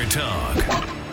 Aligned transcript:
Tiger 0.00 0.08
Talk 0.08 0.56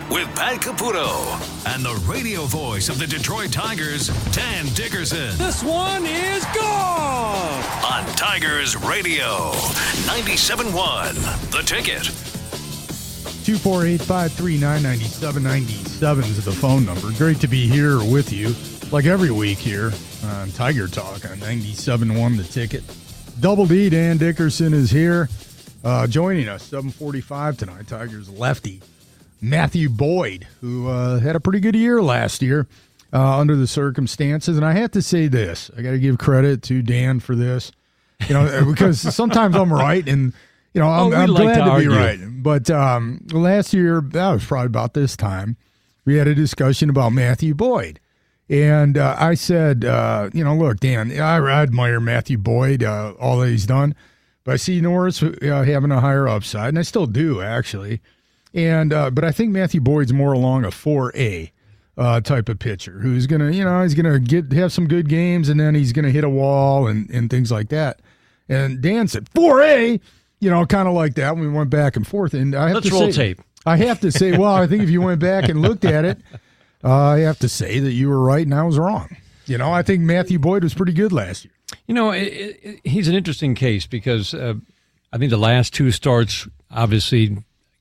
with 0.09 0.33
Pat 0.35 0.61
Caputo 0.61 1.35
and 1.73 1.83
the 1.83 1.93
radio 2.09 2.43
voice 2.43 2.87
of 2.87 2.99
the 2.99 3.07
Detroit 3.07 3.51
Tigers, 3.51 4.07
Dan 4.31 4.65
Dickerson. 4.75 5.37
This 5.37 5.61
one 5.61 6.05
is 6.05 6.45
gone. 6.55 7.61
On 7.83 8.05
Tigers 8.15 8.77
Radio, 8.77 9.51
97.1, 10.05 11.15
The 11.51 11.63
Ticket. 11.63 12.03
248-539-9797 13.43 16.19
is 16.21 16.45
the 16.45 16.53
phone 16.53 16.85
number. 16.85 17.11
Great 17.17 17.41
to 17.41 17.49
be 17.49 17.67
here 17.67 17.97
with 17.97 18.31
you, 18.31 18.55
like 18.91 19.03
every 19.05 19.31
week 19.31 19.57
here 19.57 19.91
on 20.23 20.49
Tiger 20.51 20.87
Talk 20.87 21.29
on 21.29 21.39
97.1 21.39 22.37
The 22.37 22.43
Ticket. 22.43 22.83
Double 23.41 23.65
D, 23.65 23.89
Dan 23.89 24.15
Dickerson 24.17 24.73
is 24.73 24.89
here. 24.89 25.27
Uh, 25.83 26.07
joining 26.07 26.47
us, 26.49 26.63
745 26.63 27.57
tonight, 27.57 27.87
Tigers 27.87 28.29
lefty, 28.29 28.81
Matthew 29.41 29.89
Boyd, 29.89 30.47
who 30.59 30.87
uh, 30.89 31.19
had 31.19 31.35
a 31.35 31.39
pretty 31.39 31.59
good 31.59 31.75
year 31.75 32.01
last 32.01 32.41
year 32.41 32.67
uh, 33.13 33.37
under 33.37 33.55
the 33.55 33.67
circumstances. 33.67 34.57
And 34.57 34.65
I 34.65 34.73
have 34.73 34.91
to 34.91 35.01
say 35.01 35.27
this, 35.27 35.71
I 35.77 35.81
got 35.81 35.91
to 35.91 35.99
give 35.99 36.17
credit 36.17 36.61
to 36.63 36.81
Dan 36.81 37.19
for 37.19 37.35
this, 37.35 37.71
you 38.27 38.33
know, 38.33 38.65
because 38.65 38.99
sometimes 39.15 39.55
I'm 39.55 39.71
right 39.71 40.05
and, 40.07 40.33
you 40.73 40.81
know, 40.81 40.89
I'm, 40.89 41.13
Oh, 41.13 41.15
I'm 41.15 41.29
like 41.29 41.43
glad 41.43 41.63
to 41.65 41.71
to, 41.71 41.79
be 41.79 41.87
right. 41.87 42.19
But 42.43 42.69
um, 42.69 43.25
last 43.31 43.73
year, 43.73 44.01
that 44.01 44.31
was 44.31 44.45
probably 44.45 44.67
about 44.67 44.93
this 44.93 45.15
time, 45.15 45.55
we 46.05 46.15
had 46.15 46.27
a 46.27 46.35
discussion 46.35 46.89
about 46.89 47.11
Matthew 47.13 47.53
Boyd. 47.53 47.99
And 48.49 48.97
uh, 48.97 49.15
I 49.19 49.35
said, 49.35 49.85
uh, 49.85 50.29
you 50.33 50.43
know, 50.43 50.55
look, 50.55 50.79
Dan, 50.79 51.11
I, 51.19 51.37
I 51.37 51.61
admire 51.61 51.99
Matthew 51.99 52.37
Boyd, 52.37 52.81
uh, 52.83 53.13
all 53.19 53.39
that 53.39 53.49
he's 53.49 53.65
done, 53.65 53.93
but 54.47 54.53
I 54.53 54.55
see 54.55 54.79
Norris 54.79 55.21
uh, 55.21 55.31
having 55.41 55.91
a 55.91 55.99
higher 55.99 56.25
upside, 56.25 56.69
and 56.69 56.79
I 56.79 56.83
still 56.83 57.05
do 57.05 57.41
actually. 57.41 57.99
And 58.53 58.93
uh, 58.93 59.11
but 59.11 59.25
I 59.25 59.33
think 59.33 59.51
Matthew 59.51 59.81
Boyd's 59.81 60.13
more 60.13 60.31
along 60.31 60.63
a 60.63 60.71
four 60.71 61.11
A 61.17 61.51
uh, 61.97 62.21
type 62.21 62.47
of 62.47 62.57
pitcher 62.57 62.99
who's 63.01 63.27
gonna, 63.27 63.51
you 63.51 63.65
know, 63.65 63.83
he's 63.83 63.93
gonna 63.93 64.19
get 64.19 64.53
have 64.53 64.71
some 64.71 64.87
good 64.87 65.09
games, 65.09 65.49
and 65.49 65.59
then 65.59 65.75
he's 65.75 65.91
gonna 65.91 66.11
hit 66.11 66.23
a 66.23 66.29
wall 66.29 66.87
and 66.87 67.09
and 67.09 67.29
things 67.29 67.51
like 67.51 67.67
that. 67.69 67.99
And 68.47 68.79
Dan 68.79 69.09
said 69.09 69.27
four 69.35 69.61
A, 69.61 69.99
you 70.39 70.49
know, 70.49 70.65
kind 70.65 70.87
of 70.87 70.93
like 70.93 71.15
that. 71.15 71.35
We 71.35 71.49
went 71.49 71.69
back 71.69 71.97
and 71.97 72.07
forth, 72.07 72.33
and 72.33 72.55
I 72.55 72.67
have 72.67 72.75
Let's 72.75 72.87
to 72.87 72.93
roll 72.93 73.11
say, 73.11 73.33
tape. 73.33 73.41
I 73.65 73.75
have 73.75 73.99
to 73.99 74.13
say, 74.13 74.37
well, 74.37 74.53
I 74.53 74.65
think 74.65 74.81
if 74.81 74.89
you 74.89 75.01
went 75.01 75.19
back 75.19 75.49
and 75.49 75.61
looked 75.61 75.83
at 75.83 76.05
it, 76.05 76.19
uh, 76.85 76.93
I 76.95 77.19
have 77.19 77.39
to 77.39 77.49
say 77.49 77.79
that 77.79 77.91
you 77.91 78.07
were 78.07 78.21
right 78.21 78.45
and 78.45 78.55
I 78.55 78.63
was 78.63 78.79
wrong. 78.79 79.17
You 79.45 79.57
know, 79.57 79.73
I 79.73 79.83
think 79.83 80.03
Matthew 80.03 80.39
Boyd 80.39 80.63
was 80.63 80.73
pretty 80.73 80.93
good 80.93 81.11
last 81.11 81.43
year. 81.43 81.51
You 81.87 81.93
know, 81.93 82.11
it, 82.11 82.59
it, 82.63 82.81
he's 82.83 83.07
an 83.07 83.15
interesting 83.15 83.55
case 83.55 83.85
because 83.85 84.33
uh, 84.33 84.55
I 85.11 85.17
think 85.17 85.31
the 85.31 85.37
last 85.37 85.73
two 85.73 85.91
starts 85.91 86.47
obviously 86.71 87.37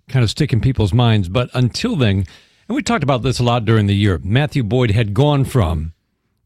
kind 0.09 0.23
of 0.23 0.31
stick 0.31 0.53
in 0.53 0.61
people's 0.61 0.93
minds. 0.93 1.29
But 1.29 1.51
until 1.55 1.97
then, 1.97 2.27
and 2.69 2.75
we 2.75 2.83
talked 2.83 3.05
about 3.05 3.23
this 3.23 3.39
a 3.39 3.45
lot 3.45 3.65
during 3.65 3.87
the 3.87 3.95
year, 3.95 4.21
Matthew 4.23 4.63
Boyd 4.63 4.91
had 4.91 5.15
gone 5.15 5.45
from 5.45 5.93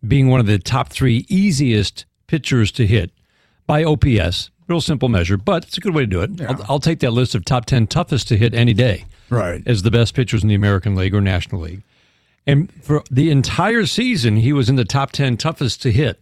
being 0.07 0.29
one 0.29 0.41
of 0.41 0.47
the 0.47 0.59
top 0.59 0.89
three 0.89 1.27
easiest 1.29 2.05
pitchers 2.27 2.73
to 2.73 2.87
hit 2.87 3.11
by 3.67 3.85
OPS, 3.85 4.51
real 4.69 4.81
simple 4.81 5.09
measure, 5.09 5.37
but 5.37 5.65
it's 5.65 5.79
a 5.79 5.81
good 5.81 5.95
way 5.95 6.03
to 6.03 6.07
do 6.07 6.23
it. 6.23 6.41
I'll, 6.43 6.65
I'll 6.69 6.81
take 6.81 7.01
that 7.01 7.13
list 7.13 7.35
of 7.35 7.45
top 7.45 7.67
10 7.67 7.87
toughest 7.87 8.29
to 8.29 8.37
hit 8.37 8.55
any 8.55 8.75
day. 8.75 9.05
Right. 9.31 9.63
as 9.65 9.83
the 9.83 9.93
best 9.93 10.15
pitchers 10.15 10.43
in 10.43 10.49
the 10.49 10.57
American 10.57 10.97
League 10.97 11.15
or 11.15 11.21
National 11.21 11.61
League. 11.61 11.85
And 12.49 12.73
for 12.83 13.05
the 13.13 13.31
entire 13.31 13.87
season, 13.87 14.37
he 14.37 14.53
was 14.53 14.69
in 14.69 14.75
the 14.75 14.85
top 14.85 15.13
10 15.13 15.37
toughest 15.37 15.81
to 15.83 15.93
hit. 15.93 16.21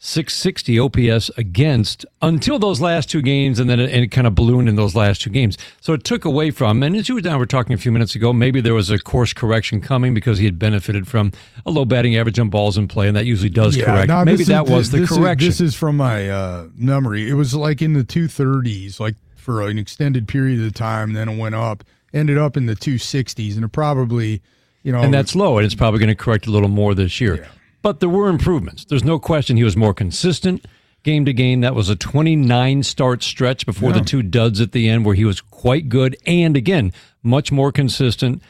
660 0.00 0.78
OPS 0.78 1.28
against 1.36 2.06
until 2.22 2.60
those 2.60 2.80
last 2.80 3.10
two 3.10 3.20
games, 3.20 3.58
and 3.58 3.68
then 3.68 3.80
it, 3.80 3.90
and 3.90 4.04
it 4.04 4.08
kind 4.08 4.28
of 4.28 4.34
ballooned 4.34 4.68
in 4.68 4.76
those 4.76 4.94
last 4.94 5.20
two 5.20 5.30
games. 5.30 5.58
So 5.80 5.92
it 5.92 6.04
took 6.04 6.24
away 6.24 6.52
from, 6.52 6.84
and 6.84 6.94
as 6.94 7.08
you 7.08 7.18
and 7.18 7.26
I 7.26 7.36
were 7.36 7.46
talking 7.46 7.72
a 7.72 7.78
few 7.78 7.90
minutes 7.90 8.14
ago, 8.14 8.32
maybe 8.32 8.60
there 8.60 8.74
was 8.74 8.90
a 8.90 8.98
course 8.98 9.32
correction 9.32 9.80
coming 9.80 10.14
because 10.14 10.38
he 10.38 10.44
had 10.44 10.56
benefited 10.56 11.08
from 11.08 11.32
a 11.66 11.70
low 11.72 11.84
batting 11.84 12.16
average 12.16 12.38
on 12.38 12.48
balls 12.48 12.78
in 12.78 12.86
play, 12.86 13.08
and 13.08 13.16
that 13.16 13.26
usually 13.26 13.50
does 13.50 13.76
correct. 13.76 14.08
no, 14.08 14.24
maybe 14.24 14.44
that 14.44 14.66
is, 14.66 14.70
was 14.70 14.90
the 14.92 14.98
this 15.00 15.08
correction. 15.08 15.48
Is, 15.48 15.58
this 15.58 15.70
is 15.70 15.74
from 15.74 15.96
my 15.96 16.30
uh, 16.30 16.68
memory. 16.76 17.28
It 17.28 17.34
was 17.34 17.54
like 17.56 17.82
in 17.82 17.94
the 17.94 18.04
230s, 18.04 19.00
like 19.00 19.16
for 19.34 19.62
an 19.62 19.78
extended 19.78 20.28
period 20.28 20.64
of 20.64 20.74
time. 20.74 21.12
Then 21.12 21.28
it 21.28 21.36
went 21.36 21.56
up, 21.56 21.82
ended 22.14 22.38
up 22.38 22.56
in 22.56 22.66
the 22.66 22.76
260s, 22.76 23.56
and 23.56 23.64
it 23.64 23.72
probably, 23.72 24.42
you 24.84 24.92
know, 24.92 25.00
and 25.00 25.12
that's 25.12 25.34
low, 25.34 25.58
and 25.58 25.66
it's 25.66 25.74
probably 25.74 25.98
going 25.98 26.08
to 26.08 26.14
correct 26.14 26.46
a 26.46 26.50
little 26.52 26.68
more 26.68 26.94
this 26.94 27.20
year. 27.20 27.48
But 27.88 28.00
there 28.00 28.10
were 28.10 28.28
improvements. 28.28 28.84
There's 28.84 29.02
no 29.02 29.18
question 29.18 29.56
he 29.56 29.64
was 29.64 29.74
more 29.74 29.94
consistent 29.94 30.66
game 31.04 31.24
to 31.24 31.32
game. 31.32 31.62
That 31.62 31.74
was 31.74 31.88
a 31.88 31.96
29 31.96 32.82
start 32.82 33.22
stretch 33.22 33.64
before 33.64 33.92
the 33.92 34.02
two 34.02 34.22
duds 34.22 34.60
at 34.60 34.72
the 34.72 34.90
end, 34.90 35.06
where 35.06 35.14
he 35.14 35.24
was 35.24 35.40
quite 35.40 35.88
good, 35.88 36.14
and 36.26 36.54
again, 36.54 36.92
much 37.22 37.50
more 37.50 37.72
consistent. 37.72 38.42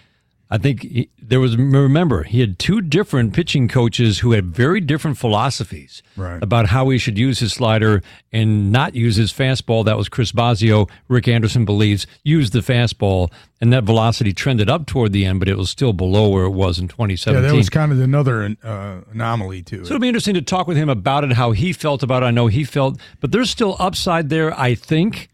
I 0.50 0.56
think 0.56 0.80
he, 0.82 1.10
there 1.20 1.40
was. 1.40 1.56
Remember, 1.58 2.22
he 2.22 2.40
had 2.40 2.58
two 2.58 2.80
different 2.80 3.34
pitching 3.34 3.68
coaches 3.68 4.20
who 4.20 4.32
had 4.32 4.46
very 4.46 4.80
different 4.80 5.18
philosophies 5.18 6.02
Right. 6.16 6.42
about 6.42 6.68
how 6.68 6.88
he 6.88 6.96
should 6.98 7.18
use 7.18 7.38
his 7.40 7.52
slider 7.52 8.02
and 8.32 8.72
not 8.72 8.94
use 8.94 9.16
his 9.16 9.30
fastball. 9.32 9.84
That 9.84 9.98
was 9.98 10.08
Chris 10.08 10.32
Bosio. 10.32 10.88
Rick 11.08 11.28
Anderson 11.28 11.64
believes 11.66 12.06
used 12.24 12.52
the 12.54 12.60
fastball, 12.60 13.30
and 13.60 13.72
that 13.74 13.84
velocity 13.84 14.32
trended 14.32 14.70
up 14.70 14.86
toward 14.86 15.12
the 15.12 15.24
end, 15.26 15.38
but 15.38 15.48
it 15.48 15.58
was 15.58 15.68
still 15.68 15.92
below 15.92 16.28
where 16.30 16.44
it 16.44 16.50
was 16.50 16.78
in 16.78 16.88
2017. 16.88 17.34
yeah, 17.42 17.48
2017. 17.48 17.50
that 17.50 17.56
was 17.56 17.68
kind 17.70 17.92
of 17.92 18.00
another 18.00 18.56
uh, 18.64 19.00
anomaly 19.12 19.62
too. 19.62 19.84
So 19.84 19.94
it'll 19.94 20.00
be 20.00 20.08
interesting 20.08 20.34
to 20.34 20.42
talk 20.42 20.66
with 20.66 20.76
him 20.78 20.88
about 20.88 21.24
it, 21.24 21.32
how 21.32 21.52
he 21.52 21.72
felt 21.74 22.02
about 22.02 22.22
it. 22.22 22.26
I 22.26 22.30
know 22.30 22.46
he 22.46 22.64
felt, 22.64 22.98
but 23.20 23.32
there's 23.32 23.50
still 23.50 23.76
upside 23.78 24.28
there. 24.30 24.58
I 24.58 24.74
think 24.74 25.28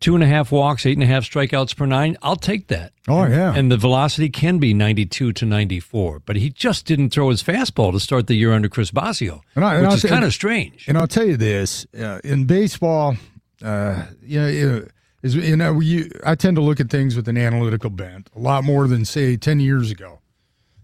two 0.00 0.14
and 0.14 0.22
a 0.22 0.26
half 0.26 0.52
walks, 0.52 0.86
eight 0.86 0.96
and 0.96 1.02
a 1.02 1.06
half 1.06 1.24
strikeouts 1.24 1.76
per 1.76 1.86
nine. 1.86 2.16
I'll 2.22 2.36
take 2.36 2.68
that. 2.68 2.92
oh 3.08 3.26
yeah, 3.26 3.54
And 3.54 3.70
the 3.70 3.76
velocity 3.76 4.28
can 4.28 4.58
be 4.58 4.72
92 4.74 5.32
to 5.32 5.44
94, 5.46 6.20
but 6.20 6.36
he 6.36 6.50
just 6.50 6.86
didn't 6.86 7.10
throw 7.10 7.30
his 7.30 7.42
fastball 7.42 7.92
to 7.92 8.00
start 8.00 8.26
the 8.28 8.34
year 8.34 8.52
under 8.52 8.68
Chris 8.68 8.90
Bosio, 8.90 9.40
And 9.56 9.64
I- 9.64 9.74
and 9.74 9.82
which 9.82 9.90
I'll 9.90 9.96
is 9.96 10.04
kind 10.04 10.24
of 10.24 10.32
strange. 10.32 10.86
And 10.88 10.96
I'll 10.98 11.08
tell 11.08 11.26
you 11.26 11.36
this: 11.36 11.86
uh, 11.98 12.20
in 12.24 12.44
baseball, 12.44 13.16
uh, 13.62 14.04
you 14.22 14.40
know, 14.40 14.48
you- 14.48 14.88
is 15.22 15.34
you 15.34 15.56
know, 15.56 15.80
you, 15.80 16.10
I 16.24 16.36
tend 16.36 16.54
to 16.58 16.62
look 16.62 16.78
at 16.78 16.90
things 16.90 17.16
with 17.16 17.26
an 17.28 17.36
analytical 17.36 17.90
bent 17.90 18.30
a 18.36 18.38
lot 18.38 18.62
more 18.62 18.86
than 18.86 19.04
say 19.04 19.36
ten 19.36 19.58
years 19.58 19.90
ago. 19.90 20.20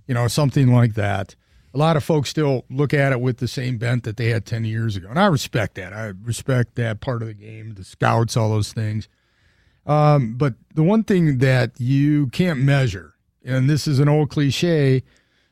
You 0.09 0.15
know, 0.15 0.27
something 0.29 0.73
like 0.73 0.95
that. 0.95 1.37
A 1.75 1.79
lot 1.79 1.97
of 1.97 2.05
folks 2.05 2.31
still 2.31 2.65
look 2.71 2.95
at 2.95 3.13
it 3.13 3.21
with 3.21 3.39
the 3.39 3.49
same 3.49 3.79
bent 3.79 4.05
that 4.05 4.17
they 4.17 4.29
had 4.29 4.47
ten 4.47 4.65
years 4.65 4.95
ago, 4.95 5.09
and 5.11 5.19
I 5.19 5.27
respect 5.27 5.75
that. 5.75 5.93
I 5.93 6.13
respect 6.23 6.77
that 6.77 7.01
part 7.01 7.21
of 7.21 7.29
the 7.29 7.35
game, 7.35 7.75
the 7.75 7.85
scouts, 7.85 8.37
all 8.37 8.49
those 8.49 8.73
things. 8.73 9.09
Um, 9.87 10.37
but 10.37 10.55
the 10.75 10.85
one 10.85 11.05
thing 11.05 11.39
that 11.39 11.73
you 11.79 12.29
can't 12.29 12.61
measure, 12.61 13.15
and 13.45 13.69
this 13.69 13.87
is 13.87 13.99
an 13.99 14.09
old 14.09 14.31
cliche, 14.31 15.03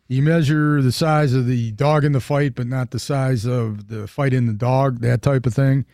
you 0.08 0.22
measure 0.22 0.80
the 0.80 0.92
size 0.92 1.32
of 1.32 1.46
the 1.46 1.72
dog 1.72 2.04
in 2.04 2.12
the 2.12 2.20
fight, 2.20 2.54
but 2.54 2.66
not 2.66 2.90
the 2.90 2.98
size 2.98 3.44
of 3.44 3.88
the 3.88 4.06
fight 4.06 4.32
in 4.32 4.46
the 4.46 4.52
dog, 4.52 5.00
that 5.00 5.22
type 5.22 5.44
of 5.44 5.54
thing. 5.54 5.86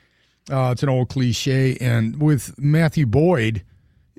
Uh, 0.50 0.70
it's 0.72 0.82
an 0.82 0.88
old 0.88 1.08
cliche. 1.08 1.76
And 1.80 2.20
with 2.20 2.58
Matthew 2.58 3.06
Boyd, 3.06 3.64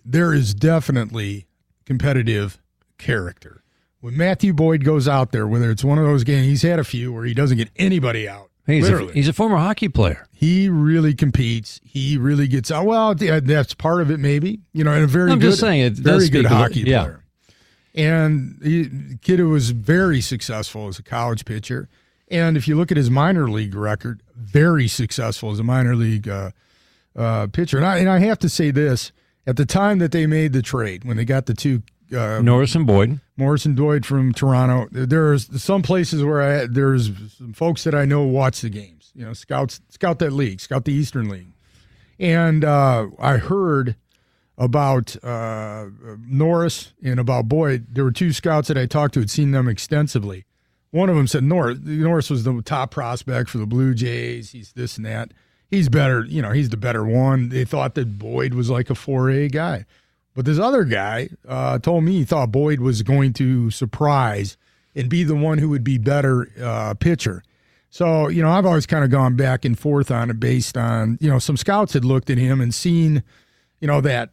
there 0.06 0.34
is 0.34 0.54
definitely 0.54 1.48
competitive 1.86 2.60
character. 2.98 3.64
When 4.02 4.16
Matthew 4.16 4.54
Boyd 4.54 4.86
goes 4.86 5.08
out 5.08 5.32
there, 5.32 5.48
whether 5.48 5.70
it's 5.70 5.84
one 5.84 5.98
of 5.98 6.06
those 6.06 6.24
games, 6.24 6.48
he's 6.48 6.62
had 6.62 6.80
a 6.80 6.84
few 6.84 7.12
where 7.12 7.26
he 7.26 7.34
doesn't 7.34 7.58
get 7.58 7.70
anybody 7.76 8.30
out. 8.30 8.50
He's 8.66 8.88
a, 8.88 9.12
he's 9.12 9.28
a 9.28 9.34
former 9.34 9.58
hockey 9.58 9.90
player. 9.90 10.28
he 10.32 10.70
really 10.70 11.16
competes. 11.16 11.82
He 11.84 12.18
really 12.18 12.48
gets 12.48 12.70
out. 12.70 12.86
Well, 12.86 13.16
that's 13.16 13.74
part 13.74 14.02
of 14.02 14.12
it, 14.12 14.20
maybe. 14.20 14.62
You 14.74 14.84
know, 14.84 14.94
and 14.94 15.04
a 15.04 15.08
very 15.08 15.32
I'm 15.32 15.40
good, 15.40 15.50
just 15.50 15.60
saying 15.60 15.82
it 15.82 15.94
very 15.94 16.30
good 16.30 16.46
hockey 16.46 16.82
yeah. 16.82 17.04
player. 17.04 17.24
And 17.96 18.60
he, 18.64 19.18
kid 19.22 19.40
was 19.42 19.72
very 19.72 20.22
successful 20.22 20.88
as 20.88 21.00
a 21.00 21.04
college 21.04 21.46
pitcher. 21.46 21.90
And 22.30 22.56
if 22.56 22.68
you 22.68 22.78
look 22.78 22.92
at 22.92 22.98
his 22.98 23.10
minor 23.10 23.50
league 23.50 23.74
record, 23.74 24.22
very 24.36 24.88
successful 24.88 25.50
as 25.50 25.60
a 25.60 25.64
minor 25.64 25.96
league 25.96 26.30
uh, 26.30 26.52
uh, 27.16 27.48
pitcher. 27.48 27.78
And 27.78 27.86
I, 27.88 27.98
and 27.98 28.08
I 28.08 28.20
have 28.20 28.38
to 28.40 28.50
say 28.50 28.70
this 28.70 29.12
at 29.48 29.58
the 29.58 29.66
time 29.66 29.98
that 29.98 30.12
they 30.12 30.28
made 30.28 30.54
the 30.54 30.62
trade, 30.62 31.06
when 31.06 31.18
they 31.18 31.26
got 31.26 31.48
the 31.48 31.56
two 31.56 31.82
uh, 32.16 32.42
Norris 32.42 32.76
and 32.76 32.86
Boyd. 32.86 33.20
Norris 33.38 33.66
and 33.66 33.76
Boyd 33.76 34.06
from 34.06 34.34
Toronto. 34.34 34.88
There's 34.92 35.62
some 35.62 35.82
places 35.82 36.24
where 36.24 36.42
I 36.42 36.68
there's 36.68 37.12
some 37.38 37.54
folks 37.54 37.84
that 37.84 37.96
I 37.96 38.06
know 38.06 38.24
watch 38.24 38.62
the 38.62 38.70
games. 38.70 39.12
You 39.16 39.26
know, 39.26 39.34
scouts 39.34 39.82
scout 39.90 40.20
that 40.20 40.32
league, 40.32 40.60
scout 40.60 40.86
the 40.86 40.94
Eastern 40.94 41.30
League, 41.30 41.52
and 42.20 42.64
uh, 42.64 43.08
I 43.20 43.38
heard 43.38 43.96
about 44.58 45.16
uh, 45.24 45.88
Norris 46.28 46.94
and 47.04 47.20
about 47.20 47.48
Boyd. 47.48 47.88
There 47.92 48.04
were 48.04 48.12
two 48.12 48.34
scouts 48.34 48.68
that 48.68 48.78
I 48.78 48.86
talked 48.86 49.14
to 49.14 49.22
had 49.22 49.30
seen 49.30 49.52
them 49.52 49.68
extensively. 49.68 50.46
One 50.92 51.10
of 51.10 51.16
them 51.16 51.28
said 51.28 51.44
Norris. 51.44 51.80
Norris 51.82 52.30
was 52.30 52.44
the 52.44 52.62
top 52.62 52.92
prospect 52.92 53.50
for 53.50 53.58
the 53.58 53.66
Blue 53.66 53.94
Jays. 53.94 54.52
He's 54.52 54.74
this 54.74 54.98
and 54.98 55.06
that. 55.06 55.32
He's 55.70 55.88
better. 55.88 56.26
You 56.26 56.42
know, 56.42 56.52
he's 56.52 56.70
the 56.70 56.78
better 56.78 57.06
one. 57.06 57.50
They 57.50 57.64
thought 57.64 57.96
that 57.96 58.18
Boyd 58.18 58.54
was 58.54 58.70
like 58.70 58.90
a 58.90 58.94
4A 58.94 59.52
guy. 59.52 59.86
But 60.40 60.46
this 60.46 60.58
other 60.58 60.86
guy 60.86 61.28
uh, 61.50 61.80
told 61.80 62.06
me 62.06 62.14
he 62.14 62.24
thought 62.24 62.50
Boyd 62.50 62.80
was 62.80 63.02
going 63.02 63.34
to 63.34 63.70
surprise 63.72 64.56
and 64.96 65.10
be 65.10 65.26
the 65.26 65.36
one 65.36 65.58
who 65.58 65.68
would 65.68 65.84
be 65.84 65.98
better 65.98 66.48
uh, 66.64 66.94
pitcher. 66.94 67.44
So, 67.90 68.30
you 68.30 68.42
know, 68.42 68.50
I've 68.50 68.66
always 68.66 68.86
kind 68.86 69.04
of 69.04 69.12
gone 69.12 69.36
back 69.36 69.66
and 69.66 69.78
forth 69.78 70.10
on 70.10 70.30
it 70.30 70.40
based 70.40 70.78
on, 70.78 71.18
you 71.20 71.30
know, 71.30 71.40
some 71.40 71.58
scouts 71.58 71.92
had 71.92 72.06
looked 72.06 72.30
at 72.30 72.38
him 72.38 72.62
and 72.62 72.74
seen, 72.74 73.22
you 73.82 73.88
know, 73.90 74.00
that, 74.00 74.30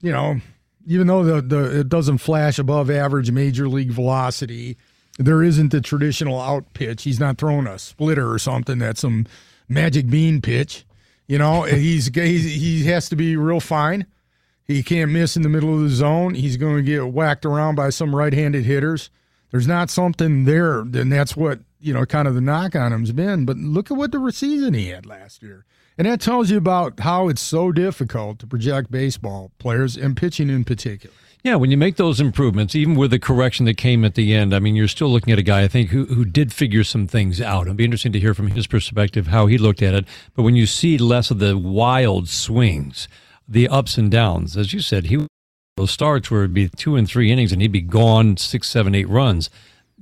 you 0.00 0.10
know, 0.10 0.40
even 0.86 1.08
though 1.08 1.22
the, 1.22 1.42
the 1.42 1.80
it 1.80 1.90
doesn't 1.90 2.18
flash 2.24 2.58
above 2.58 2.90
average 2.90 3.30
major 3.30 3.68
league 3.68 3.90
velocity, 3.90 4.78
there 5.18 5.42
isn't 5.42 5.72
the 5.72 5.82
traditional 5.82 6.40
out 6.40 6.72
pitch. 6.72 7.02
He's 7.02 7.20
not 7.20 7.36
throwing 7.36 7.66
a 7.66 7.78
splitter 7.78 8.32
or 8.32 8.38
something 8.38 8.78
that's 8.78 9.02
some 9.02 9.26
magic 9.68 10.08
bean 10.08 10.40
pitch. 10.40 10.86
You 11.26 11.36
know, 11.36 11.62
he's, 11.64 12.06
he's 12.06 12.44
he 12.44 12.84
has 12.84 13.10
to 13.10 13.16
be 13.16 13.36
real 13.36 13.60
fine. 13.60 14.06
He 14.66 14.82
can't 14.82 15.10
miss 15.10 15.36
in 15.36 15.42
the 15.42 15.48
middle 15.48 15.74
of 15.74 15.80
the 15.80 15.88
zone. 15.90 16.34
He's 16.34 16.56
going 16.56 16.76
to 16.76 16.82
get 16.82 17.08
whacked 17.08 17.44
around 17.44 17.74
by 17.74 17.90
some 17.90 18.14
right-handed 18.14 18.64
hitters. 18.64 19.10
There's 19.50 19.68
not 19.68 19.90
something 19.90 20.44
there, 20.44 20.80
and 20.80 21.12
that's 21.12 21.36
what 21.36 21.60
you 21.84 21.92
know, 21.92 22.06
kind 22.06 22.26
of 22.26 22.34
the 22.34 22.40
knock 22.40 22.74
on 22.74 22.92
him's 22.92 23.12
been. 23.12 23.44
But 23.44 23.58
look 23.58 23.90
at 23.90 23.96
what 23.96 24.10
the 24.10 24.32
season 24.32 24.72
he 24.72 24.88
had 24.88 25.04
last 25.04 25.42
year. 25.42 25.66
And 25.98 26.08
that 26.08 26.20
tells 26.20 26.50
you 26.50 26.56
about 26.56 26.98
how 27.00 27.28
it's 27.28 27.42
so 27.42 27.70
difficult 27.70 28.38
to 28.40 28.46
project 28.46 28.90
baseball 28.90 29.52
players 29.58 29.96
and 29.96 30.16
pitching 30.16 30.48
in 30.48 30.64
particular. 30.64 31.14
Yeah, 31.44 31.56
when 31.56 31.70
you 31.70 31.76
make 31.76 31.96
those 31.96 32.22
improvements, 32.22 32.74
even 32.74 32.94
with 32.94 33.10
the 33.10 33.18
correction 33.18 33.66
that 33.66 33.76
came 33.76 34.02
at 34.02 34.14
the 34.14 34.34
end, 34.34 34.54
I 34.54 34.60
mean, 34.60 34.74
you're 34.74 34.88
still 34.88 35.10
looking 35.10 35.30
at 35.30 35.38
a 35.38 35.42
guy, 35.42 35.62
I 35.62 35.68
think, 35.68 35.90
who, 35.90 36.06
who 36.06 36.24
did 36.24 36.54
figure 36.54 36.84
some 36.84 37.06
things 37.06 37.38
out. 37.38 37.66
It'd 37.66 37.76
be 37.76 37.84
interesting 37.84 38.12
to 38.12 38.20
hear 38.20 38.32
from 38.32 38.48
his 38.48 38.66
perspective 38.66 39.26
how 39.26 39.46
he 39.46 39.58
looked 39.58 39.82
at 39.82 39.92
it. 39.92 40.06
But 40.34 40.42
when 40.42 40.56
you 40.56 40.64
see 40.64 40.96
less 40.96 41.30
of 41.30 41.38
the 41.38 41.58
wild 41.58 42.30
swings, 42.30 43.08
the 43.46 43.68
ups 43.68 43.98
and 43.98 44.10
downs, 44.10 44.56
as 44.56 44.72
you 44.72 44.80
said, 44.80 45.06
he 45.06 45.26
those 45.76 45.90
starts 45.90 46.30
where 46.30 46.42
it'd 46.42 46.54
be 46.54 46.68
two 46.68 46.94
and 46.94 47.08
three 47.08 47.32
innings 47.32 47.50
and 47.50 47.60
he'd 47.60 47.72
be 47.72 47.80
gone 47.80 48.36
six, 48.36 48.68
seven, 48.68 48.94
eight 48.94 49.08
runs 49.08 49.50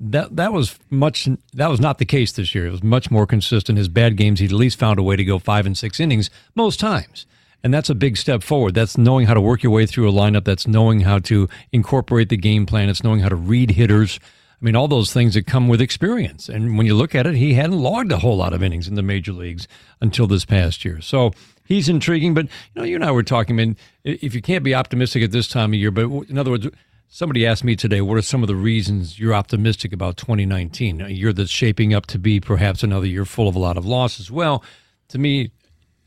that 0.02 0.36
that 0.36 0.52
was 0.52 0.78
much 0.90 1.28
that 1.52 1.68
was 1.68 1.80
not 1.80 1.98
the 1.98 2.04
case 2.04 2.32
this 2.32 2.54
year. 2.54 2.66
It 2.66 2.70
was 2.70 2.82
much 2.82 3.10
more 3.10 3.26
consistent. 3.26 3.78
His 3.78 3.88
bad 3.88 4.16
games, 4.16 4.40
he 4.40 4.46
at 4.46 4.52
least 4.52 4.78
found 4.78 4.98
a 4.98 5.02
way 5.02 5.16
to 5.16 5.24
go 5.24 5.38
five 5.38 5.66
and 5.66 5.76
six 5.76 6.00
innings 6.00 6.30
most 6.54 6.80
times. 6.80 7.26
And 7.64 7.72
that's 7.72 7.90
a 7.90 7.94
big 7.94 8.16
step 8.16 8.42
forward. 8.42 8.74
That's 8.74 8.98
knowing 8.98 9.26
how 9.26 9.34
to 9.34 9.40
work 9.40 9.62
your 9.62 9.70
way 9.70 9.86
through 9.86 10.08
a 10.08 10.12
lineup. 10.12 10.44
That's 10.44 10.66
knowing 10.66 11.00
how 11.00 11.20
to 11.20 11.48
incorporate 11.70 12.28
the 12.28 12.36
game 12.36 12.66
plan. 12.66 12.88
It's 12.88 13.04
knowing 13.04 13.20
how 13.20 13.28
to 13.28 13.36
read 13.36 13.72
hitters. 13.72 14.18
I 14.60 14.64
mean, 14.64 14.74
all 14.74 14.88
those 14.88 15.12
things 15.12 15.34
that 15.34 15.46
come 15.46 15.68
with 15.68 15.80
experience. 15.80 16.48
And 16.48 16.76
when 16.76 16.86
you 16.86 16.94
look 16.94 17.14
at 17.14 17.26
it, 17.26 17.36
he 17.36 17.54
hadn't 17.54 17.78
logged 17.78 18.10
a 18.10 18.18
whole 18.18 18.36
lot 18.36 18.52
of 18.52 18.64
innings 18.64 18.88
in 18.88 18.96
the 18.96 19.02
major 19.02 19.32
leagues 19.32 19.68
until 20.00 20.26
this 20.26 20.44
past 20.44 20.84
year. 20.84 21.00
So 21.00 21.32
he's 21.64 21.88
intriguing. 21.88 22.34
But, 22.34 22.46
you 22.46 22.50
know, 22.76 22.84
you 22.84 22.94
and 22.96 23.04
I 23.04 23.10
were 23.10 23.22
talking, 23.22 23.56
I 23.56 23.64
mean, 23.64 23.76
if 24.04 24.34
you 24.34 24.42
can't 24.42 24.64
be 24.64 24.74
optimistic 24.74 25.22
at 25.22 25.32
this 25.32 25.48
time 25.48 25.72
of 25.72 25.78
year, 25.78 25.90
but 25.90 26.08
in 26.28 26.38
other 26.38 26.50
words, 26.50 26.68
Somebody 27.14 27.46
asked 27.46 27.62
me 27.62 27.76
today, 27.76 28.00
what 28.00 28.16
are 28.16 28.22
some 28.22 28.42
of 28.42 28.46
the 28.46 28.56
reasons 28.56 29.18
you're 29.18 29.34
optimistic 29.34 29.92
about 29.92 30.16
2019? 30.16 31.02
A 31.02 31.10
year 31.10 31.34
that's 31.34 31.50
shaping 31.50 31.92
up 31.92 32.06
to 32.06 32.18
be 32.18 32.40
perhaps 32.40 32.82
another 32.82 33.04
year 33.06 33.26
full 33.26 33.48
of 33.48 33.54
a 33.54 33.58
lot 33.58 33.76
of 33.76 33.84
losses. 33.84 34.30
Well, 34.30 34.64
to 35.08 35.18
me, 35.18 35.50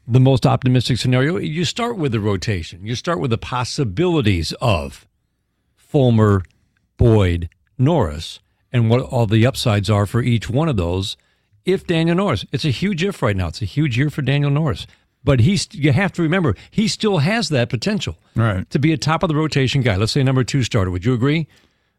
the 0.07 0.19
most 0.19 0.47
optimistic 0.47 0.97
scenario, 0.97 1.37
you 1.37 1.63
start 1.63 1.99
with 1.99 2.11
the 2.11 2.19
rotation. 2.19 2.83
You 2.83 2.95
start 2.95 3.19
with 3.19 3.29
the 3.29 3.37
possibilities 3.37 4.51
of 4.53 5.05
Fulmer, 5.75 6.41
Boyd, 6.97 7.49
Norris, 7.77 8.39
and 8.73 8.89
what 8.89 9.01
all 9.01 9.27
the 9.27 9.45
upsides 9.45 9.91
are 9.91 10.07
for 10.07 10.23
each 10.23 10.49
one 10.49 10.69
of 10.69 10.75
those. 10.75 11.17
If 11.65 11.85
Daniel 11.85 12.17
Norris, 12.17 12.47
it's 12.51 12.65
a 12.65 12.71
huge 12.71 13.03
if 13.03 13.21
right 13.21 13.37
now. 13.37 13.49
It's 13.49 13.61
a 13.61 13.65
huge 13.65 13.95
year 13.95 14.09
for 14.09 14.23
Daniel 14.23 14.49
Norris 14.49 14.87
but 15.25 15.41
he's 15.41 15.67
you 15.73 15.91
have 15.91 16.13
to 16.13 16.21
remember 16.21 16.55
he 16.71 16.87
still 16.87 17.17
has 17.17 17.49
that 17.49 17.67
potential 17.69 18.17
right. 18.35 18.69
to 18.69 18.79
be 18.79 18.93
a 18.93 18.97
top 18.97 19.23
of 19.23 19.29
the 19.29 19.35
rotation 19.35 19.81
guy. 19.81 19.97
Let's 19.97 20.13
say 20.13 20.23
number 20.23 20.45
two 20.45 20.63
starter. 20.63 20.91
Would 20.91 21.03
you 21.03 21.13
agree? 21.13 21.47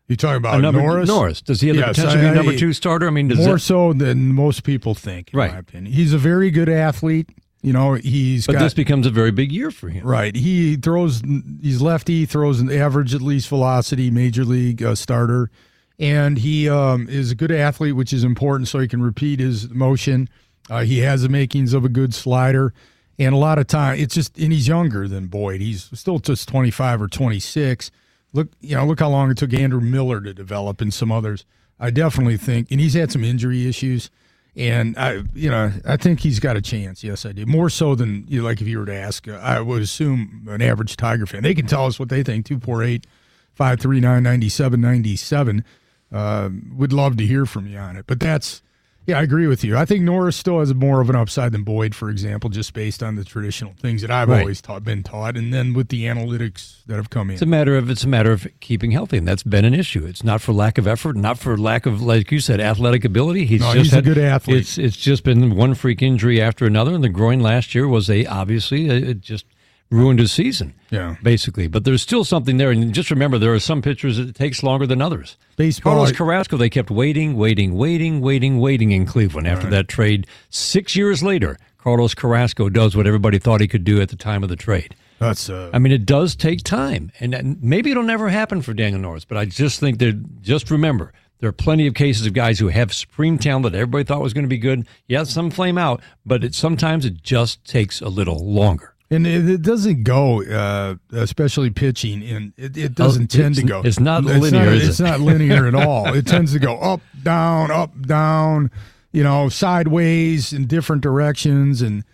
You 0.09 0.15
talking 0.15 0.37
about 0.37 0.61
number, 0.61 0.81
Norris? 0.81 1.09
Norris. 1.09 1.43
Does 1.43 1.61
he 1.61 1.69
have 1.69 1.77
yes, 1.77 1.97
the 1.97 2.03
potential 2.03 2.13
I, 2.13 2.15
to 2.15 2.29
be 2.29 2.33
a 2.33 2.35
number 2.35 2.59
two 2.59 2.73
starter? 2.73 3.09
I 3.09 3.11
mean, 3.11 3.27
more 3.27 3.55
that, 3.55 3.59
so 3.59 3.93
than 3.93 4.35
most 4.35 4.63
people 4.63 4.95
think. 4.95 5.33
In 5.33 5.39
right. 5.39 5.53
my 5.53 5.59
opinion, 5.59 5.93
he's 5.93 6.13
a 6.13 6.19
very 6.19 6.51
good 6.51 6.69
athlete. 6.69 7.29
You 7.63 7.73
know, 7.73 7.95
he's 7.95 8.47
but 8.47 8.53
got, 8.53 8.61
this 8.61 8.75
becomes 8.75 9.09
a 9.09 9.11
very 9.11 9.33
big 9.33 9.51
year 9.51 9.73
for 9.73 9.89
him. 9.89 10.07
Right. 10.07 10.37
He 10.37 10.77
throws. 10.77 11.23
He's 11.61 11.83
lefty. 11.83 12.25
Throws 12.25 12.61
an 12.61 12.71
average 12.71 13.15
at 13.15 13.21
least 13.21 13.49
velocity, 13.49 14.13
major 14.13 14.45
league 14.45 14.81
uh, 14.85 14.95
starter, 14.95 15.51
and 15.99 16.39
he 16.39 16.69
um, 16.69 17.09
is 17.09 17.33
a 17.33 17.35
good 17.35 17.51
athlete, 17.51 17.97
which 17.97 18.13
is 18.13 18.23
important 18.23 18.69
so 18.69 18.79
he 18.79 18.87
can 18.87 19.03
repeat 19.03 19.41
his 19.41 19.69
motion. 19.71 20.29
Uh, 20.71 20.85
he 20.85 20.99
has 20.99 21.23
the 21.23 21.29
makings 21.29 21.73
of 21.73 21.85
a 21.85 21.89
good 21.89 22.15
slider. 22.15 22.73
And 23.19 23.35
a 23.35 23.39
lot 23.39 23.59
of 23.59 23.67
time, 23.67 23.99
it's 23.99 24.15
just, 24.15 24.39
and 24.39 24.53
he's 24.53 24.69
younger 24.69 25.09
than 25.09 25.27
Boyd. 25.27 25.61
He's 25.61 25.89
still 25.99 26.19
just 26.19 26.49
25 26.49 27.03
or 27.03 27.09
26. 27.09 27.91
Look, 28.33 28.49
you 28.61 28.77
know, 28.77 28.85
look 28.85 29.01
how 29.01 29.09
long 29.09 29.31
it 29.31 29.39
took 29.39 29.55
Andrew 29.55 29.81
Miller 29.81 30.21
to 30.21 30.35
develop 30.35 30.81
and 30.81 30.93
some 30.93 31.11
others. 31.11 31.47
I 31.81 31.91
definitely 31.91 32.37
think, 32.37 32.71
and 32.71 32.81
he's 32.81 32.95
had 32.95 33.11
some 33.13 33.25
injury 33.25 33.67
issues. 33.67 34.11
And 34.55 34.97
I, 34.99 35.23
you 35.35 35.51
know, 35.51 35.71
I 35.85 35.97
think 35.99 36.21
he's 36.21 36.41
got 36.41 36.57
a 36.57 36.63
chance. 36.63 37.05
Yes, 37.05 37.27
I 37.27 37.33
do. 37.33 37.45
More 37.45 37.69
so 37.69 37.95
than 37.95 38.25
you 38.27 38.41
know, 38.41 38.47
like 38.47 38.63
if 38.63 38.67
you 38.67 38.79
were 38.79 38.87
to 38.87 38.95
ask, 38.95 39.29
uh, 39.29 39.33
I 39.43 39.61
would 39.61 39.83
assume 39.83 40.47
an 40.49 40.63
average 40.63 40.97
Tiger 40.97 41.27
fan. 41.27 41.43
They 41.43 41.55
can 41.55 41.67
tell 41.67 41.85
us 41.85 41.99
what 41.99 42.09
they 42.09 42.23
think. 42.23 42.47
248 42.47 43.07
539 43.53 44.23
9797. 44.23 45.65
Uh, 46.11 46.49
would 46.75 46.93
love 46.93 47.19
to 47.19 47.27
hear 47.27 47.45
from 47.45 47.67
you 47.67 47.77
on 47.77 47.97
it. 47.97 48.07
But 48.07 48.21
that's 48.21 48.63
yeah, 49.07 49.19
I 49.19 49.23
agree 49.23 49.47
with 49.47 49.63
you. 49.63 49.77
I 49.77 49.85
think 49.85 50.03
Norris 50.03 50.37
still 50.37 50.59
has 50.59 50.75
more 50.75 51.01
of 51.01 51.09
an 51.09 51.17
upside 51.17 51.53
than 51.53 51.63
Boyd, 51.63 51.95
for 51.95 52.11
example, 52.11 52.51
just 52.51 52.75
based 52.75 53.03
on 53.03 53.15
the 53.15 53.25
traditional 53.25 53.73
things 53.79 54.03
that 54.03 54.11
I've 54.11 54.29
right. 54.29 54.41
always 54.41 54.61
taught, 54.61 54.83
been 54.83 55.05
taught, 55.05 55.37
and 55.37 55.55
then 55.55 55.75
with 55.75 55.89
the 55.89 56.05
analytics 56.05 56.85
that 56.87 56.97
have 56.97 57.09
come 57.09 57.31
in. 57.31 57.35
It's 57.35 57.43
a 57.43 57.47
matter 57.47 57.77
of 57.77 57.89
it's 57.89 58.03
a 58.03 58.09
matter 58.09 58.33
of 58.33 58.49
keeping 58.61 58.91
healthy, 58.91 59.19
and 59.19 59.29
that's 59.29 59.45
been 59.45 59.65
an 59.65 59.75
issue. 59.75 60.05
It's 60.05 60.25
not 60.25 60.41
for 60.41 60.53
lack 60.53 60.77
of 60.77 60.89
effort, 60.89 61.17
not 61.17 61.39
for 61.39 61.57
lack 61.57 61.87
of, 61.87 62.03
like 62.03 62.33
you 62.33 62.41
said, 62.41 62.61
athletic 62.61 63.05
ability. 63.05 63.47
He's 63.47 63.61
no, 63.61 63.73
just 63.73 63.85
he's 63.85 63.93
had, 63.93 64.05
a 64.05 64.15
good 64.15 64.19
athlete. 64.19 64.59
It's 64.59 64.79
it's 64.79 64.97
just 64.97 65.23
been 65.23 65.55
one 65.55 65.75
freak 65.75 66.03
injury 66.03 66.41
after 66.41 66.67
another, 66.67 66.95
and 66.95 67.05
the 67.05 67.09
groin 67.09 67.41
last 67.41 67.75
year 67.75 67.87
was 67.87 68.11
a 68.11 68.27
obviously 68.27 68.89
it 68.89 69.21
just 69.21 69.47
ruined 69.91 70.19
his 70.19 70.33
season. 70.33 70.75
Yeah, 70.91 71.17
basically. 71.23 71.69
But 71.69 71.85
there's 71.85 72.03
still 72.03 72.25
something 72.25 72.57
there, 72.57 72.71
and 72.71 72.93
just 72.93 73.11
remember, 73.11 73.39
there 73.39 73.55
are 73.55 73.61
some 73.61 73.83
pitchers 73.83 74.17
that 74.19 74.29
it 74.29 74.35
takes 74.35 74.63
longer 74.63 74.87
than 74.87 75.01
others. 75.01 75.37
Baseball. 75.57 75.95
Carlos 75.95 76.13
Carrasco, 76.13 76.57
they 76.57 76.71
kept 76.71 76.91
waiting, 76.91 77.37
waiting, 77.37 77.77
waiting, 77.77 78.21
waiting, 78.21 78.59
waiting 78.59 78.93
in 78.93 79.07
Cleveland 79.07 79.47
after 79.47 79.67
right. 79.67 79.71
that 79.71 79.89
trade. 79.89 80.27
Six 80.51 80.97
years 80.97 81.23
later, 81.23 81.59
Carlos 81.79 82.15
Carrasco 82.15 82.69
does 82.69 82.97
what 82.97 83.07
everybody 83.07 83.39
thought 83.39 83.61
he 83.61 83.69
could 83.69 83.85
do 83.85 84.01
at 84.01 84.09
the 84.09 84.17
time 84.17 84.43
of 84.43 84.49
the 84.49 84.57
trade. 84.57 84.95
That's. 85.19 85.49
Uh, 85.49 85.71
I 85.73 85.79
mean, 85.79 85.93
it 85.93 86.05
does 86.05 86.37
take 86.37 86.63
time, 86.63 87.11
and 87.21 87.63
maybe 87.63 87.91
it'll 87.91 88.03
never 88.03 88.29
happen 88.29 88.61
for 88.63 88.75
Daniel 88.75 89.01
Norris. 89.01 89.25
But 89.25 89.39
I 89.39 89.45
just 89.45 89.81
think 89.81 89.99
that 89.99 90.43
just 90.43 90.71
remember. 90.71 91.13
There 91.39 91.51
are 91.51 91.53
plenty 91.53 91.87
of 91.87 91.93
cases 91.93 92.27
of 92.27 92.33
guys 92.33 92.59
who 92.59 92.69
have 92.69 92.95
supreme 92.95 93.39
talent 93.39 93.65
that 93.65 93.75
everybody 93.75 94.05
thought 94.05 94.23
was 94.23 94.33
going 94.33 94.45
to 94.45 94.49
be 94.49 94.57
good. 94.57 94.87
Yeah, 95.07 95.25
some 95.25 95.51
flame 95.51 95.77
out, 95.77 96.01
but 96.25 96.43
it, 96.43 96.55
sometimes 96.55 97.05
it 97.05 97.23
just 97.23 97.63
takes 97.67 98.01
a 98.01 98.09
little 98.09 98.39
longer. 98.39 98.95
And 99.11 99.27
it, 99.27 99.49
it 99.49 99.63
doesn't 99.63 100.03
go, 100.03 100.43
uh, 100.43 100.97
especially 101.13 101.71
pitching, 101.71 102.25
and 102.25 102.53
it, 102.57 102.77
it 102.77 102.95
doesn't 102.95 103.35
oh, 103.35 103.39
tend 103.39 103.55
to 103.55 103.63
go. 103.63 103.83
It's 103.85 104.01
not 104.01 104.25
it's 104.25 104.39
linear. 104.41 104.65
Not, 104.65 104.75
it's 104.75 104.99
it? 104.99 105.03
not 105.03 105.21
linear 105.21 105.67
at 105.67 105.75
all. 105.75 106.13
It 106.17 106.27
tends 106.27 106.53
to 106.53 106.59
go 106.59 106.79
up, 106.79 107.01
down, 107.23 107.71
up, 107.71 108.01
down. 108.03 108.71
You 109.13 109.23
know, 109.23 109.49
sideways 109.49 110.53
in 110.53 110.67
different 110.67 111.03
directions, 111.03 111.83
and 111.83 112.05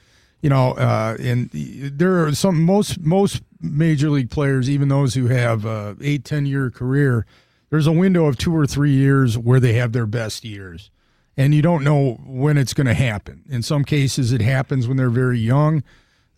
you 0.42 0.50
know, 0.50 0.72
uh, 0.72 1.16
and 1.18 1.48
there 1.50 2.26
are 2.26 2.34
some 2.34 2.62
most 2.62 3.00
most 3.00 3.42
major 3.60 4.10
league 4.10 4.30
players, 4.30 4.68
even 4.68 4.88
those 4.88 5.14
who 5.14 5.28
have 5.28 5.64
a 5.64 5.96
eight 6.02 6.24
ten 6.24 6.44
year 6.44 6.70
career. 6.70 7.24
There's 7.70 7.86
a 7.86 7.92
window 7.92 8.26
of 8.26 8.36
two 8.36 8.54
or 8.54 8.66
three 8.66 8.92
years 8.92 9.38
where 9.38 9.58
they 9.58 9.72
have 9.74 9.92
their 9.92 10.06
best 10.06 10.44
years, 10.44 10.90
and 11.38 11.54
you 11.54 11.62
don't 11.62 11.84
know 11.84 12.20
when 12.26 12.58
it's 12.58 12.74
going 12.74 12.86
to 12.86 12.94
happen. 12.94 13.44
In 13.48 13.62
some 13.62 13.82
cases, 13.84 14.30
it 14.30 14.42
happens 14.42 14.86
when 14.86 14.98
they're 14.98 15.08
very 15.08 15.38
young 15.38 15.82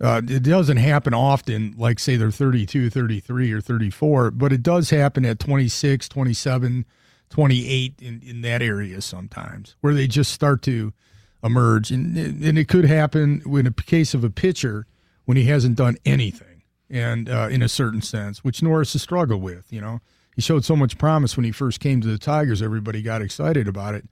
uh, 0.01 0.21
it 0.27 0.43
doesn't 0.43 0.77
happen 0.77 1.15
often, 1.15 1.75
like 1.79 1.99
say 1.99 2.17
they're 2.17 2.31
32, 2.31 2.91
33, 2.91 3.53
or 3.53 3.61
34, 3.61 4.31
but 4.33 4.53
it 4.53 4.63
does 4.63 4.91
happen 4.91 5.25
at 5.25 5.39
26, 5.39 6.09
27, 6.09 6.85
28 7.31 7.95
in, 8.01 8.23
in 8.25 8.41
that 8.43 8.63
area 8.63 9.01
sometimes 9.01 9.77
where 9.81 9.95
they 9.95 10.07
just 10.07 10.33
start 10.33 10.63
to 10.63 10.93
emerge. 11.43 11.91
And, 11.91 12.17
and 12.17 12.59
it 12.59 12.69
could 12.69 12.85
happen 12.85 13.43
in 13.47 13.67
a 13.67 13.73
case 13.73 14.15
of 14.15 14.25
a 14.25 14.31
pitcher 14.31 14.87
when 15.25 15.37
he 15.37 15.45
hasn't 15.45 15.77
done 15.77 15.97
anything 16.05 16.63
and 16.91 17.29
uh, 17.29 17.49
in 17.51 17.63
a 17.63 17.69
certain 17.69 18.03
sense, 18.03 18.43
which 18.45 18.63
Norris 18.63 18.93
has 18.93 19.03
struggled 19.03 19.43
with. 19.43 19.73
You 19.73 19.81
know, 19.81 20.01
he 20.35 20.43
showed 20.43 20.65
so 20.65 20.77
much 20.77 20.99
promise 20.99 21.37
when 21.37 21.45
he 21.45 21.53
first 21.53 21.81
came 21.81 22.01
to 22.01 22.09
the 22.09 22.19
Tigers. 22.19 22.63
Everybody 22.63 23.03
got 23.03 23.23
excited 23.23 23.69
about 23.69 23.95
it. 23.95 24.07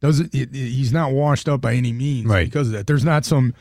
Doesn't 0.00 0.32
he's 0.32 0.92
not 0.92 1.12
washed 1.12 1.48
up 1.48 1.60
by 1.60 1.74
any 1.74 1.92
means 1.92 2.26
right. 2.26 2.46
because 2.46 2.68
of 2.68 2.72
that. 2.74 2.86
There's 2.86 3.04
not 3.04 3.24
some 3.24 3.54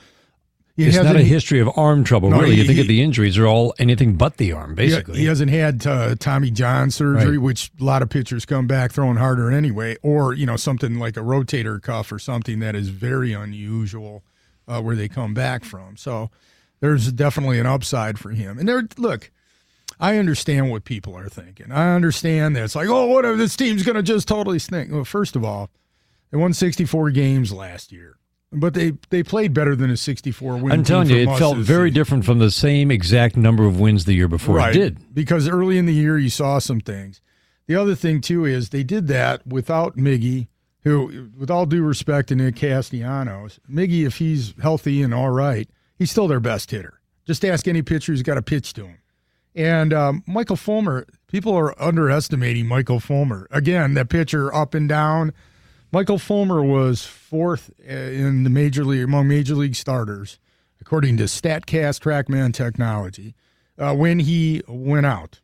it's 0.77 0.97
not 0.97 1.15
a 1.15 1.23
history 1.23 1.59
of 1.59 1.69
arm 1.75 2.03
trouble, 2.03 2.29
no, 2.29 2.39
really. 2.39 2.55
He, 2.55 2.61
you 2.61 2.67
think 2.67 2.79
of 2.79 2.87
the 2.87 3.01
injuries 3.01 3.37
are 3.37 3.47
all 3.47 3.73
anything 3.79 4.15
but 4.15 4.37
the 4.37 4.51
arm, 4.51 4.75
basically. 4.75 5.19
He, 5.19 5.25
hasn't 5.25 5.49
had 5.49 5.85
uh, 5.87 6.15
Tommy 6.19 6.51
John 6.51 6.91
surgery, 6.91 7.37
right. 7.37 7.41
which 7.41 7.71
a 7.79 7.83
lot 7.83 8.03
of 8.03 8.09
pitchers 8.09 8.45
come 8.45 8.67
back 8.67 8.91
throwing 8.91 9.17
harder 9.17 9.51
anyway, 9.51 9.97
or 10.03 10.33
you 10.33 10.45
know 10.45 10.55
something 10.55 10.99
like 10.99 11.17
a 11.17 11.21
rotator 11.21 11.81
cuff 11.81 12.11
or 12.11 12.19
something 12.19 12.59
that 12.59 12.75
is 12.75 12.89
very 12.89 13.33
unusual 13.33 14.23
uh, 14.67 14.79
where 14.81 14.95
they 14.95 15.07
come 15.07 15.33
back 15.33 15.65
from. 15.65 15.97
So 15.97 16.29
there's 16.79 17.11
definitely 17.11 17.59
an 17.59 17.65
upside 17.65 18.19
for 18.19 18.29
him. 18.29 18.59
And 18.59 18.69
there, 18.69 18.87
look, 18.97 19.31
I 19.99 20.17
understand 20.17 20.69
what 20.69 20.83
people 20.83 21.17
are 21.17 21.29
thinking. 21.29 21.71
I 21.71 21.95
understand 21.95 22.55
that 22.55 22.63
it's 22.63 22.75
like, 22.75 22.87
oh, 22.87 23.07
what 23.07 23.25
if 23.25 23.37
this 23.37 23.55
team's 23.55 23.83
going 23.83 23.95
to 23.95 24.03
just 24.03 24.27
totally 24.27 24.59
stink? 24.59 24.91
Well, 24.91 25.05
first 25.05 25.35
of 25.35 25.43
all, 25.43 25.71
they 26.29 26.37
won 26.37 26.53
64 26.53 27.09
games 27.11 27.51
last 27.51 27.91
year 27.91 28.17
but 28.51 28.73
they 28.73 28.93
they 29.09 29.23
played 29.23 29.53
better 29.53 29.75
than 29.75 29.89
a 29.89 29.97
64 29.97 30.57
win. 30.57 30.71
I'm 30.71 30.83
telling 30.83 31.09
you, 31.09 31.17
it 31.17 31.37
felt 31.37 31.57
very 31.57 31.91
different 31.91 32.25
from 32.25 32.39
the 32.39 32.51
same 32.51 32.91
exact 32.91 33.35
number 33.35 33.65
of 33.65 33.79
wins 33.79 34.05
the 34.05 34.13
year 34.13 34.27
before. 34.27 34.55
Right, 34.55 34.75
it 34.75 34.79
did 34.79 35.13
because 35.13 35.47
early 35.47 35.77
in 35.77 35.85
the 35.85 35.93
year 35.93 36.17
you 36.17 36.29
saw 36.29 36.59
some 36.59 36.79
things. 36.79 37.21
The 37.67 37.75
other 37.75 37.95
thing 37.95 38.21
too 38.21 38.45
is 38.45 38.69
they 38.69 38.83
did 38.83 39.07
that 39.07 39.45
without 39.45 39.97
Miggy, 39.97 40.47
who, 40.83 41.29
with 41.37 41.51
all 41.51 41.65
due 41.65 41.83
respect 41.83 42.29
to 42.29 42.35
Nick 42.35 42.55
Castellanos, 42.55 43.59
Miggy, 43.69 44.05
if 44.05 44.17
he's 44.17 44.53
healthy 44.61 45.01
and 45.01 45.13
all 45.13 45.31
right, 45.31 45.69
he's 45.97 46.11
still 46.11 46.27
their 46.27 46.39
best 46.39 46.71
hitter. 46.71 47.01
Just 47.25 47.43
ask 47.43 47.67
any 47.67 47.81
pitcher 47.81 48.13
who's 48.13 48.23
got 48.23 48.37
a 48.37 48.41
pitch 48.41 48.71
to 48.73 48.85
him. 48.85 48.99
And 49.53 49.91
um, 49.91 50.23
Michael 50.25 50.55
Fulmer, 50.55 51.05
people 51.27 51.53
are 51.53 51.79
underestimating 51.81 52.67
Michael 52.67 52.99
Fulmer. 53.01 53.47
Again, 53.51 53.95
that 53.95 54.07
pitcher 54.07 54.53
up 54.53 54.73
and 54.73 54.87
down. 54.87 55.33
Michael 55.91 56.19
Fulmer 56.19 56.63
was 56.63 57.05
fourth 57.05 57.71
uh, 57.87 57.93
in 57.93 58.43
the 58.43 58.49
major 58.49 58.83
league 58.83 59.03
among 59.03 59.27
major 59.27 59.55
league 59.55 59.75
starters, 59.75 60.37
according 60.81 61.17
to 61.17 61.23
Statcast 61.23 62.01
TrackMan 62.01 62.53
Technology, 62.53 63.35
uh, 63.77 63.95
when 63.95 64.19
he 64.19 64.61
went 64.67 65.05
out 65.05 65.39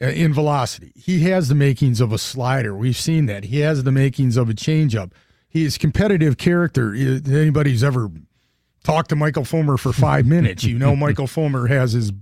uh, 0.00 0.06
in 0.06 0.34
velocity. 0.34 0.92
He 0.94 1.20
has 1.22 1.48
the 1.48 1.54
makings 1.54 2.00
of 2.00 2.12
a 2.12 2.18
slider. 2.18 2.76
We've 2.76 2.96
seen 2.96 3.26
that. 3.26 3.44
He 3.44 3.60
has 3.60 3.84
the 3.84 3.92
makings 3.92 4.36
of 4.36 4.50
a 4.50 4.54
changeup. 4.54 5.12
He 5.48 5.64
is 5.64 5.78
competitive 5.78 6.36
character. 6.36 6.94
Anybody 6.94 7.70
who's 7.70 7.84
ever 7.84 8.10
talked 8.84 9.08
to 9.10 9.16
Michael 9.16 9.44
Fulmer 9.44 9.78
for 9.78 9.92
five 9.92 10.26
minutes, 10.26 10.64
you 10.64 10.78
know 10.78 10.94
Michael 10.94 11.26
Fulmer 11.26 11.66
has 11.68 11.92
his 11.92 12.12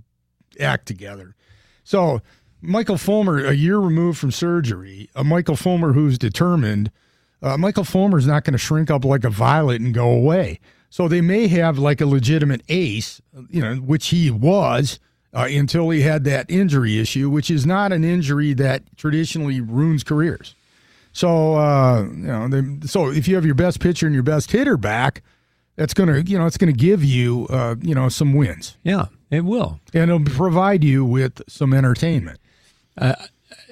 act 0.59 0.85
together. 0.85 1.35
So 1.83 2.21
Michael 2.61 2.97
Fulmer, 2.97 3.45
a 3.45 3.53
year 3.53 3.77
removed 3.77 4.19
from 4.19 4.31
surgery, 4.31 5.09
a 5.15 5.23
Michael 5.25 5.57
Fulmer 5.57 5.91
who's 5.91 6.17
determined– 6.17 6.91
uh, 7.41 7.57
Michael 7.57 7.83
is 8.15 8.27
not 8.27 8.43
going 8.43 8.53
to 8.53 8.57
shrink 8.57 8.91
up 8.91 9.03
like 9.03 9.23
a 9.23 9.29
violet 9.29 9.81
and 9.81 9.93
go 9.93 10.09
away. 10.09 10.59
So 10.89 11.07
they 11.07 11.21
may 11.21 11.47
have 11.47 11.77
like 11.77 12.01
a 12.01 12.05
legitimate 12.05 12.61
ace, 12.69 13.21
you 13.49 13.61
know, 13.61 13.75
which 13.75 14.09
he 14.09 14.29
was 14.29 14.99
uh, 15.33 15.47
until 15.49 15.89
he 15.89 16.01
had 16.01 16.23
that 16.25 16.49
injury 16.49 16.99
issue, 16.99 17.29
which 17.29 17.49
is 17.49 17.65
not 17.65 17.93
an 17.93 18.03
injury 18.03 18.53
that 18.55 18.83
traditionally 18.97 19.61
ruins 19.61 20.03
careers. 20.03 20.53
So 21.13 21.55
uh, 21.55 22.03
you 22.03 22.27
know, 22.27 22.47
they, 22.47 22.87
so 22.87 23.09
if 23.09 23.27
you 23.27 23.35
have 23.35 23.45
your 23.45 23.55
best 23.55 23.79
pitcher 23.79 24.05
and 24.05 24.13
your 24.13 24.23
best 24.23 24.51
hitter 24.51 24.77
back, 24.77 25.23
that's 25.75 25.93
gonna 25.93 26.19
you 26.19 26.37
know 26.37 26.45
it's 26.45 26.57
gonna 26.57 26.71
give 26.71 27.03
you 27.03 27.47
uh, 27.49 27.75
you 27.81 27.95
know 27.95 28.09
some 28.09 28.33
wins. 28.33 28.77
Yeah, 28.83 29.05
it 29.29 29.45
will, 29.45 29.79
and 29.93 30.11
it'll 30.11 30.23
provide 30.23 30.83
you 30.83 31.03
with 31.03 31.41
some 31.47 31.73
entertainment. 31.73 32.39
Uh, 32.97 33.15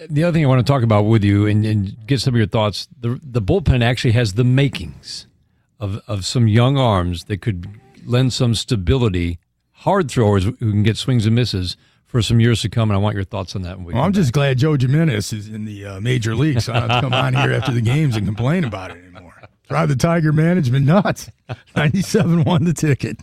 the 0.09 0.23
other 0.23 0.33
thing 0.33 0.45
I 0.45 0.47
want 0.47 0.65
to 0.65 0.71
talk 0.71 0.83
about 0.83 1.03
with 1.03 1.23
you 1.23 1.45
and, 1.45 1.65
and 1.65 2.07
get 2.07 2.21
some 2.21 2.33
of 2.33 2.37
your 2.37 2.47
thoughts 2.47 2.87
the, 2.99 3.19
the 3.23 3.41
bullpen 3.41 3.83
actually 3.83 4.11
has 4.11 4.33
the 4.33 4.43
makings 4.43 5.27
of, 5.79 6.01
of 6.07 6.25
some 6.25 6.47
young 6.47 6.77
arms 6.77 7.25
that 7.25 7.41
could 7.41 7.67
lend 8.05 8.33
some 8.33 8.55
stability, 8.55 9.39
hard 9.71 10.09
throwers 10.09 10.43
who 10.43 10.53
can 10.53 10.83
get 10.83 10.97
swings 10.97 11.25
and 11.25 11.35
misses 11.35 11.77
for 12.05 12.21
some 12.21 12.39
years 12.39 12.61
to 12.61 12.69
come. 12.69 12.89
And 12.89 12.97
I 12.97 12.99
want 12.99 13.15
your 13.15 13.23
thoughts 13.23 13.55
on 13.55 13.61
that. 13.63 13.79
We 13.79 13.93
well, 13.93 14.03
I'm 14.03 14.13
just 14.13 14.33
glad 14.33 14.57
Joe 14.57 14.75
Jimenez 14.77 15.31
is 15.31 15.47
in 15.47 15.65
the 15.65 15.85
uh, 15.85 15.99
major 16.01 16.35
leagues. 16.35 16.65
So 16.65 16.73
I 16.73 16.79
don't 16.79 16.89
have 16.89 17.03
to 17.03 17.09
come 17.09 17.13
on 17.13 17.33
here 17.33 17.53
after 17.53 17.71
the 17.71 17.81
games 17.81 18.15
and 18.15 18.25
complain 18.25 18.63
about 18.63 18.91
it 18.91 18.97
anymore. 18.97 19.35
Drive 19.67 19.89
the 19.89 19.95
Tiger 19.95 20.33
management 20.33 20.85
nuts. 20.85 21.29
97 21.75 22.43
won 22.43 22.65
the 22.65 22.73
ticket. 22.73 23.19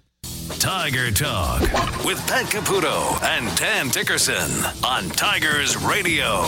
Tiger 0.55 1.11
Talk 1.11 1.61
with 2.05 2.19
Pat 2.27 2.47
Caputo 2.47 3.21
and 3.23 3.55
Dan 3.57 3.89
Dickerson 3.89 4.51
on 4.85 5.09
Tigers 5.11 5.77
Radio 5.77 6.43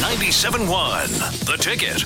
97.1 0.00 1.46
The 1.46 1.56
Ticket. 1.56 2.04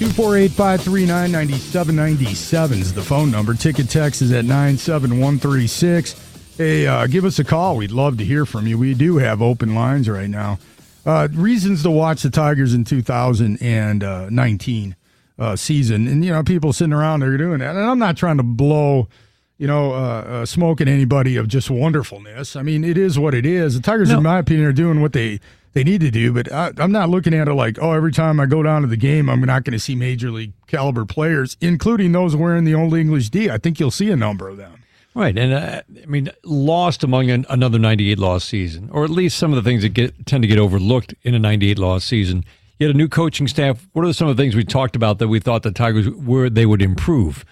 248-539-9797 0.00 2.72
is 2.72 2.92
the 2.94 3.02
phone 3.02 3.30
number. 3.30 3.54
Ticket 3.54 3.90
text 3.90 4.22
is 4.22 4.32
at 4.32 4.44
97136. 4.44 6.56
Hey, 6.56 6.86
uh, 6.86 7.06
give 7.06 7.24
us 7.24 7.38
a 7.38 7.44
call. 7.44 7.76
We'd 7.76 7.90
love 7.90 8.18
to 8.18 8.24
hear 8.24 8.46
from 8.46 8.66
you. 8.66 8.78
We 8.78 8.94
do 8.94 9.16
have 9.16 9.42
open 9.42 9.74
lines 9.74 10.08
right 10.08 10.30
now. 10.30 10.58
Uh, 11.04 11.28
reasons 11.32 11.82
to 11.82 11.90
watch 11.90 12.22
the 12.22 12.30
Tigers 12.30 12.74
in 12.74 12.84
2019 12.84 14.96
uh, 15.40 15.56
season. 15.56 16.06
And, 16.06 16.24
you 16.24 16.30
know, 16.30 16.44
people 16.44 16.72
sitting 16.72 16.92
around 16.92 17.20
there 17.20 17.36
doing 17.36 17.58
that. 17.60 17.74
And 17.74 17.84
I'm 17.84 17.98
not 17.98 18.16
trying 18.16 18.36
to 18.36 18.42
blow, 18.42 19.08
you 19.56 19.66
know, 19.66 19.92
uh, 19.92 19.96
uh, 19.96 20.46
smoke 20.46 20.80
at 20.80 20.86
anybody 20.86 21.36
of 21.36 21.48
just 21.48 21.70
wonderfulness. 21.70 22.54
I 22.54 22.62
mean, 22.62 22.84
it 22.84 22.98
is 22.98 23.18
what 23.18 23.34
it 23.34 23.46
is. 23.46 23.74
The 23.74 23.80
Tigers, 23.80 24.10
no. 24.10 24.18
in 24.18 24.22
my 24.22 24.38
opinion, 24.38 24.66
are 24.66 24.72
doing 24.72 25.00
what 25.00 25.14
they, 25.14 25.40
they 25.72 25.82
need 25.82 26.02
to 26.02 26.10
do. 26.10 26.32
But 26.34 26.52
I, 26.52 26.72
I'm 26.76 26.92
not 26.92 27.08
looking 27.08 27.32
at 27.32 27.48
it 27.48 27.54
like, 27.54 27.78
oh, 27.80 27.92
every 27.92 28.12
time 28.12 28.38
I 28.38 28.46
go 28.46 28.62
down 28.62 28.82
to 28.82 28.88
the 28.88 28.98
game, 28.98 29.30
I'm 29.30 29.40
not 29.40 29.64
going 29.64 29.72
to 29.72 29.78
see 29.78 29.96
major 29.96 30.30
league 30.30 30.52
caliber 30.66 31.06
players, 31.06 31.56
including 31.60 32.12
those 32.12 32.36
wearing 32.36 32.64
the 32.64 32.74
old 32.74 32.94
English 32.94 33.30
D. 33.30 33.48
I 33.48 33.56
think 33.56 33.80
you'll 33.80 33.90
see 33.90 34.10
a 34.10 34.16
number 34.16 34.48
of 34.48 34.58
them. 34.58 34.76
Right, 35.12 35.36
and 35.36 35.52
uh, 35.52 35.82
I 36.00 36.06
mean, 36.06 36.30
lost 36.44 37.02
among 37.02 37.30
an, 37.30 37.44
another 37.48 37.80
98 37.80 38.16
loss 38.16 38.44
season, 38.44 38.90
or 38.92 39.02
at 39.02 39.10
least 39.10 39.38
some 39.38 39.52
of 39.52 39.56
the 39.56 39.68
things 39.68 39.82
that 39.82 39.88
get 39.88 40.24
tend 40.24 40.42
to 40.44 40.48
get 40.48 40.56
overlooked 40.56 41.14
in 41.22 41.34
a 41.34 41.38
98 41.40 41.80
loss 41.80 42.04
season 42.04 42.44
you 42.80 42.86
had 42.86 42.96
a 42.96 42.98
new 42.98 43.08
coaching 43.08 43.46
staff. 43.46 43.86
What 43.92 44.06
are 44.06 44.12
some 44.14 44.26
of 44.26 44.36
the 44.36 44.42
things 44.42 44.56
we 44.56 44.64
talked 44.64 44.96
about 44.96 45.18
that 45.18 45.28
we 45.28 45.38
thought 45.38 45.62
the 45.62 45.70
Tigers 45.70 46.08
were 46.08 46.48
they 46.48 46.64
would 46.64 46.80
improve? 46.80 47.44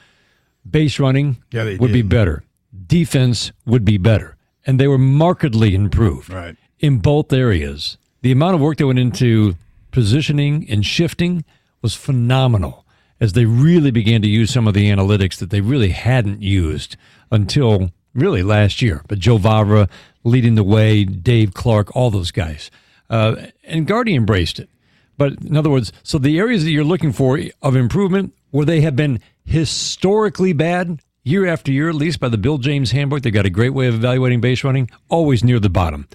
Base 0.69 0.99
running 0.99 1.37
yeah, 1.53 1.65
would 1.65 1.79
did. 1.79 1.93
be 1.93 2.03
better. 2.03 2.43
Defense 2.87 3.53
would 3.67 3.85
be 3.85 3.99
better. 3.99 4.37
And 4.67 4.81
they 4.81 4.89
were 4.89 4.99
markedly 4.99 5.75
improved 5.75 6.31
right. 6.31 6.57
in 6.81 6.99
both 6.99 7.31
areas. 7.33 7.99
The 8.23 8.33
amount 8.33 8.55
of 8.55 8.63
work 8.63 8.79
that 8.79 8.87
went 8.87 8.99
into 8.99 9.57
positioning 9.91 10.67
and 10.71 10.85
shifting 10.85 11.45
was 11.83 11.95
phenomenal 11.95 12.87
as 13.21 13.35
they 13.35 13.45
really 13.45 13.91
began 13.91 14.23
to 14.23 14.29
use 14.29 14.51
some 14.51 14.67
of 14.67 14.73
the 14.73 14.91
analytics 14.91 15.37
that 15.39 15.51
they 15.51 15.61
really 15.61 15.91
hadn't 15.91 16.41
used 16.41 16.97
until 17.31 17.91
really 18.15 18.43
last 18.43 18.81
year. 18.81 19.03
But 19.09 19.19
Joe 19.19 19.39
Vavra 19.39 19.91
leading 20.25 20.55
the 20.55 20.65
way, 20.65 21.05
Dave 21.05 21.53
Clark, 21.53 21.95
all 21.95 22.11
those 22.11 22.31
guys. 22.31 22.71
Uh, 23.11 23.37
and 23.65 23.87
Gardy 23.87 24.15
embraced 24.15 24.59
it. 24.59 24.71
But 25.19 25.43
in 25.45 25.57
other 25.57 25.69
words, 25.69 25.93
so 26.03 26.17
the 26.17 26.39
areas 26.39 26.65
that 26.65 26.71
you're 26.71 26.85
looking 26.85 27.13
for 27.13 27.39
of 27.61 27.77
improvement, 27.77 28.33
where 28.51 28.65
they 28.65 28.81
have 28.81 28.97
been 28.97 29.21
historically 29.45 30.53
bad 30.55 31.01
year 31.25 31.47
after 31.47 31.71
year, 31.71 31.91
at 31.91 31.97
least 31.97 32.21
by 32.21 32.29
the 32.29 32.39
Bill 32.39 32.57
James 32.57 32.93
handbook, 32.93 33.23
they've 33.23 33.33
got 33.33 33.45
a 33.45 33.51
great 33.51 33.75
way 33.75 33.89
of 33.89 33.95
evaluating 33.95 34.41
base 34.41 34.65
running, 34.65 34.89
always 35.09 35.45
near 35.45 35.59
the 35.59 35.69
bottom. 35.69 36.09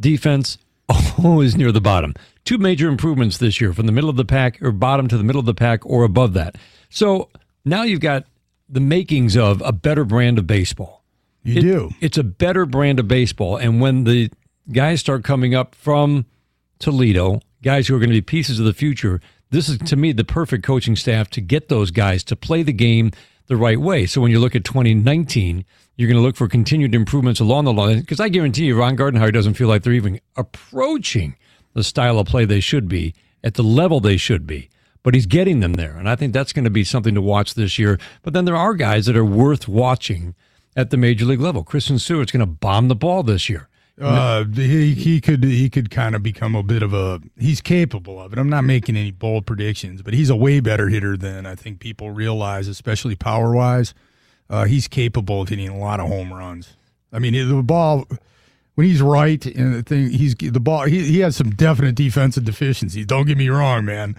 Defense, 0.00 0.58
always 1.22 1.56
near 1.56 1.70
the 1.70 1.80
bottom. 1.80 2.14
Two 2.44 2.58
major 2.58 2.88
improvements 2.88 3.38
this 3.38 3.60
year 3.60 3.72
from 3.72 3.86
the 3.86 3.92
middle 3.92 4.10
of 4.10 4.16
the 4.16 4.24
pack 4.24 4.60
or 4.62 4.72
bottom 4.72 5.06
to 5.08 5.16
the 5.16 5.22
middle 5.22 5.40
of 5.40 5.46
the 5.46 5.54
pack 5.54 5.84
or 5.84 6.02
above 6.02 6.32
that. 6.32 6.56
So 6.88 7.28
now 7.64 7.82
you've 7.82 8.00
got 8.00 8.24
the 8.68 8.80
makings 8.80 9.36
of 9.36 9.62
a 9.64 9.72
better 9.72 10.04
brand 10.04 10.38
of 10.38 10.46
baseball. 10.46 11.04
You 11.42 11.58
it, 11.58 11.60
do. 11.60 11.90
It's 12.00 12.18
a 12.18 12.24
better 12.24 12.66
brand 12.66 12.98
of 12.98 13.06
baseball. 13.06 13.56
And 13.56 13.80
when 13.80 14.04
the 14.04 14.30
guys 14.72 15.00
start 15.00 15.24
coming 15.24 15.54
up 15.54 15.74
from 15.74 16.24
Toledo 16.78 17.40
guys 17.62 17.86
who 17.86 17.94
are 17.94 17.98
going 17.98 18.10
to 18.10 18.14
be 18.14 18.22
pieces 18.22 18.58
of 18.58 18.66
the 18.66 18.72
future. 18.72 19.20
This 19.50 19.68
is, 19.68 19.78
to 19.78 19.96
me, 19.96 20.12
the 20.12 20.24
perfect 20.24 20.64
coaching 20.64 20.96
staff 20.96 21.28
to 21.30 21.40
get 21.40 21.68
those 21.68 21.90
guys 21.90 22.22
to 22.24 22.36
play 22.36 22.62
the 22.62 22.72
game 22.72 23.10
the 23.46 23.56
right 23.56 23.80
way. 23.80 24.06
So 24.06 24.20
when 24.20 24.30
you 24.30 24.38
look 24.38 24.54
at 24.54 24.64
2019, 24.64 25.64
you're 25.96 26.08
going 26.08 26.16
to 26.16 26.22
look 26.22 26.36
for 26.36 26.48
continued 26.48 26.94
improvements 26.94 27.40
along 27.40 27.64
the 27.64 27.72
line. 27.72 28.00
Because 28.00 28.20
I 28.20 28.28
guarantee 28.28 28.66
you, 28.66 28.78
Ron 28.78 28.96
Gardenhire 28.96 29.32
doesn't 29.32 29.54
feel 29.54 29.68
like 29.68 29.82
they're 29.82 29.92
even 29.92 30.20
approaching 30.36 31.36
the 31.74 31.84
style 31.84 32.18
of 32.18 32.26
play 32.26 32.44
they 32.44 32.60
should 32.60 32.88
be 32.88 33.14
at 33.42 33.54
the 33.54 33.62
level 33.62 34.00
they 34.00 34.16
should 34.16 34.46
be. 34.46 34.70
But 35.02 35.14
he's 35.14 35.26
getting 35.26 35.60
them 35.60 35.74
there. 35.74 35.96
And 35.96 36.08
I 36.08 36.14
think 36.14 36.32
that's 36.32 36.52
going 36.52 36.64
to 36.64 36.70
be 36.70 36.84
something 36.84 37.14
to 37.14 37.22
watch 37.22 37.54
this 37.54 37.78
year. 37.78 37.98
But 38.22 38.34
then 38.34 38.44
there 38.44 38.56
are 38.56 38.74
guys 38.74 39.06
that 39.06 39.16
are 39.16 39.24
worth 39.24 39.66
watching 39.66 40.34
at 40.76 40.90
the 40.90 40.96
major 40.96 41.24
league 41.24 41.40
level. 41.40 41.64
Christin 41.64 41.98
Stewart's 41.98 42.32
going 42.32 42.40
to 42.40 42.46
bomb 42.46 42.88
the 42.88 42.94
ball 42.94 43.22
this 43.22 43.48
year. 43.48 43.68
Uh, 44.00 44.44
he 44.44 44.94
he 44.94 45.20
could 45.20 45.44
he 45.44 45.68
could 45.68 45.90
kind 45.90 46.14
of 46.14 46.22
become 46.22 46.54
a 46.54 46.62
bit 46.62 46.82
of 46.82 46.94
a 46.94 47.20
he's 47.38 47.60
capable 47.60 48.20
of 48.20 48.32
it. 48.32 48.38
I'm 48.38 48.48
not 48.48 48.64
making 48.64 48.96
any 48.96 49.10
bold 49.10 49.46
predictions, 49.46 50.00
but 50.02 50.14
he's 50.14 50.30
a 50.30 50.36
way 50.36 50.60
better 50.60 50.88
hitter 50.88 51.16
than 51.16 51.44
I 51.44 51.54
think 51.54 51.80
people 51.80 52.10
realize, 52.10 52.66
especially 52.66 53.14
power 53.14 53.52
wise. 53.52 53.92
Uh, 54.48 54.64
he's 54.64 54.88
capable 54.88 55.42
of 55.42 55.48
hitting 55.48 55.68
a 55.68 55.78
lot 55.78 56.00
of 56.00 56.08
home 56.08 56.32
runs. 56.32 56.76
I 57.12 57.18
mean, 57.18 57.34
the 57.34 57.62
ball 57.62 58.06
when 58.74 58.86
he's 58.86 59.02
right 59.02 59.44
and 59.44 59.74
the 59.74 59.82
thing 59.82 60.10
he's 60.10 60.34
the 60.34 60.60
ball 60.60 60.84
he 60.84 61.06
he 61.06 61.20
has 61.20 61.36
some 61.36 61.50
definite 61.50 61.94
defensive 61.94 62.44
deficiencies. 62.44 63.06
Don't 63.06 63.26
get 63.26 63.36
me 63.36 63.48
wrong, 63.48 63.84
man. 63.84 64.16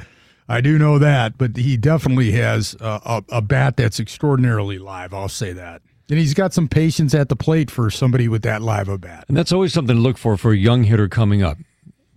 I 0.48 0.62
do 0.62 0.78
know 0.78 1.00
that, 1.00 1.38
but 1.38 1.56
he 1.56 1.78
definitely 1.78 2.32
has 2.34 2.76
a, 2.82 3.02
a, 3.06 3.24
a 3.38 3.42
bat 3.42 3.78
that's 3.78 4.00
extraordinarily 4.00 4.78
live. 4.78 5.14
I'll 5.14 5.30
say 5.30 5.54
that. 5.54 5.82
And 6.12 6.20
he's 6.20 6.34
got 6.34 6.54
some 6.54 6.68
patience 6.68 7.16
at 7.16 7.30
the 7.30 7.38
plate 7.38 7.72
for 7.72 7.90
somebody 7.90 8.28
with 8.28 8.42
that 8.42 8.62
live 8.62 8.90
a 8.90 8.98
bat. 8.98 9.24
And 9.30 9.38
that's 9.38 9.54
always 9.54 9.72
something 9.72 9.96
to 9.96 10.02
look 10.02 10.18
for 10.18 10.36
for 10.36 10.52
a 10.52 10.58
young 10.58 10.84
hitter 10.84 11.08
coming 11.08 11.42
up. 11.42 11.58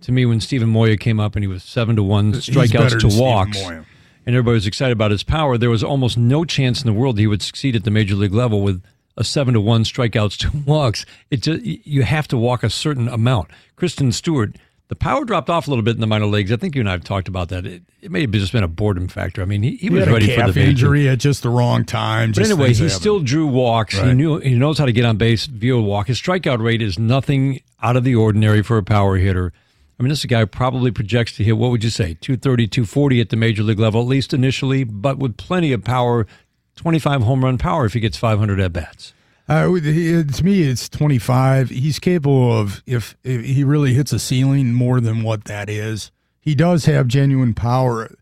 To 0.01 0.11
me, 0.11 0.25
when 0.25 0.41
Steven 0.41 0.67
Moya 0.67 0.97
came 0.97 1.17
up 1.17 1.37
and 1.37 1.43
he 1.45 1.47
was 1.47 1.63
seven 1.63 1.95
to 1.95 2.03
one 2.03 2.33
strikeouts 2.33 2.99
to 2.99 3.19
walks, 3.19 3.57
and 3.61 3.85
everybody 4.27 4.55
was 4.55 4.67
excited 4.67 4.91
about 4.91 5.11
his 5.11 5.23
power, 5.23 5.57
there 5.57 5.69
was 5.69 5.81
almost 5.81 6.17
no 6.17 6.43
chance 6.43 6.81
in 6.81 6.87
the 6.87 6.93
world 6.93 7.17
he 7.17 7.25
would 7.25 7.41
succeed 7.41 7.73
at 7.73 7.85
the 7.85 7.89
major 7.89 8.15
league 8.15 8.33
level 8.33 8.61
with 8.61 8.83
a 9.15 9.23
seven 9.23 9.53
to 9.53 9.61
one 9.61 9.85
strikeouts 9.85 10.37
to 10.39 10.51
walks. 10.69 11.05
It 11.31 11.37
just 11.37 11.63
you 11.63 12.03
have 12.03 12.27
to 12.27 12.37
walk 12.37 12.63
a 12.63 12.69
certain 12.69 13.07
amount. 13.07 13.49
Christin 13.77 14.13
Stewart 14.13 14.57
The 14.87 14.95
power 14.95 15.25
dropped 15.25 15.49
off 15.49 15.65
a 15.67 15.71
little 15.71 15.83
bit 15.83 15.95
in 15.95 16.01
the 16.01 16.07
minor 16.07 16.27
leagues. 16.27 16.51
I 16.51 16.57
think 16.57 16.75
you 16.75 16.81
and 16.81 16.87
I 16.87 16.91
have 16.91 17.03
talked 17.03 17.27
about 17.27 17.49
that. 17.49 17.65
It, 17.65 17.81
it 18.01 18.11
may 18.11 18.21
have 18.21 18.31
just 18.31 18.51
been 18.51 18.63
a 18.63 18.67
boredom 18.67 19.07
factor. 19.07 19.41
I 19.41 19.45
mean, 19.45 19.63
he, 19.63 19.71
he, 19.71 19.77
He 19.77 19.89
was 19.89 20.07
ready 20.07 20.27
for 20.35 20.41
the 20.41 20.47
major. 20.47 20.69
injury 20.69 21.09
at 21.09 21.17
just 21.19 21.41
the 21.41 21.49
wrong 21.49 21.85
time. 21.85 22.33
But 22.33 22.45
anyway, 22.45 22.73
he 22.73 22.87
still 22.89 23.19
drew 23.19 23.47
walks. 23.47 23.97
He 23.97 24.13
knew 24.13 24.37
he 24.39 24.53
knows 24.53 24.77
how 24.77 24.85
to 24.85 24.91
get 24.91 25.05
on 25.05 25.17
base 25.17 25.47
via 25.47 25.75
a 25.75 25.81
walk. 25.81 26.07
His 26.07 26.21
strikeout 26.21 26.61
rate 26.63 26.83
is 26.83 26.99
nothing 26.99 27.61
out 27.81 27.95
of 27.95 28.03
the 28.03 28.13
ordinary 28.15 28.61
for 28.61 28.77
a 28.77 28.83
power 28.83 29.17
hitter. 29.17 29.51
I 29.99 30.03
mean, 30.03 30.09
this 30.09 30.19
is 30.19 30.25
a 30.25 30.27
guy 30.27 30.41
who 30.41 30.45
probably 30.47 30.91
projects 30.91 31.35
to 31.37 31.43
hit 31.43 31.57
what 31.57 31.71
would 31.71 31.83
you 31.83 31.89
say, 31.89 32.15
230, 32.21 32.67
240 32.67 33.21
at 33.21 33.29
the 33.29 33.37
major 33.37 33.63
league 33.63 33.79
level, 33.79 34.01
at 34.01 34.07
least 34.07 34.33
initially, 34.33 34.83
but 34.83 35.17
with 35.17 35.37
plenty 35.37 35.71
of 35.71 35.83
power, 35.85 36.27
25 36.75 37.21
home 37.23 37.43
run 37.43 37.57
power 37.57 37.85
if 37.85 37.93
he 37.93 38.01
gets 38.01 38.17
500 38.17 38.59
at 38.59 38.73
bats. 38.73 39.13
Uh, 39.47 39.65
to 39.65 40.41
me, 40.43 40.63
it's 40.63 40.89
25. 40.89 41.69
He's 41.69 41.99
capable 41.99 42.57
of, 42.57 42.81
if, 42.85 43.15
if 43.23 43.45
he 43.45 43.63
really 43.63 43.93
hits 43.93 44.11
a 44.11 44.19
ceiling, 44.19 44.73
more 44.73 44.99
than 44.99 45.21
what 45.21 45.45
that 45.45 45.69
is. 45.69 46.11
He 46.39 46.55
does 46.55 46.85
have 46.85 47.07
genuine 47.07 47.53
power. 47.53 48.15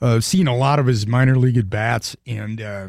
Uh, 0.00 0.20
seen 0.20 0.46
a 0.46 0.56
lot 0.56 0.78
of 0.78 0.86
his 0.86 1.06
minor 1.06 1.36
league 1.36 1.56
at 1.56 1.68
bats, 1.68 2.16
and 2.24 2.60
uh, 2.60 2.88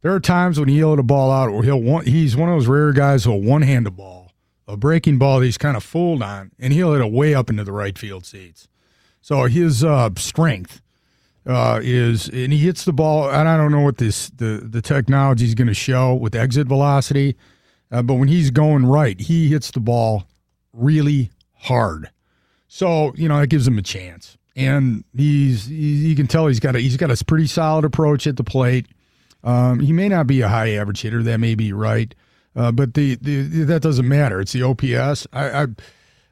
there 0.00 0.14
are 0.14 0.20
times 0.20 0.58
when 0.58 0.70
he'll 0.70 0.90
hit 0.90 0.98
a 0.98 1.02
ball 1.02 1.30
out, 1.30 1.50
or 1.50 1.62
he'll 1.62 1.80
one, 1.80 2.06
he's 2.06 2.34
one 2.34 2.48
of 2.48 2.54
those 2.54 2.66
rare 2.66 2.92
guys 2.92 3.24
who'll 3.24 3.42
one 3.42 3.60
hand 3.60 3.86
a 3.86 3.90
ball, 3.90 4.32
a 4.66 4.78
breaking 4.78 5.18
ball 5.18 5.40
that 5.40 5.46
he's 5.46 5.58
kind 5.58 5.76
of 5.76 5.84
fooled 5.84 6.22
on, 6.22 6.52
and 6.58 6.72
he'll 6.72 6.92
hit 6.94 7.02
it 7.02 7.12
way 7.12 7.34
up 7.34 7.50
into 7.50 7.64
the 7.64 7.72
right 7.72 7.98
field 7.98 8.24
seats. 8.24 8.66
So 9.20 9.44
his 9.44 9.84
uh, 9.84 10.10
strength 10.16 10.80
uh, 11.46 11.80
is, 11.82 12.28
and 12.28 12.52
he 12.52 12.58
hits 12.58 12.84
the 12.84 12.92
ball. 12.92 13.30
And 13.30 13.48
I 13.48 13.56
don't 13.56 13.72
know 13.72 13.80
what 13.80 13.98
this 13.98 14.30
the 14.30 14.66
the 14.68 14.82
technology 14.82 15.44
is 15.44 15.54
going 15.54 15.68
to 15.68 15.74
show 15.74 16.14
with 16.14 16.34
exit 16.34 16.66
velocity, 16.66 17.36
uh, 17.90 18.02
but 18.02 18.14
when 18.14 18.28
he's 18.28 18.50
going 18.50 18.86
right, 18.86 19.18
he 19.20 19.48
hits 19.48 19.70
the 19.70 19.80
ball 19.80 20.26
really 20.72 21.30
hard. 21.54 22.10
So 22.68 23.12
you 23.16 23.28
know 23.28 23.40
that 23.40 23.46
gives 23.48 23.66
him 23.66 23.78
a 23.78 23.82
chance, 23.82 24.36
and 24.56 25.04
he's 25.16 25.66
he, 25.66 26.08
you 26.08 26.16
can 26.16 26.26
tell 26.26 26.46
he's 26.48 26.60
got 26.60 26.74
a 26.74 26.80
he's 26.80 26.96
got 26.96 27.10
a 27.10 27.24
pretty 27.24 27.46
solid 27.46 27.84
approach 27.84 28.26
at 28.26 28.36
the 28.36 28.44
plate. 28.44 28.86
Um, 29.44 29.78
he 29.78 29.92
may 29.92 30.08
not 30.08 30.26
be 30.26 30.40
a 30.40 30.48
high 30.48 30.70
average 30.72 31.02
hitter, 31.02 31.22
that 31.22 31.38
may 31.38 31.54
be 31.54 31.72
right, 31.72 32.12
uh, 32.56 32.72
but 32.72 32.94
the, 32.94 33.14
the 33.14 33.42
that 33.64 33.80
doesn't 33.80 34.08
matter. 34.08 34.40
It's 34.40 34.52
the 34.52 34.62
OPS. 34.62 35.28
I, 35.32 35.62
I 35.62 35.66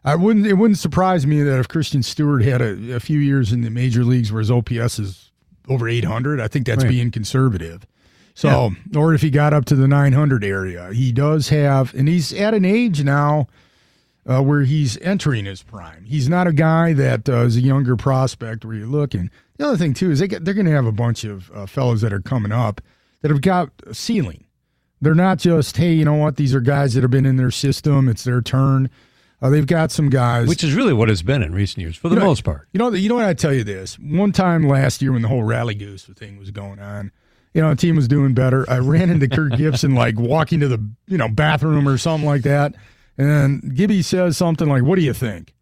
I 0.05 0.15
wouldn't. 0.17 0.47
It 0.47 0.55
wouldn't 0.55 0.79
surprise 0.79 1.27
me 1.27 1.43
that 1.43 1.59
if 1.59 1.69
Christin 1.69 2.05
Stewart 2.05 2.43
had 2.43 2.61
a, 2.61 2.97
a 2.97 3.01
few 3.01 3.19
years 3.19 3.53
in 3.53 3.63
the 3.63 3.71
major 3.71 4.05
leagues 4.05 4.31
where 4.31 4.41
his 4.41 4.51
OPS 4.51 4.99
is 4.99 5.31
over 5.69 5.89
800, 5.89 6.41
I 6.41 6.49
think 6.49 6.67
that's 6.67 6.85
Right. 6.85 6.91
being 6.91 7.11
conservative. 7.11 7.87
So, 8.35 8.73
or 8.97 9.15
if 9.15 9.23
he 9.23 9.31
got 9.31 9.55
up 9.55 9.65
to 9.67 9.77
the 9.77 9.87
900 9.89 10.43
area, 10.45 10.93
he 10.93 11.13
does 11.13 11.51
have, 11.51 11.95
and 11.95 12.09
he's 12.09 12.33
at 12.33 12.53
an 12.53 12.65
age 12.65 13.03
now 13.05 13.47
uh, 14.27 14.43
where 14.43 14.63
he's 14.63 14.99
entering 14.99 15.45
his 15.45 15.63
prime. 15.63 16.05
He's 16.05 16.29
not 16.29 16.49
a 16.49 16.53
guy 16.53 16.93
that 16.95 17.29
uh, 17.29 17.43
is 17.45 17.57
a 17.57 17.61
younger 17.61 17.97
prospect 17.97 18.65
where 18.65 18.75
you're 18.75 18.89
looking. 18.89 19.31
The 19.57 19.69
other 19.69 19.77
thing 19.77 19.95
too 19.95 20.11
is 20.11 20.19
they 20.19 20.27
get, 20.27 20.45
they're 20.45 20.53
going 20.53 20.67
to 20.67 20.73
have 20.73 20.85
a 20.87 20.93
bunch 20.93 21.23
of 21.23 21.49
uh, 21.55 21.67
fellows 21.67 22.01
that 22.01 22.13
are 22.13 22.21
coming 22.21 22.51
up 22.51 22.81
that 23.23 23.31
have 23.31 23.41
got 23.41 23.71
a 23.87 23.95
ceiling. 23.95 24.45
They're 25.01 25.15
not 25.15 25.39
just 25.39 25.77
hey, 25.77 25.93
you 25.93 26.05
know 26.05 26.15
what? 26.15 26.37
These 26.37 26.55
are 26.57 26.61
guys 26.61 26.95
that 26.95 27.03
have 27.03 27.11
been 27.13 27.27
in 27.27 27.37
their 27.37 27.53
system. 27.53 28.09
It's 28.09 28.25
their 28.25 28.43
turn. 28.43 28.91
Uh, 29.45 29.51
they've 29.51 29.67
got 29.67 29.93
some 29.93 30.09
guys. 30.09 30.49
Which 30.49 30.65
is 30.65 30.73
really 30.73 30.95
what 30.95 31.11
it's 31.11 31.21
been 31.21 31.43
in 31.43 31.53
recent 31.53 31.83
years, 31.83 31.97
for 31.97 32.09
the 32.09 32.15
You 32.15 32.21
know- 32.21 32.27
most 32.29 32.45
part. 32.45 32.67
You 32.73 32.79
know, 32.79 32.91
you 32.95 33.11
know 33.11 33.17
what 33.17 33.27
I 33.27 33.35
tell 33.35 33.53
you 33.53 33.63
this. 33.63 33.99
One 33.99 34.33
time 34.33 34.67
last 34.67 35.03
year 35.03 35.13
when 35.13 35.21
the 35.21 35.29
whole 35.29 35.43
rally 35.45 35.75
goose 35.75 36.05
thing 36.05 36.39
was 36.39 36.51
going 36.51 36.79
on, 36.79 37.13
you 37.53 37.61
know, 37.61 37.69
the 37.69 37.77
team 37.77 37.95
was 37.95 38.09
doing 38.09 38.33
better. 38.33 38.65
I 38.71 38.79
ran 38.79 39.11
into 39.11 39.29
Kirk 39.29 39.53
Gibson 39.59 39.95
like 39.95 40.19
walking 40.19 40.61
to 40.61 40.69
the 40.69 40.83
you 41.07 41.19
know 41.19 41.29
bathroom 41.29 41.87
or 41.87 41.99
something 41.99 42.27
like 42.27 42.41
that, 42.43 42.75
and 43.19 43.77
Gibby 43.77 44.01
says 44.01 44.37
something 44.39 44.67
like, 44.67 44.83
"What 44.83 44.97
do 44.97 45.03
you 45.03 45.13
think?" 45.13 45.53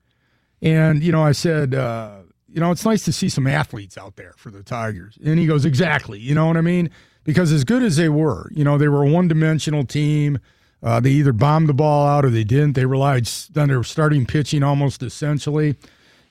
And 0.63 1.03
you 1.03 1.11
know, 1.11 1.23
I 1.23 1.33
said, 1.33 1.75
uh, 1.75 2.19
you 2.53 2.61
know, 2.61 2.71
it's 2.71 2.85
nice 2.85 3.05
to 3.07 3.13
see 3.13 3.29
some 3.29 3.47
athletes 3.49 3.99
out 3.99 4.15
there 4.17 4.35
for 4.37 4.51
the 4.51 4.63
Tigers. 4.63 5.19
And 5.25 5.39
he 5.39 5.47
goes, 5.47 5.65
exactly. 5.65 6.19
You 6.21 6.35
know 6.35 6.47
what 6.47 6.57
I 6.57 6.61
mean? 6.61 6.91
Because 7.25 7.51
as 7.51 7.65
good 7.65 7.83
as 7.83 7.97
they 7.97 8.09
were, 8.09 8.49
you 8.55 8.63
know, 8.63 8.79
they 8.79 8.89
were 8.89 9.03
a 9.05 9.11
one-dimensional 9.11 9.85
team. 9.87 10.39
Uh, 10.83 10.99
they 11.01 11.11
either 11.11 11.33
bombed 11.33 11.69
the 11.69 11.75
ball 11.75 12.07
out 12.07 12.25
or 12.25 12.31
they 12.31 12.45
didn't. 12.45 12.73
They 12.73 12.87
relied 12.87 13.29
on 13.57 13.69
their 13.69 13.83
starting 13.85 14.27
pitching 14.27 14.63
almost 14.63 15.03
essentially, 15.03 15.77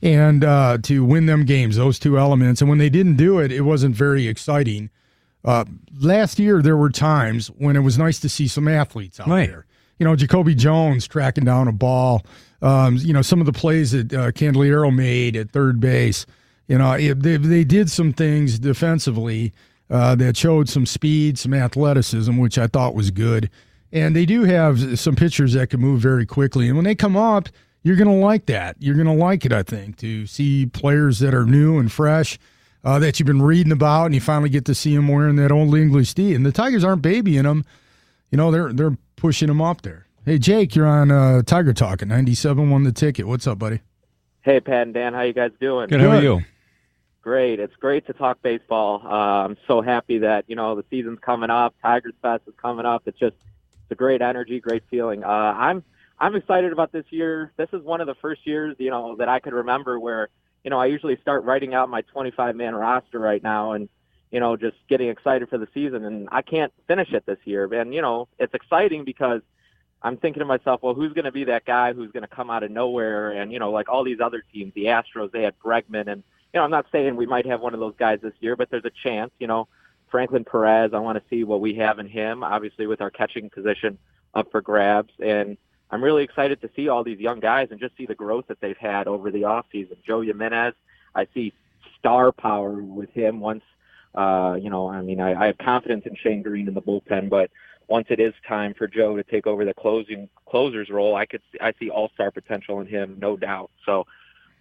and 0.01 0.43
uh, 0.43 0.77
to 0.83 1.05
win 1.05 1.25
them 1.25 1.45
games, 1.45 1.77
those 1.77 1.97
two 1.99 2.17
elements. 2.19 2.59
And 2.61 2.69
when 2.69 2.79
they 2.79 2.89
didn't 2.89 3.15
do 3.15 3.39
it, 3.39 3.51
it 3.51 3.61
wasn't 3.61 3.95
very 3.95 4.27
exciting. 4.27 4.89
Uh, 5.45 5.65
last 5.99 6.37
year, 6.37 6.61
there 6.61 6.75
were 6.77 6.89
times 6.89 7.47
when 7.47 7.75
it 7.75 7.79
was 7.79 7.97
nice 7.97 8.19
to 8.19 8.29
see 8.29 8.47
some 8.47 8.67
athletes 8.67 9.19
out 9.19 9.27
Right. 9.27 9.47
there. 9.49 9.65
You 9.99 10.05
know, 10.05 10.15
Jacoby 10.15 10.53
Jones 10.55 11.07
tracking 11.07 11.45
down 11.45 11.67
a 11.67 11.71
ball. 11.71 12.23
Um, 12.61 12.97
you 12.97 13.13
know, 13.13 13.21
some 13.21 13.39
of 13.39 13.45
the 13.45 13.53
plays 13.53 13.91
that 13.91 14.13
uh, 14.13 14.31
Candelario 14.31 14.93
made 14.93 15.35
at 15.35 15.51
third 15.51 15.79
base. 15.79 16.25
You 16.67 16.77
know, 16.77 16.91
it, 16.93 17.21
they, 17.21 17.37
they 17.37 17.63
did 17.63 17.89
some 17.89 18.11
things 18.13 18.59
defensively 18.59 19.53
uh, 19.89 20.15
that 20.15 20.37
showed 20.37 20.69
some 20.69 20.85
speed, 20.85 21.37
some 21.39 21.53
athleticism, 21.53 22.37
which 22.37 22.57
I 22.57 22.67
thought 22.67 22.95
was 22.95 23.11
good. 23.11 23.49
And 23.93 24.15
they 24.15 24.25
do 24.25 24.43
have 24.43 24.99
some 24.99 25.15
pitchers 25.15 25.53
that 25.53 25.69
can 25.69 25.81
move 25.81 26.01
very 26.01 26.25
quickly. 26.25 26.67
And 26.67 26.75
when 26.75 26.85
they 26.85 26.95
come 26.95 27.17
up, 27.17 27.49
you're 27.83 27.95
going 27.95 28.07
to 28.07 28.25
like 28.25 28.45
that. 28.45 28.77
You're 28.79 28.95
going 28.95 29.07
to 29.07 29.13
like 29.13 29.45
it, 29.45 29.51
I 29.51 29.63
think, 29.63 29.97
to 29.97 30.25
see 30.25 30.65
players 30.65 31.19
that 31.19 31.33
are 31.33 31.45
new 31.45 31.77
and 31.79 31.91
fresh 31.91 32.37
uh, 32.83 32.99
that 32.99 33.19
you've 33.19 33.27
been 33.27 33.41
reading 33.41 33.71
about, 33.71 34.05
and 34.05 34.15
you 34.15 34.21
finally 34.21 34.49
get 34.49 34.65
to 34.65 34.75
see 34.75 34.95
them 34.95 35.07
wearing 35.07 35.35
that 35.37 35.51
old 35.51 35.75
English 35.75 36.13
D. 36.13 36.33
And 36.33 36.45
the 36.45 36.51
Tigers 36.51 36.83
aren't 36.83 37.01
babying 37.01 37.43
them. 37.43 37.65
You 38.29 38.37
know, 38.37 38.51
they're 38.51 38.71
they're 38.71 38.97
pushing 39.15 39.47
them 39.47 39.61
up 39.61 39.81
there. 39.81 40.07
Hey, 40.25 40.37
Jake, 40.37 40.75
you're 40.75 40.87
on 40.87 41.11
uh, 41.11 41.41
Tiger 41.41 41.73
Talk 41.73 42.01
at 42.01 42.07
97 42.07 42.69
won 42.69 42.83
the 42.83 42.91
ticket. 42.91 43.27
What's 43.27 43.47
up, 43.47 43.59
buddy? 43.59 43.81
Hey, 44.41 44.59
Pat 44.59 44.83
and 44.83 44.93
Dan, 44.93 45.13
how 45.13 45.21
you 45.21 45.33
guys 45.33 45.51
doing? 45.59 45.89
Good. 45.89 46.01
How 46.01 46.11
are 46.11 46.21
you? 46.21 46.41
Great. 47.21 47.59
It's 47.59 47.75
great 47.75 48.07
to 48.07 48.13
talk 48.13 48.41
baseball. 48.41 49.01
Uh, 49.05 49.45
I'm 49.45 49.57
so 49.67 49.81
happy 49.81 50.19
that 50.19 50.45
you 50.47 50.55
know 50.55 50.75
the 50.75 50.85
season's 50.89 51.19
coming 51.19 51.49
up. 51.49 51.75
Tigers 51.81 52.13
Fest 52.21 52.43
is 52.47 52.53
coming 52.57 52.85
up. 52.85 53.03
It's 53.05 53.19
just 53.19 53.35
it's 53.91 53.97
a 53.97 53.99
great 53.99 54.21
energy, 54.21 54.61
great 54.61 54.83
feeling. 54.89 55.23
Uh, 55.25 55.27
I'm 55.27 55.83
I'm 56.17 56.35
excited 56.35 56.71
about 56.71 56.93
this 56.93 57.03
year. 57.09 57.51
This 57.57 57.67
is 57.73 57.83
one 57.83 57.99
of 57.99 58.07
the 58.07 58.15
first 58.15 58.47
years 58.47 58.75
you 58.79 58.89
know 58.89 59.17
that 59.17 59.27
I 59.27 59.39
could 59.39 59.51
remember 59.51 59.99
where 59.99 60.29
you 60.63 60.69
know 60.69 60.79
I 60.79 60.85
usually 60.85 61.17
start 61.21 61.43
writing 61.43 61.73
out 61.73 61.89
my 61.89 62.01
25 62.01 62.55
man 62.55 62.73
roster 62.73 63.19
right 63.19 63.43
now 63.43 63.73
and 63.73 63.89
you 64.31 64.39
know 64.39 64.55
just 64.55 64.77
getting 64.87 65.09
excited 65.09 65.49
for 65.49 65.57
the 65.57 65.67
season 65.73 66.05
and 66.05 66.29
I 66.31 66.41
can't 66.41 66.71
finish 66.87 67.11
it 67.11 67.25
this 67.25 67.39
year. 67.43 67.65
And 67.73 67.93
you 67.93 68.01
know 68.01 68.29
it's 68.39 68.53
exciting 68.53 69.03
because 69.03 69.41
I'm 70.01 70.15
thinking 70.15 70.39
to 70.39 70.45
myself, 70.45 70.81
well, 70.81 70.93
who's 70.93 71.11
going 71.11 71.25
to 71.25 71.31
be 71.33 71.43
that 71.43 71.65
guy 71.65 71.91
who's 71.91 72.11
going 72.13 72.23
to 72.23 72.33
come 72.33 72.49
out 72.49 72.63
of 72.63 72.71
nowhere? 72.71 73.31
And, 73.31 73.51
you 73.51 73.59
know, 73.59 73.71
like 73.71 73.87
all 73.87 74.03
these 74.03 74.19
other 74.19 74.43
teams, 74.51 74.73
the 74.73 74.85
Astros, 74.85 75.31
they 75.31 75.43
had 75.43 75.53
Bregman. 75.59 76.11
And, 76.11 76.23
you 76.53 76.57
know, 76.57 76.63
I'm 76.63 76.71
not 76.71 76.87
saying 76.91 77.17
we 77.17 77.27
might 77.27 77.45
have 77.45 77.61
one 77.61 77.75
of 77.75 77.79
those 77.79 77.93
guys 77.99 78.17
this 78.19 78.33
year, 78.39 78.55
but 78.55 78.71
there's 78.71 78.83
a 78.83 78.91
chance, 79.03 79.29
you 79.37 79.45
know, 79.45 79.67
Franklin 80.11 80.43
Perez, 80.43 80.91
I 80.93 80.99
want 80.99 81.17
to 81.17 81.23
see 81.29 81.43
what 81.43 81.61
we 81.61 81.73
have 81.75 81.97
in 81.97 82.07
him, 82.07 82.43
obviously 82.43 82.85
with 82.85 83.01
our 83.01 83.09
catching 83.09 83.49
position 83.49 83.97
up 84.33 84.51
for 84.51 84.61
grabs. 84.61 85.13
And 85.23 85.57
I'm 85.89 86.03
really 86.03 86.23
excited 86.23 86.61
to 86.61 86.69
see 86.75 86.89
all 86.89 87.03
these 87.03 87.19
young 87.19 87.39
guys 87.39 87.69
and 87.71 87.79
just 87.79 87.95
see 87.97 88.05
the 88.05 88.15
growth 88.15 88.45
that 88.47 88.59
they've 88.61 88.77
had 88.77 89.07
over 89.07 89.31
the 89.31 89.41
offseason. 89.41 89.97
Joe 90.05 90.21
Jimenez, 90.21 90.73
I 91.15 91.27
see 91.33 91.53
star 91.97 92.31
power 92.31 92.73
with 92.73 93.09
him 93.11 93.39
once, 93.39 93.63
uh, 94.13 94.57
you 94.61 94.69
know, 94.69 94.89
I 94.89 95.01
mean, 95.01 95.21
I, 95.21 95.33
I 95.33 95.45
have 95.47 95.57
confidence 95.57 96.05
in 96.05 96.15
Shane 96.15 96.41
Greene 96.41 96.67
in 96.67 96.73
the 96.73 96.81
bullpen, 96.81 97.29
but 97.29 97.49
once 97.87 98.07
it 98.09 98.19
is 98.19 98.33
time 98.47 98.73
for 98.73 98.87
Joe 98.87 99.17
to 99.17 99.23
take 99.23 99.47
over 99.47 99.65
the 99.65 99.73
closing 99.73 100.29
closer's 100.45 100.89
role, 100.89 101.15
I 101.15 101.25
could 101.25 101.41
I 101.59 101.73
see 101.79 101.89
all 101.89 102.09
star 102.13 102.31
potential 102.31 102.79
in 102.79 102.87
him, 102.87 103.17
no 103.19 103.35
doubt. 103.35 103.69
So 103.85 104.05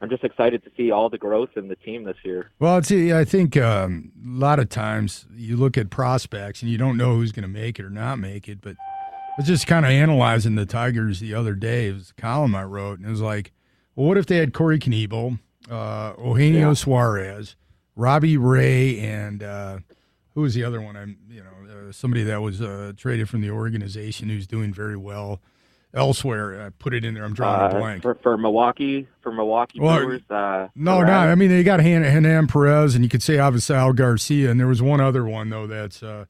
I'm 0.00 0.08
just 0.08 0.24
excited 0.24 0.64
to 0.64 0.70
see 0.76 0.90
all 0.90 1.10
the 1.10 1.18
growth 1.18 1.50
in 1.56 1.68
the 1.68 1.76
team 1.76 2.04
this 2.04 2.16
year. 2.24 2.50
Well, 2.58 2.78
it's, 2.78 2.90
I 2.90 3.24
think 3.24 3.56
um, 3.56 4.12
a 4.24 4.28
lot 4.38 4.58
of 4.58 4.68
times 4.70 5.26
you 5.34 5.56
look 5.56 5.76
at 5.76 5.90
prospects 5.90 6.62
and 6.62 6.70
you 6.70 6.78
don't 6.78 6.96
know 6.96 7.16
who's 7.16 7.32
going 7.32 7.42
to 7.42 7.48
make 7.48 7.78
it 7.78 7.84
or 7.84 7.90
not 7.90 8.18
make 8.18 8.48
it. 8.48 8.60
But 8.62 8.76
I 8.78 9.34
was 9.36 9.46
just 9.46 9.66
kind 9.66 9.84
of 9.84 9.90
analyzing 9.90 10.54
the 10.54 10.64
Tigers 10.66 11.20
the 11.20 11.34
other 11.34 11.54
day. 11.54 11.88
It 11.88 11.94
was 11.94 12.14
a 12.16 12.20
column 12.20 12.54
I 12.54 12.64
wrote, 12.64 12.98
and 12.98 13.06
it 13.06 13.10
was 13.10 13.20
like, 13.20 13.52
well, 13.94 14.06
what 14.08 14.16
if 14.16 14.24
they 14.26 14.36
had 14.38 14.54
Corey 14.54 14.78
Knebel, 14.78 15.38
uh, 15.70 16.14
Eugenio 16.18 16.68
Yeah. 16.68 16.74
Suarez, 16.74 17.56
Robbie 17.94 18.38
Ray, 18.38 18.98
and 19.00 19.42
uh, 19.42 19.78
who 20.34 20.40
was 20.40 20.54
the 20.54 20.64
other 20.64 20.80
one? 20.80 20.96
I'm, 20.96 21.18
you 21.28 21.42
know, 21.42 21.88
uh, 21.88 21.92
somebody 21.92 22.22
that 22.24 22.40
was 22.40 22.62
uh, 22.62 22.92
traded 22.96 23.28
from 23.28 23.42
the 23.42 23.50
organization 23.50 24.30
who's 24.30 24.46
doing 24.46 24.72
very 24.72 24.96
well 24.96 25.42
elsewhere. 25.94 26.66
I 26.66 26.70
put 26.78 26.94
it 26.94 27.04
in 27.04 27.14
there. 27.14 27.24
I'm 27.24 27.34
drawing 27.34 27.60
a 27.72 27.76
Uh, 27.76 27.78
blank. 27.80 28.02
for 28.02 28.14
for 28.16 28.36
Milwaukee 28.38 29.06
for 29.22 29.32
Milwaukee 29.32 29.80
Well, 29.80 29.98
Brewers. 29.98 30.22
Uh, 30.30 30.68
No, 30.76 31.02
no. 31.02 31.12
I 31.12 31.34
mean, 31.34 31.48
they 31.50 31.62
got 31.62 31.80
Han- 31.80 32.04
Hernan 32.04 32.46
Perez, 32.46 32.94
and 32.94 33.04
you 33.04 33.08
could 33.10 33.22
say 33.22 33.38
Al 33.38 33.92
Garcia, 33.92 34.50
and 34.50 34.58
there 34.60 34.66
was 34.68 34.80
one 34.82 35.00
other 35.00 35.24
one 35.24 35.50
though 35.50 35.66
that's 35.66 36.02
uh, 36.02 36.24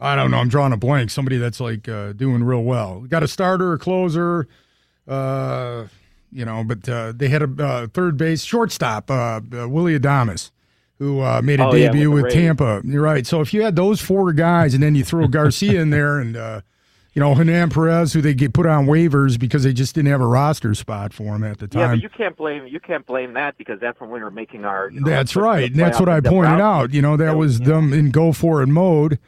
I 0.00 0.14
don't 0.14 0.30
know. 0.30 0.36
I'm 0.38 0.48
drawing 0.48 0.72
a 0.72 0.76
blank. 0.76 1.10
Somebody 1.10 1.38
that's 1.38 1.58
like 1.60 1.88
uh, 1.88 2.12
doing 2.12 2.44
real 2.44 2.62
well. 2.62 3.00
Got 3.08 3.22
a 3.24 3.28
starter, 3.28 3.72
a 3.72 3.78
closer, 3.78 4.46
uh, 5.08 5.84
you 6.30 6.44
know, 6.44 6.62
but 6.64 6.88
uh, 6.88 7.12
they 7.16 7.28
had 7.28 7.42
a 7.42 7.64
uh, 7.64 7.86
third 7.88 8.16
base 8.16 8.44
shortstop, 8.44 9.10
uh, 9.10 9.40
uh, 9.52 9.68
Willy 9.68 9.98
Adames, 9.98 10.50
who 10.98 11.20
uh, 11.20 11.40
made 11.42 11.58
a 11.60 11.66
Oh, 11.66 11.74
yeah, 11.74 11.86
debut 11.90 12.10
with 12.10 12.24
with. 12.24 12.32
Tampa. 12.32 12.82
You're 12.84 13.02
right. 13.02 13.26
So 13.26 13.40
if 13.40 13.52
you 13.54 13.62
had 13.62 13.74
those 13.76 14.00
four 14.00 14.32
guys, 14.32 14.74
and 14.74 14.82
then 14.82 14.94
you 14.94 15.02
throw 15.04 15.26
Garcia 15.26 15.80
in 15.80 15.90
there, 15.90 16.18
and 16.18 16.36
uh, 16.36 16.60
you 17.18 17.24
know, 17.24 17.34
Hernan 17.34 17.70
Perez, 17.70 18.12
who 18.12 18.20
they 18.20 18.32
get 18.32 18.52
put 18.52 18.64
on 18.64 18.86
waivers 18.86 19.40
because 19.40 19.64
they 19.64 19.72
just 19.72 19.92
didn't 19.92 20.08
have 20.08 20.20
a 20.20 20.26
roster 20.26 20.72
spot 20.72 21.12
for 21.12 21.34
him 21.34 21.42
at 21.42 21.58
the 21.58 21.66
time. 21.66 21.80
Yeah, 21.80 21.88
but 21.88 22.00
you 22.00 22.08
can't 22.08 22.36
blame 22.36 22.68
you 22.68 22.78
can't 22.78 23.04
blame 23.06 23.32
that 23.32 23.58
because 23.58 23.80
that's 23.80 24.00
when 24.00 24.10
we 24.10 24.20
were 24.20 24.30
making 24.30 24.64
our. 24.64 24.88
You 24.88 25.00
know, 25.00 25.10
that's 25.10 25.34
right. 25.34 25.68
And 25.68 25.74
that's 25.74 25.98
what 25.98 26.08
I 26.08 26.20
pointed 26.20 26.60
out. 26.60 26.94
You 26.94 27.02
know, 27.02 27.16
that 27.16 27.36
was 27.36 27.58
them 27.58 27.92
in 27.92 28.12
go 28.12 28.32
for 28.32 28.62
it 28.62 28.68
mode. 28.68 29.18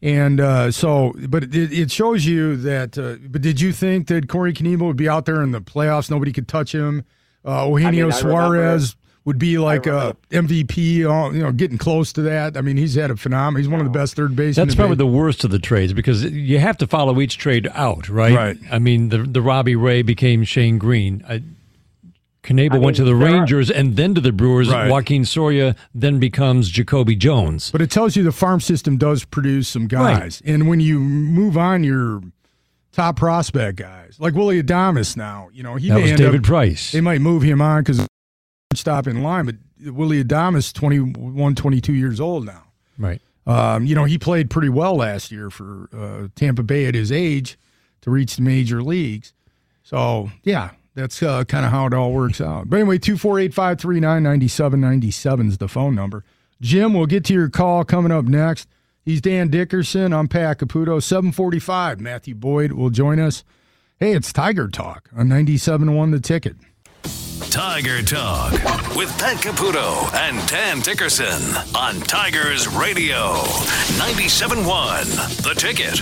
And 0.00 0.38
uh, 0.38 0.70
so, 0.70 1.12
but 1.28 1.42
it, 1.42 1.72
it 1.72 1.90
shows 1.90 2.24
you 2.24 2.54
that. 2.58 2.96
Uh, 2.96 3.16
but 3.28 3.42
did 3.42 3.60
you 3.60 3.72
think 3.72 4.06
that 4.06 4.28
Corey 4.28 4.52
Knebel 4.52 4.86
would 4.86 4.96
be 4.96 5.08
out 5.08 5.26
there 5.26 5.42
in 5.42 5.50
the 5.50 5.60
playoffs? 5.60 6.08
Nobody 6.08 6.32
could 6.32 6.46
touch 6.46 6.72
him. 6.72 7.04
Uh, 7.44 7.66
Eugenio 7.68 7.88
I 7.88 7.90
mean, 7.90 8.12
I 8.12 8.16
Suarez 8.16 8.94
would 9.30 9.38
be 9.38 9.58
like 9.58 9.86
a 9.86 10.16
MVP. 10.32 11.04
uh, 11.04 11.30
You 11.32 11.42
know, 11.44 11.52
getting 11.52 11.78
close 11.78 12.12
to 12.14 12.22
that. 12.22 12.56
I 12.56 12.62
mean, 12.62 12.76
he's 12.76 12.96
had 12.96 13.12
a 13.12 13.16
phenomenal. 13.16 13.60
He's 13.62 13.68
one 13.68 13.78
of 13.78 13.86
the 13.86 13.96
best 13.96 14.16
third 14.16 14.34
basemen. 14.34 14.66
That's 14.66 14.74
in 14.74 14.76
probably 14.76 14.96
base- 14.96 14.98
the 14.98 15.06
worst 15.18 15.44
of 15.44 15.50
the 15.52 15.60
trades 15.60 15.92
because 15.92 16.24
you 16.24 16.58
have 16.58 16.76
to 16.78 16.88
follow 16.88 17.20
each 17.20 17.38
trade 17.38 17.68
out, 17.72 18.08
right? 18.08 18.34
Right. 18.34 18.58
I 18.72 18.80
mean, 18.80 19.10
the 19.10 19.18
the 19.18 19.40
Robbie 19.40 19.76
Ray 19.76 20.02
became 20.02 20.42
Shane 20.42 20.78
Greene. 20.78 21.24
I, 21.28 21.42
Knebel 22.42 22.72
I 22.74 22.78
went 22.78 22.96
to 22.96 23.04
the 23.04 23.14
there 23.14 23.28
are- 23.28 23.32
Rangers 23.40 23.70
and 23.70 23.96
then 23.96 24.14
to 24.16 24.20
the 24.20 24.32
Brewers. 24.32 24.68
Right. 24.70 24.90
Joakim 24.90 25.26
Soria 25.26 25.76
then 25.94 26.18
becomes 26.18 26.70
Jacoby 26.70 27.14
Jones. 27.14 27.70
But 27.70 27.82
it 27.82 27.90
tells 27.90 28.16
you 28.16 28.24
the 28.24 28.32
farm 28.32 28.60
system 28.60 28.96
does 28.96 29.24
produce 29.24 29.68
some 29.68 29.86
guys. 29.86 30.42
And 30.44 30.66
when 30.66 30.80
you 30.80 30.98
move 30.98 31.56
on 31.56 31.84
your 31.84 32.22
top 32.92 33.16
prospect 33.16 33.76
guys, 33.78 34.16
like 34.18 34.34
Willy 34.34 34.60
Adames 34.60 35.16
now, 35.16 35.50
you 35.52 35.62
know, 35.62 35.76
he 35.76 35.88
That 35.90 35.96
may 35.96 36.02
was 36.02 36.10
end 36.12 36.18
David 36.18 36.40
up, 36.40 36.46
Price. 36.46 36.90
They 36.92 37.00
might 37.02 37.20
move 37.20 37.42
him 37.42 37.60
on 37.60 37.82
because 37.82 38.04
stop 38.76 39.06
in 39.06 39.22
line, 39.22 39.46
but 39.46 39.56
Willy 39.92 40.22
Adames, 40.22 40.72
21, 40.72 41.54
22 41.54 41.92
years 41.92 42.20
old 42.20 42.46
now. 42.46 42.64
Right. 42.98 43.20
Um, 43.46 43.86
you 43.86 43.94
know, 43.94 44.04
he 44.04 44.18
played 44.18 44.50
pretty 44.50 44.68
well 44.68 44.96
last 44.96 45.32
year 45.32 45.50
for 45.50 45.88
uh, 45.96 46.28
Tampa 46.36 46.62
Bay 46.62 46.86
at 46.86 46.94
his 46.94 47.10
age 47.10 47.58
to 48.02 48.10
reach 48.10 48.36
the 48.36 48.42
major 48.42 48.82
leagues. 48.82 49.32
So, 49.82 50.30
yeah, 50.44 50.70
that's 50.94 51.22
uh, 51.22 51.44
kind 51.44 51.64
of 51.64 51.72
how 51.72 51.86
it 51.86 51.94
all 51.94 52.12
works 52.12 52.40
out. 52.40 52.70
But 52.70 52.76
anyway, 52.76 52.98
248 52.98 53.52
539 53.52 54.22
9797 54.22 55.48
is 55.48 55.58
the 55.58 55.68
phone 55.68 55.94
number. 55.94 56.24
Jim, 56.60 56.92
we'll 56.94 57.06
get 57.06 57.24
to 57.24 57.32
your 57.32 57.48
call 57.48 57.84
coming 57.84 58.12
up 58.12 58.26
next. 58.26 58.68
He's 59.02 59.20
Dan 59.20 59.48
Dickerson. 59.48 60.12
I'm 60.12 60.28
Pat 60.28 60.58
Caputo. 60.58 61.02
745. 61.02 62.00
Matthew 62.00 62.34
Boyd 62.34 62.72
will 62.72 62.90
join 62.90 63.18
us. 63.18 63.42
Hey, 63.98 64.12
it's 64.12 64.32
Tiger 64.32 64.68
Talk 64.68 65.08
on 65.16 65.28
97.1 65.28 66.12
The 66.12 66.20
Ticket. 66.20 66.56
Tiger 67.48 68.02
Talk 68.02 68.52
with 68.94 69.08
Pat 69.18 69.38
Caputo 69.38 70.12
and 70.14 70.46
Dan 70.48 70.80
Dickerson 70.80 71.40
on 71.74 71.98
Tigers 72.02 72.68
Radio 72.68 73.32
97.1 73.98 75.42
The 75.42 75.54
Ticket. 75.54 76.00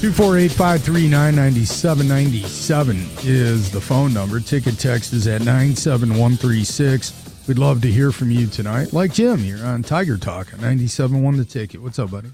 Two 0.00 0.12
four 0.12 0.38
eight 0.38 0.52
five 0.52 0.80
three 0.82 1.08
nine 1.08 1.34
ninety 1.34 1.64
seven 1.64 2.06
ninety 2.06 2.44
seven 2.44 3.04
is 3.24 3.72
the 3.72 3.80
phone 3.80 4.14
number. 4.14 4.38
Ticket 4.38 4.78
text 4.78 5.12
is 5.12 5.26
at 5.26 5.40
97136. 5.40 7.48
We'd 7.48 7.58
love 7.58 7.82
to 7.82 7.88
hear 7.90 8.12
from 8.12 8.30
you 8.30 8.46
tonight. 8.46 8.92
Like 8.92 9.12
Jim 9.12 9.38
here 9.38 9.64
on 9.64 9.82
Tiger 9.82 10.16
Talk 10.16 10.52
on 10.52 10.60
97.1 10.60 11.36
The 11.38 11.44
Ticket. 11.44 11.82
What's 11.82 11.98
up, 11.98 12.12
buddy? 12.12 12.28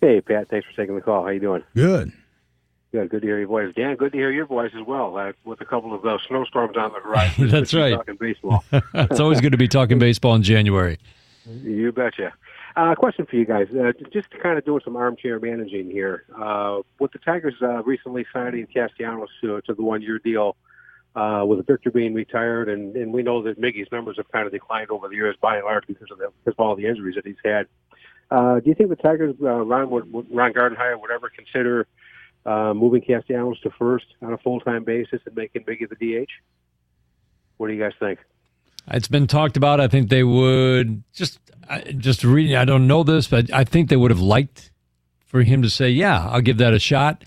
Hey, 0.00 0.20
Pat. 0.20 0.48
Thanks 0.48 0.66
for 0.66 0.80
taking 0.80 0.94
the 0.94 1.00
call. 1.00 1.24
How 1.24 1.30
you 1.30 1.40
doing? 1.40 1.64
Good. 1.74 2.12
Good. 2.92 3.10
Good 3.10 3.22
to 3.22 3.26
hear 3.26 3.38
your 3.38 3.48
voice. 3.48 3.74
Dan, 3.74 3.96
good 3.96 4.12
to 4.12 4.18
hear 4.18 4.30
your 4.30 4.46
voice 4.46 4.72
as 4.78 4.86
well. 4.86 5.16
Uh, 5.16 5.32
with 5.44 5.60
a 5.60 5.64
couple 5.64 5.94
of 5.94 6.04
uh, 6.04 6.18
snowstorms 6.28 6.76
on 6.76 6.92
the 6.92 7.00
horizon. 7.00 7.48
That's 7.50 7.74
right. 7.74 7.94
Talking 7.94 8.16
baseball. 8.16 8.64
it's 8.72 9.20
always 9.20 9.40
good 9.40 9.52
to 9.52 9.58
be 9.58 9.68
talking 9.68 9.98
baseball 9.98 10.34
in 10.34 10.42
January. 10.42 10.98
you 11.62 11.92
betcha. 11.92 12.32
Uh, 12.76 12.94
question 12.94 13.24
for 13.24 13.36
you 13.36 13.46
guys. 13.46 13.68
Uh, 13.70 13.92
just 14.12 14.28
kind 14.42 14.58
of 14.58 14.64
doing 14.64 14.82
some 14.84 14.96
armchair 14.96 15.40
managing 15.40 15.90
here. 15.90 16.24
Uh, 16.38 16.82
with 17.00 17.10
the 17.12 17.18
Tigers 17.18 17.54
uh, 17.62 17.82
recently 17.84 18.26
signing 18.32 18.66
Castellanos 18.66 19.30
to, 19.40 19.62
to 19.62 19.74
the 19.74 19.82
one-year 19.82 20.18
deal, 20.18 20.56
uh, 21.14 21.42
with 21.46 21.66
Victor 21.66 21.90
being 21.90 22.12
retired, 22.12 22.68
and, 22.68 22.94
and 22.94 23.12
we 23.12 23.22
know 23.22 23.42
that 23.42 23.58
Miggy's 23.58 23.90
numbers 23.90 24.18
have 24.18 24.30
kind 24.30 24.46
of 24.46 24.52
declined 24.52 24.90
over 24.90 25.08
the 25.08 25.14
years 25.14 25.34
by 25.40 25.56
and 25.56 25.64
large 25.64 25.86
because 25.86 26.10
of, 26.10 26.18
the, 26.18 26.28
because 26.44 26.54
of 26.58 26.60
all 26.60 26.76
the 26.76 26.86
injuries 26.86 27.14
that 27.14 27.26
he's 27.26 27.36
had. 27.42 27.66
Uh, 28.30 28.60
do 28.60 28.68
you 28.68 28.74
think 28.74 28.90
the 28.90 28.96
Tigers, 28.96 29.34
uh, 29.40 29.46
Ron, 29.46 29.88
Ron 29.90 30.52
Gardenhire 30.52 31.00
would 31.00 31.10
ever 31.10 31.28
consider 31.28 31.86
uh, 32.44 32.74
moving 32.74 33.02
Castellanos 33.02 33.60
to 33.60 33.70
first 33.70 34.06
on 34.22 34.32
a 34.32 34.38
full-time 34.38 34.84
basis 34.84 35.20
and 35.26 35.36
making 35.36 35.62
Miggy 35.64 35.88
the 35.88 35.96
DH? 35.96 36.30
What 37.56 37.68
do 37.68 37.74
you 37.74 37.82
guys 37.82 37.92
think? 37.98 38.18
It's 38.88 39.08
been 39.08 39.26
talked 39.26 39.56
about. 39.56 39.80
I 39.80 39.88
think 39.88 40.10
they 40.10 40.22
would 40.22 41.02
just 41.12 41.40
just 41.96 42.22
reading. 42.22 42.54
I 42.54 42.64
don't 42.64 42.86
know 42.86 43.02
this, 43.02 43.26
but 43.26 43.52
I 43.52 43.64
think 43.64 43.88
they 43.88 43.96
would 43.96 44.12
have 44.12 44.20
liked 44.20 44.70
for 45.26 45.42
him 45.42 45.62
to 45.62 45.70
say, 45.70 45.90
"Yeah, 45.90 46.28
I'll 46.28 46.40
give 46.40 46.58
that 46.58 46.72
a 46.72 46.78
shot." 46.78 47.24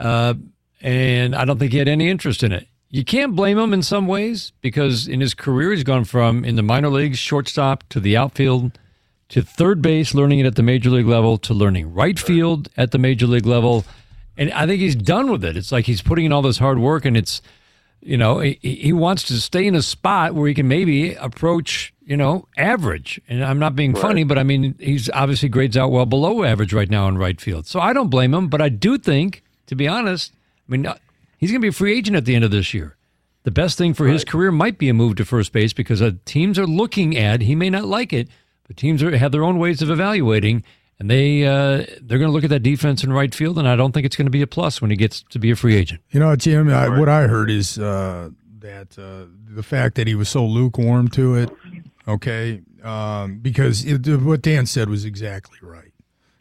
Uh, 0.00 0.34
and 0.80 1.34
I 1.34 1.44
don't 1.44 1.58
think 1.58 1.72
he 1.72 1.78
had 1.78 1.88
any 1.88 2.08
interest 2.08 2.42
in 2.42 2.52
it. 2.52 2.68
You 2.88 3.04
can't 3.04 3.34
blame 3.34 3.58
him 3.58 3.74
in 3.74 3.82
some 3.82 4.06
ways 4.06 4.52
because 4.60 5.08
in 5.08 5.20
his 5.20 5.34
career 5.34 5.72
he's 5.72 5.84
gone 5.84 6.04
from 6.04 6.44
in 6.44 6.56
the 6.56 6.62
minor 6.62 6.88
leagues 6.88 7.18
shortstop 7.18 7.84
to 7.88 8.00
the 8.00 8.16
outfield 8.16 8.78
to 9.34 9.42
third 9.42 9.82
base, 9.82 10.14
learning 10.14 10.38
it 10.38 10.46
at 10.46 10.54
the 10.54 10.62
major 10.62 10.90
league 10.90 11.08
level, 11.08 11.38
to 11.38 11.52
learning 11.52 11.92
right 11.92 12.20
field 12.20 12.68
at 12.76 12.92
the 12.92 12.98
major 12.98 13.26
league 13.26 13.46
level. 13.46 13.84
And 14.36 14.52
I 14.52 14.64
think 14.64 14.80
he's 14.80 14.94
done 14.94 15.28
with 15.28 15.44
it. 15.44 15.56
It's 15.56 15.72
like 15.72 15.86
he's 15.86 16.02
putting 16.02 16.26
in 16.26 16.32
all 16.32 16.40
this 16.40 16.58
hard 16.58 16.78
work 16.78 17.04
and 17.04 17.16
it's 17.16 17.42
you 18.00 18.16
know, 18.16 18.38
he, 18.38 18.58
he 18.62 18.92
wants 18.92 19.24
to 19.24 19.40
stay 19.40 19.66
in 19.66 19.74
a 19.74 19.82
spot 19.82 20.34
where 20.34 20.46
he 20.46 20.54
can 20.54 20.68
maybe 20.68 21.14
approach, 21.14 21.92
you 22.04 22.16
know, 22.16 22.46
average. 22.56 23.20
And 23.28 23.42
I'm 23.42 23.58
not 23.58 23.74
being 23.74 23.94
funny, 23.94 24.22
but 24.22 24.38
I 24.38 24.44
mean, 24.44 24.76
he's 24.78 25.10
obviously 25.10 25.48
grades 25.48 25.76
out 25.76 25.90
well 25.90 26.06
below 26.06 26.44
average 26.44 26.72
right 26.72 26.90
now 26.90 27.08
in 27.08 27.18
right 27.18 27.40
field. 27.40 27.66
So 27.66 27.80
I 27.80 27.92
don't 27.92 28.10
blame 28.10 28.34
him, 28.34 28.48
but 28.48 28.60
I 28.60 28.68
do 28.68 28.98
think, 28.98 29.42
to 29.66 29.74
be 29.74 29.88
honest, 29.88 30.32
I 30.68 30.72
mean, 30.72 30.86
uh, 30.86 30.96
he's 31.38 31.50
going 31.50 31.60
to 31.60 31.64
be 31.64 31.70
a 31.70 31.72
free 31.72 31.96
agent 31.96 32.16
at 32.16 32.26
the 32.26 32.34
end 32.34 32.44
of 32.44 32.50
this 32.50 32.72
year. 32.74 32.94
The 33.44 33.50
best 33.50 33.76
thing 33.78 33.94
for 33.94 34.06
his 34.06 34.24
career 34.24 34.52
might 34.52 34.78
be 34.78 34.88
a 34.88 34.94
move 34.94 35.16
to 35.16 35.24
first 35.24 35.52
base 35.52 35.72
because 35.72 36.00
uh, 36.00 36.12
teams 36.24 36.58
are 36.58 36.66
looking 36.66 37.16
at. 37.16 37.42
He 37.42 37.54
may 37.54 37.68
not 37.68 37.84
like 37.84 38.12
it, 38.12 38.28
but 38.66 38.76
teams 38.76 39.02
are, 39.02 39.16
have 39.16 39.32
their 39.32 39.44
own 39.44 39.58
ways 39.58 39.82
of 39.82 39.90
evaluating, 39.90 40.64
and 40.98 41.10
they 41.10 41.46
uh, 41.46 41.84
they're 42.00 42.18
going 42.18 42.28
to 42.28 42.32
look 42.32 42.44
at 42.44 42.50
that 42.50 42.62
defense 42.62 43.04
in 43.04 43.12
right 43.12 43.34
field. 43.34 43.58
And 43.58 43.68
I 43.68 43.76
don't 43.76 43.92
think 43.92 44.06
it's 44.06 44.16
going 44.16 44.26
to 44.26 44.30
be 44.30 44.42
a 44.42 44.46
plus 44.46 44.80
when 44.80 44.90
he 44.90 44.96
gets 44.96 45.22
to 45.30 45.38
be 45.38 45.50
a 45.50 45.56
free 45.56 45.76
agent. 45.76 46.00
You 46.10 46.20
know, 46.20 46.34
Jim, 46.36 46.70
I, 46.70 46.98
what 46.98 47.08
I 47.08 47.26
heard 47.26 47.50
is 47.50 47.78
uh, 47.78 48.30
that 48.60 48.98
uh, 48.98 49.26
the 49.54 49.62
fact 49.62 49.96
that 49.96 50.06
he 50.06 50.14
was 50.14 50.28
so 50.28 50.44
lukewarm 50.44 51.08
to 51.08 51.34
it, 51.34 51.50
okay, 52.08 52.62
um, 52.82 53.38
because 53.38 53.84
it, 53.84 54.06
what 54.22 54.42
Dan 54.42 54.66
said 54.66 54.88
was 54.88 55.04
exactly 55.04 55.58
right. 55.62 55.92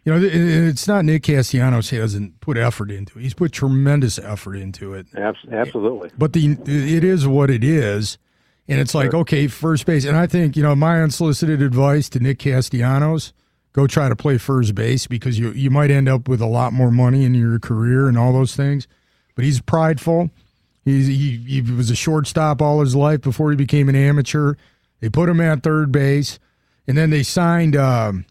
You 0.05 0.11
know, 0.11 0.17
it, 0.19 0.33
it's 0.33 0.87
not 0.87 1.05
Nick 1.05 1.23
Castellanos 1.23 1.89
hasn't 1.89 2.41
put 2.41 2.57
effort 2.57 2.91
into 2.91 3.19
it. 3.19 3.21
He's 3.21 3.33
put 3.33 3.53
tremendous 3.53 4.19
effort 4.19 4.55
into 4.55 4.93
it. 4.93 5.07
Abs- 5.15 5.45
absolutely. 5.49 6.11
But 6.17 6.33
the 6.33 6.57
it 6.65 7.03
is 7.03 7.25
what 7.25 7.49
it 7.49 7.63
is. 7.63 8.17
And 8.67 8.79
it's 8.79 8.95
like, 8.95 9.13
okay, 9.13 9.47
first 9.47 9.85
base. 9.85 10.05
And 10.05 10.15
I 10.15 10.25
think, 10.25 10.55
you 10.55 10.63
know, 10.63 10.75
my 10.75 11.01
unsolicited 11.01 11.61
advice 11.61 12.07
to 12.09 12.19
Nick 12.19 12.39
Castellanos, 12.39 13.33
go 13.73 13.87
try 13.87 14.07
to 14.07 14.15
play 14.15 14.37
first 14.37 14.73
base 14.73 15.05
because 15.05 15.37
you 15.37 15.51
you 15.51 15.69
might 15.69 15.91
end 15.91 16.07
up 16.07 16.27
with 16.29 16.41
a 16.41 16.45
lot 16.45 16.71
more 16.71 16.91
money 16.91 17.25
in 17.25 17.33
your 17.33 17.59
career 17.59 18.07
and 18.07 18.17
all 18.17 18.31
those 18.31 18.55
things. 18.55 18.87
But 19.35 19.43
he's 19.43 19.59
prideful. 19.59 20.29
He's, 20.85 21.07
he, 21.07 21.37
he 21.37 21.61
was 21.61 21.89
a 21.89 21.95
shortstop 21.95 22.61
all 22.61 22.81
his 22.81 22.95
life 22.95 23.21
before 23.21 23.49
he 23.49 23.57
became 23.57 23.89
an 23.89 23.95
amateur. 23.95 24.55
They 24.99 25.09
put 25.09 25.29
him 25.29 25.41
at 25.41 25.63
third 25.63 25.91
base. 25.91 26.39
And 26.87 26.97
then 26.97 27.09
they 27.09 27.23
signed 27.23 27.75
um, 27.75 28.25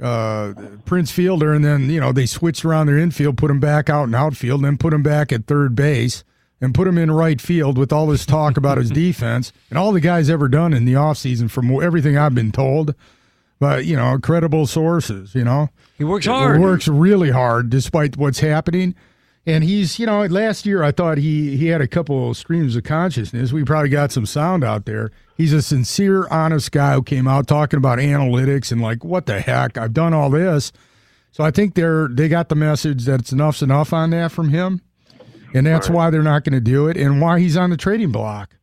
uh, 0.00 0.52
Prince 0.84 1.10
Fielder, 1.10 1.52
and 1.52 1.64
then 1.64 1.90
you 1.90 2.00
know 2.00 2.12
they 2.12 2.26
switched 2.26 2.64
around 2.64 2.86
their 2.86 2.98
infield, 2.98 3.36
put 3.36 3.50
him 3.50 3.60
back 3.60 3.88
out 3.90 4.04
in 4.04 4.14
outfield, 4.14 4.60
and 4.60 4.66
then 4.66 4.78
put 4.78 4.92
him 4.92 5.02
back 5.02 5.32
at 5.32 5.46
third 5.46 5.74
base, 5.74 6.24
and 6.62 6.74
put 6.74 6.88
him 6.88 6.96
in 6.96 7.10
right 7.10 7.40
field 7.40 7.76
with 7.76 7.92
all 7.92 8.06
this 8.06 8.24
talk 8.24 8.56
about 8.56 8.78
his 8.78 8.90
defense 9.04 9.52
and 9.68 9.78
all 9.78 9.92
the 9.92 10.00
guy's 10.00 10.30
ever 10.30 10.48
done 10.48 10.72
in 10.72 10.86
the 10.86 10.94
offseason, 10.94 11.50
from 11.50 11.70
everything 11.82 12.16
I've 12.16 12.34
been 12.34 12.52
told, 12.52 12.94
but 13.60 13.84
you 13.84 13.96
know 13.96 14.18
credible 14.18 14.66
sources, 14.66 15.34
you 15.34 15.44
know 15.44 15.68
He 15.98 16.04
works 16.04 16.24
hard. 16.24 16.60
works 16.60 16.88
really 16.88 17.30
hard 17.30 17.68
despite 17.68 18.16
what's 18.16 18.38
happening. 18.40 18.94
And 19.44 19.64
he's, 19.64 19.98
you 19.98 20.06
know, 20.06 20.24
last 20.26 20.66
year 20.66 20.84
I 20.84 20.92
thought 20.92 21.18
he 21.18 21.56
he 21.56 21.66
had 21.66 21.80
a 21.80 21.88
couple 21.88 22.30
of 22.30 22.36
streams 22.36 22.76
of 22.76 22.84
consciousness. 22.84 23.52
We 23.52 23.64
probably 23.64 23.88
got 23.88 24.12
some 24.12 24.24
sound 24.24 24.62
out 24.62 24.84
there. 24.84 25.10
He's 25.36 25.52
a 25.52 25.60
sincere, 25.62 26.28
honest 26.28 26.70
guy 26.70 26.94
who 26.94 27.02
came 27.02 27.26
out 27.26 27.48
talking 27.48 27.76
about 27.78 27.98
analytics 27.98 28.70
and 28.70 28.80
like, 28.80 29.02
what 29.04 29.26
the 29.26 29.40
heck? 29.40 29.76
I've 29.76 29.92
done 29.92 30.14
all 30.14 30.30
this. 30.30 30.70
So 31.32 31.42
I 31.42 31.50
think 31.50 31.74
they're 31.74 32.06
they 32.06 32.28
got 32.28 32.50
the 32.50 32.54
message 32.54 33.04
that 33.06 33.18
it's 33.22 33.32
enough's 33.32 33.62
enough 33.62 33.92
on 33.92 34.10
that 34.10 34.30
from 34.30 34.50
him. 34.50 34.80
And 35.54 35.66
that's 35.66 35.90
why 35.90 36.10
they're 36.10 36.22
not 36.22 36.44
going 36.44 36.54
to 36.54 36.60
do 36.60 36.88
it 36.88 36.96
and 36.96 37.20
why 37.20 37.40
he's 37.40 37.56
on 37.56 37.70
the 37.70 37.76
trading 37.76 38.10
block. 38.12 38.56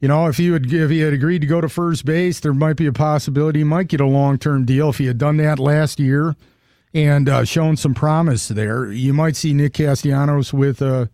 You 0.00 0.08
know, 0.08 0.26
if 0.26 0.36
he 0.36 0.50
would 0.50 0.72
if 0.72 0.90
he 0.90 1.00
had 1.00 1.12
agreed 1.12 1.40
to 1.40 1.46
go 1.46 1.60
to 1.60 1.68
first 1.68 2.04
base, 2.04 2.38
there 2.40 2.54
might 2.54 2.76
be 2.76 2.86
a 2.86 2.92
possibility 2.92 3.60
he 3.60 3.64
might 3.64 3.88
get 3.88 4.00
a 4.00 4.06
long 4.06 4.38
term 4.38 4.64
deal. 4.64 4.90
If 4.90 4.98
he 4.98 5.06
had 5.06 5.18
done 5.18 5.38
that 5.38 5.58
last 5.58 5.98
year 5.98 6.36
and 6.94 7.28
uh, 7.28 7.44
shown 7.44 7.76
some 7.76 7.94
promise 7.94 8.46
there, 8.48 8.86
you 8.92 9.12
might 9.12 9.34
see 9.34 9.52
Nick 9.52 9.74
Castellanos 9.74 10.52
with 10.52 10.80
a 10.82 11.10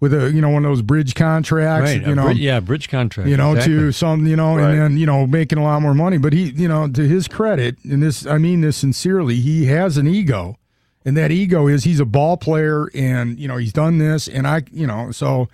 with 0.00 0.14
a 0.14 0.30
you 0.32 0.40
know 0.40 0.48
one 0.48 0.64
of 0.64 0.70
those 0.70 0.80
bridge 0.80 1.14
contracts. 1.14 1.90
Right. 1.90 2.06
You 2.06 2.14
know, 2.14 2.28
yeah, 2.30 2.60
bridge 2.60 2.88
contract. 2.88 3.28
you 3.28 3.36
know, 3.36 3.52
exactly. 3.52 3.74
to 3.74 3.92
some, 3.92 4.26
you 4.26 4.34
know, 4.36 4.56
Right. 4.56 4.70
and 4.70 4.80
then, 4.80 4.96
you 4.96 5.04
know, 5.06 5.26
making 5.26 5.58
a 5.58 5.62
lot 5.62 5.82
more 5.82 5.94
money. 5.94 6.16
But 6.16 6.32
he, 6.32 6.50
you 6.52 6.68
know, 6.68 6.88
to 6.88 7.06
his 7.06 7.28
credit, 7.28 7.76
and 7.84 8.02
this, 8.02 8.26
I 8.26 8.38
mean 8.38 8.62
this 8.62 8.78
sincerely, 8.78 9.36
he 9.36 9.66
has 9.66 9.98
an 9.98 10.06
ego. 10.06 10.56
And 11.04 11.16
that 11.16 11.30
ego 11.30 11.66
is 11.66 11.84
he's 11.84 12.00
a 12.00 12.04
ball 12.04 12.36
player 12.36 12.88
and, 12.94 13.38
you 13.38 13.48
know, 13.48 13.56
he's 13.56 13.72
done 13.72 13.98
this. 13.98 14.28
And 14.28 14.46
I, 14.46 14.62
you 14.70 14.86
know, 14.86 15.10
so 15.10 15.48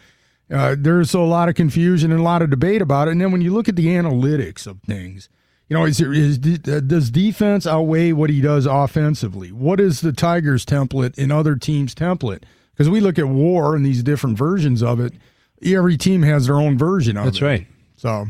uh, 0.51 0.77
there's 0.79 1.15
a 1.15 1.21
lot 1.21 1.49
of 1.49 1.55
confusion 1.55 2.11
and 2.11 2.21
a 2.21 2.23
lot 2.23 2.43
of 2.43 2.51
debate 2.51 2.83
about 2.83 3.09
it. 3.09 3.13
And 3.13 3.21
then 3.21 3.33
when 3.33 3.41
you 3.41 3.53
look 3.53 3.69
at 3.69 3.77
the 3.77 3.87
analytics 3.87 4.67
of 4.67 4.81
things, 4.83 5.29
you 5.69 5.77
know, 5.77 5.85
is, 5.85 5.99
there, 5.99 6.15
is 6.15 6.39
does 6.39 7.11
defense 7.11 7.67
outweigh 7.67 8.13
what 8.13 8.31
he 8.31 8.41
does 8.41 8.65
offensively? 8.65 9.53
What 9.53 9.81
is 9.81 10.01
the 10.01 10.13
Tigers 10.13 10.65
template 10.65 11.19
and 11.19 11.31
other 11.31 11.57
teams' 11.57 11.95
template? 11.95 12.45
Because 12.73 12.89
we 12.89 13.01
look 13.01 13.19
at 13.19 13.29
WAR 13.29 13.77
and 13.77 13.85
these 13.85 14.03
different 14.03 14.39
versions 14.39 14.83
of 14.83 14.99
it. 15.01 15.13
Every 15.63 15.97
team 15.97 16.23
has 16.23 16.47
their 16.47 16.57
own 16.57 16.79
version 16.79 17.17
of 17.17 17.25
That's 17.25 17.39
it. 17.39 17.41
That's 17.41 17.51
right. 17.51 17.67
So 17.97 18.27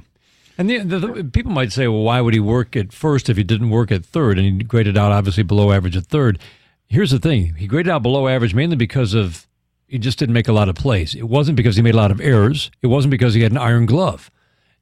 And 0.57 0.69
the, 0.69 0.79
the, 0.79 0.99
the, 0.99 1.25
people 1.25 1.53
might 1.53 1.71
say, 1.71 1.87
well, 1.87 2.03
why 2.03 2.21
would 2.21 2.35
he 2.35 2.41
work 2.41 2.75
at 2.75 2.93
first 2.93 3.29
if 3.29 3.37
he 3.37 3.45
didn't 3.45 3.71
work 3.71 3.93
at 3.93 4.05
third? 4.05 4.39
And 4.39 4.47
he 4.47 4.65
graded 4.65 4.97
out 4.97 5.13
obviously 5.13 5.45
below 5.45 5.71
average 5.71 5.97
at 5.97 6.07
third. 6.07 6.41
Here's 6.89 7.11
the 7.11 7.19
thing: 7.19 7.55
he 7.55 7.67
graded 7.67 7.91
out 7.91 8.03
below 8.03 8.29
average 8.29 8.55
mainly 8.55 8.77
because 8.77 9.15
of 9.15 9.47
he 9.87 9.99
just 9.99 10.19
didn't 10.19 10.35
make 10.35 10.49
a 10.49 10.53
lot 10.53 10.69
of 10.69 10.75
plays. 10.75 11.15
It 11.15 11.29
wasn't 11.29 11.57
because 11.57 11.77
he 11.77 11.83
made 11.83 11.95
a 11.95 11.99
lot 11.99 12.11
of 12.11 12.21
errors. 12.21 12.71
It 12.83 12.89
wasn't 12.89 13.11
because 13.11 13.35
he 13.35 13.43
had 13.43 13.53
an 13.53 13.59
iron 13.59 13.87
glove. 13.87 14.31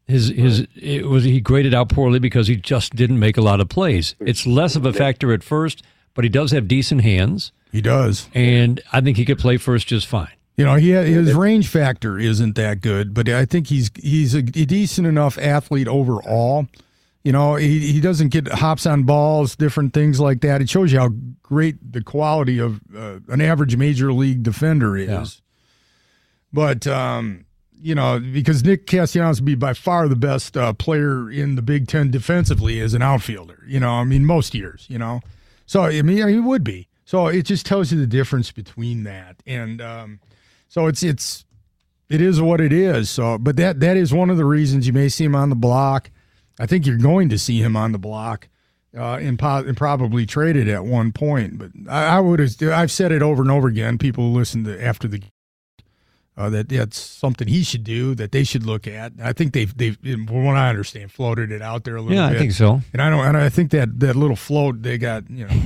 His 0.06 0.28
his 0.28 0.66
it 0.76 1.06
was 1.06 1.24
he 1.24 1.40
graded 1.40 1.74
out 1.74 1.88
poorly 1.88 2.18
because 2.18 2.46
he 2.46 2.56
just 2.56 2.94
didn't 2.94 3.18
make 3.18 3.36
a 3.36 3.40
lot 3.40 3.60
of 3.60 3.68
plays. 3.68 4.14
It's 4.20 4.46
less 4.46 4.76
of 4.76 4.86
a 4.86 4.92
factor 4.92 5.32
at 5.32 5.42
first, 5.42 5.82
but 6.14 6.24
he 6.24 6.28
does 6.28 6.52
have 6.52 6.68
decent 6.68 7.02
hands, 7.02 7.52
he 7.72 7.80
does. 7.80 8.28
and 8.34 8.80
I 8.92 9.00
think 9.00 9.16
he 9.16 9.24
could 9.24 9.38
play 9.38 9.56
first 9.56 9.88
just 9.88 10.06
fine. 10.06 10.30
You 10.56 10.64
know, 10.64 10.76
he 10.76 10.90
his 10.90 11.34
range 11.34 11.68
factor 11.68 12.18
isn't 12.18 12.54
that 12.54 12.80
good, 12.80 13.14
but 13.14 13.28
I 13.28 13.44
think 13.44 13.66
he's 13.66 13.90
he's 14.00 14.32
a 14.34 14.42
decent 14.42 15.06
enough 15.06 15.38
athlete 15.38 15.88
overall. 15.88 16.66
You 17.26 17.32
know, 17.32 17.56
he, 17.56 17.80
he 17.92 18.00
doesn't 18.00 18.28
get 18.28 18.46
hops 18.46 18.86
on 18.86 19.02
balls, 19.02 19.56
different 19.56 19.92
things 19.92 20.20
like 20.20 20.42
that. 20.42 20.62
It 20.62 20.70
shows 20.70 20.92
you 20.92 21.00
how 21.00 21.08
great 21.42 21.74
the 21.92 22.00
quality 22.00 22.60
of 22.60 22.80
uh, 22.96 23.18
an 23.26 23.40
average 23.40 23.76
major 23.76 24.12
league 24.12 24.44
defender 24.44 24.96
is. 24.96 25.08
Yeah. 25.08 25.24
But 26.52 26.86
um, 26.86 27.44
you 27.82 27.96
know, 27.96 28.20
because 28.20 28.62
Nick 28.62 28.86
Castellanos 28.86 29.40
would 29.40 29.44
be 29.44 29.56
by 29.56 29.74
far 29.74 30.06
the 30.06 30.14
best 30.14 30.56
uh, 30.56 30.72
player 30.72 31.28
in 31.28 31.56
the 31.56 31.62
Big 31.62 31.88
Ten 31.88 32.12
defensively 32.12 32.78
as 32.78 32.94
an 32.94 33.02
outfielder. 33.02 33.64
You 33.66 33.80
know, 33.80 33.90
I 33.90 34.04
mean, 34.04 34.24
most 34.24 34.54
years. 34.54 34.86
You 34.88 34.98
know, 34.98 35.20
so 35.66 35.82
I 35.82 36.02
mean, 36.02 36.28
he 36.28 36.38
would 36.38 36.62
be. 36.62 36.86
So 37.06 37.26
it 37.26 37.42
just 37.42 37.66
tells 37.66 37.90
you 37.90 37.98
the 37.98 38.06
difference 38.06 38.52
between 38.52 39.02
that, 39.02 39.42
and 39.44 39.82
um, 39.82 40.20
so 40.68 40.86
it's 40.86 41.02
it's 41.02 41.44
it 42.08 42.20
is 42.20 42.40
what 42.40 42.60
it 42.60 42.72
is. 42.72 43.10
So, 43.10 43.36
but 43.36 43.56
that 43.56 43.80
that 43.80 43.96
is 43.96 44.14
one 44.14 44.30
of 44.30 44.36
the 44.36 44.44
reasons 44.44 44.86
you 44.86 44.92
may 44.92 45.08
see 45.08 45.24
him 45.24 45.34
on 45.34 45.48
the 45.48 45.56
block. 45.56 46.12
I 46.58 46.66
think 46.66 46.86
you're 46.86 46.96
going 46.98 47.28
to 47.28 47.38
see 47.38 47.60
him 47.60 47.76
on 47.76 47.92
the 47.92 47.98
block, 47.98 48.48
uh, 48.96 49.16
and, 49.16 49.38
po- 49.38 49.64
and 49.66 49.76
probably 49.76 50.24
traded 50.26 50.68
at 50.68 50.84
one 50.84 51.12
point. 51.12 51.58
But 51.58 51.70
I, 51.88 52.16
I 52.16 52.20
would 52.20 52.40
have. 52.40 52.62
I've 52.62 52.90
said 52.90 53.12
it 53.12 53.22
over 53.22 53.42
and 53.42 53.50
over 53.50 53.68
again. 53.68 53.98
People 53.98 54.32
listen 54.32 54.64
to 54.64 54.82
after 54.82 55.06
the 55.08 55.22
uh, 56.38 56.50
that 56.50 56.68
that's 56.68 56.98
something 56.98 57.48
he 57.48 57.62
should 57.62 57.84
do. 57.84 58.14
That 58.14 58.32
they 58.32 58.44
should 58.44 58.64
look 58.64 58.86
at. 58.86 59.12
I 59.22 59.32
think 59.32 59.52
they've 59.52 59.76
they've 59.76 59.98
from 60.02 60.44
what 60.44 60.56
I 60.56 60.68
understand 60.68 61.10
floated 61.12 61.50
it 61.50 61.62
out 61.62 61.84
there 61.84 61.96
a 61.96 62.00
little 62.02 62.10
bit. 62.10 62.16
Yeah, 62.16 62.28
bit. 62.28 62.36
I 62.36 62.38
think 62.38 62.52
so. 62.52 62.82
And 62.92 63.00
I 63.00 63.10
don't. 63.10 63.24
And 63.24 63.36
I 63.36 63.48
think 63.48 63.70
that 63.70 64.00
that 64.00 64.16
little 64.16 64.36
float 64.36 64.82
they 64.82 64.98
got. 64.98 65.28
You 65.30 65.46
know. 65.46 65.54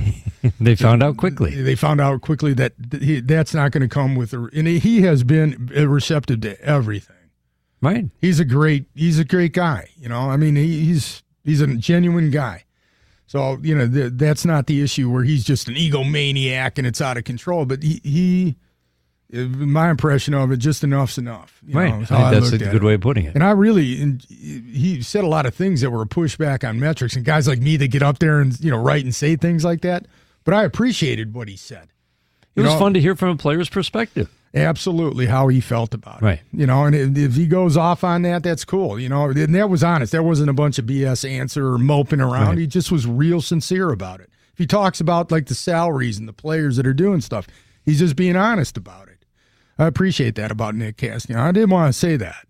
They 0.59 0.73
found 0.73 1.03
out 1.03 1.17
quickly. 1.17 1.61
They 1.61 1.75
found 1.75 2.01
out 2.01 2.21
quickly 2.21 2.55
that 2.55 2.73
th- 2.89 3.03
he, 3.03 3.19
that's 3.19 3.53
not 3.53 3.71
going 3.71 3.81
to 3.81 3.87
come 3.87 4.15
with 4.15 4.33
a, 4.33 4.49
and 4.53 4.67
he 4.67 5.03
has 5.03 5.23
been 5.23 5.67
receptive 5.67 6.41
to 6.41 6.59
everything. 6.61 7.15
Right. 7.81 8.09
He's 8.19 8.39
a 8.39 8.45
great 8.45 8.85
he's 8.95 9.17
a 9.19 9.25
great 9.25 9.53
guy. 9.53 9.89
You 9.97 10.09
know, 10.09 10.29
I 10.29 10.37
mean 10.37 10.55
he, 10.55 10.85
he's 10.85 11.23
he's 11.43 11.61
a 11.61 11.67
genuine 11.67 12.29
guy. 12.31 12.65
So 13.27 13.57
you 13.61 13.75
know 13.77 13.87
th- 13.87 14.13
that's 14.15 14.45
not 14.45 14.67
the 14.67 14.81
issue 14.81 15.09
where 15.09 15.23
he's 15.23 15.43
just 15.43 15.67
an 15.67 15.75
egomaniac 15.75 16.77
and 16.77 16.85
it's 16.85 17.01
out 17.01 17.17
of 17.17 17.23
control. 17.23 17.65
But 17.65 17.81
he, 17.81 17.99
he 18.03 18.55
my 19.33 19.89
impression 19.89 20.33
of 20.33 20.51
it, 20.51 20.57
just 20.57 20.83
enough's 20.83 21.17
enough. 21.17 21.61
you 21.65 21.73
Right. 21.79 21.87
know, 21.89 22.01
I 22.01 22.05
think 22.05 22.11
I 22.19 22.33
that's 22.33 22.51
a 22.51 22.57
good 22.57 22.75
it. 22.75 22.83
way 22.83 22.95
of 22.95 23.01
putting 23.01 23.25
it. 23.25 23.33
And 23.33 23.43
I 23.43 23.51
really, 23.51 24.01
and 24.01 24.21
he 24.29 25.01
said 25.01 25.23
a 25.23 25.27
lot 25.27 25.45
of 25.45 25.55
things 25.55 25.79
that 25.81 25.89
were 25.89 26.01
a 26.01 26.05
pushback 26.05 26.67
on 26.67 26.79
metrics, 26.81 27.15
and 27.15 27.23
guys 27.23 27.47
like 27.47 27.59
me 27.59 27.77
that 27.77 27.87
get 27.87 28.03
up 28.03 28.19
there 28.19 28.41
and 28.41 28.59
you 28.59 28.69
know 28.69 28.77
write 28.77 29.05
and 29.05 29.15
say 29.15 29.37
things 29.37 29.63
like 29.63 29.81
that. 29.81 30.05
But 30.43 30.53
I 30.53 30.63
appreciated 30.65 31.33
what 31.33 31.47
he 31.47 31.55
said. 31.55 31.83
It 32.55 32.59
You 32.59 32.63
was 32.63 32.73
know, 32.73 32.79
fun 32.79 32.93
to 32.95 32.99
hear 32.99 33.15
from 33.15 33.29
a 33.29 33.37
player's 33.37 33.69
perspective. 33.69 34.29
Absolutely 34.53 35.27
how 35.27 35.47
he 35.47 35.61
felt 35.61 35.93
about 35.93 36.21
it. 36.21 36.25
Right. 36.25 36.41
You 36.51 36.67
know, 36.67 36.85
and 36.85 37.17
if 37.17 37.35
he 37.35 37.47
goes 37.47 37.77
off 37.77 38.03
on 38.03 38.21
that, 38.23 38.43
that's 38.43 38.65
cool. 38.65 38.99
You 38.99 39.09
know, 39.09 39.29
and 39.29 39.55
that 39.55 39.69
was 39.69 39.83
honest. 39.83 40.11
That 40.11 40.23
wasn't 40.23 40.49
a 40.49 40.53
bunch 40.53 40.77
of 40.79 40.85
BS 40.85 41.29
answer 41.29 41.73
or 41.73 41.77
moping 41.77 42.21
around. 42.21 42.49
Right. 42.49 42.57
He 42.59 42.67
just 42.67 42.91
was 42.91 43.07
real 43.07 43.41
sincere 43.41 43.91
about 43.91 44.19
it. 44.19 44.29
If 44.53 44.57
he 44.57 44.67
talks 44.67 44.99
about 44.99 45.31
like 45.31 45.47
the 45.47 45.55
salaries 45.55 46.17
and 46.17 46.27
the 46.27 46.33
players 46.33 46.77
that 46.77 46.85
are 46.85 46.93
doing 46.93 47.21
stuff, 47.21 47.47
he's 47.83 47.99
just 47.99 48.15
being 48.15 48.35
honest 48.35 48.77
about 48.77 49.07
it. 49.07 49.25
I 49.79 49.87
appreciate 49.87 50.35
that 50.35 50.51
about 50.51 50.75
Nick 50.75 50.97
Caston. 50.97 51.37
I 51.37 51.51
didn't 51.51 51.69
want 51.69 51.91
to 51.91 51.97
say 51.97 52.17
that. 52.17 52.45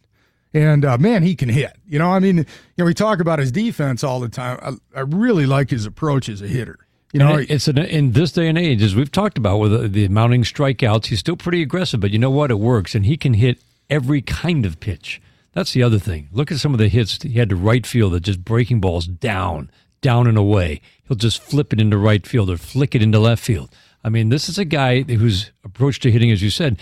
And 0.54 0.84
uh, 0.84 0.98
man, 0.98 1.24
he 1.24 1.36
can 1.36 1.50
hit. 1.50 1.78
You 1.88 2.00
know, 2.00 2.10
I 2.10 2.20
mean, 2.20 2.38
you 2.38 2.46
know, 2.78 2.86
we 2.86 2.94
talk 2.94 3.20
about 3.22 3.40
his 3.40 3.52
defense 3.52 4.04
all 4.04 4.20
the 4.20 4.28
time. 4.28 4.60
I, 4.62 5.00
I 5.00 5.02
really 5.02 5.46
like 5.46 5.70
his 5.70 5.86
approach 5.86 6.28
as 6.28 6.42
a 6.42 6.48
hitter. 6.48 6.78
You 7.14 7.20
know, 7.20 7.44
it's 7.50 7.68
an, 7.68 7.78
in 7.78 8.14
this 8.14 8.32
day 8.32 8.48
and 8.48 8.58
age, 8.58 8.82
as 8.82 8.96
we've 8.96 9.12
talked 9.12 9.38
about 9.38 9.58
with 9.58 9.72
the, 9.72 9.88
the 9.88 10.08
mounting 10.08 10.44
strikeouts, 10.44 11.08
he's 11.08 11.20
still 11.20 11.36
pretty 11.36 11.62
aggressive. 11.62 12.00
But 12.00 12.12
you 12.12 12.20
know 12.20 12.30
what? 12.32 12.52
It 12.52 12.60
works, 12.60 12.96
and 12.96 13.06
he 13.06 13.18
can 13.18 13.34
hit 13.34 13.62
every 13.90 14.22
kind 14.22 14.66
of 14.66 14.80
pitch. 14.80 15.22
That's 15.54 15.74
the 15.74 15.84
other 15.84 16.00
thing. 16.00 16.30
Look 16.32 16.52
at 16.52 16.60
some 16.60 16.74
of 16.74 16.80
the 16.80 16.88
hits 16.88 17.22
he 17.22 17.34
had 17.34 17.50
to 17.50 17.56
right 17.58 17.86
field 17.86 18.14
that 18.14 18.22
just 18.22 18.46
breaking 18.46 18.80
balls 18.80 19.08
down, 19.08 19.70
down 20.00 20.28
and 20.28 20.38
away. 20.38 20.80
He'll 21.08 21.18
just 21.18 21.42
flip 21.42 21.74
it 21.74 21.82
into 21.82 21.98
right 21.98 22.26
field 22.26 22.50
or 22.50 22.58
flick 22.58 22.96
it 22.96 23.02
into 23.02 23.20
left 23.20 23.44
field. 23.44 23.70
I 24.04 24.10
mean, 24.10 24.30
this 24.30 24.48
is 24.48 24.58
a 24.58 24.66
guy 24.66 25.02
whose 25.02 25.52
approach 25.64 26.00
to 26.00 26.12
hitting, 26.12 26.32
as 26.32 26.42
you 26.42 26.50
said, 26.50 26.80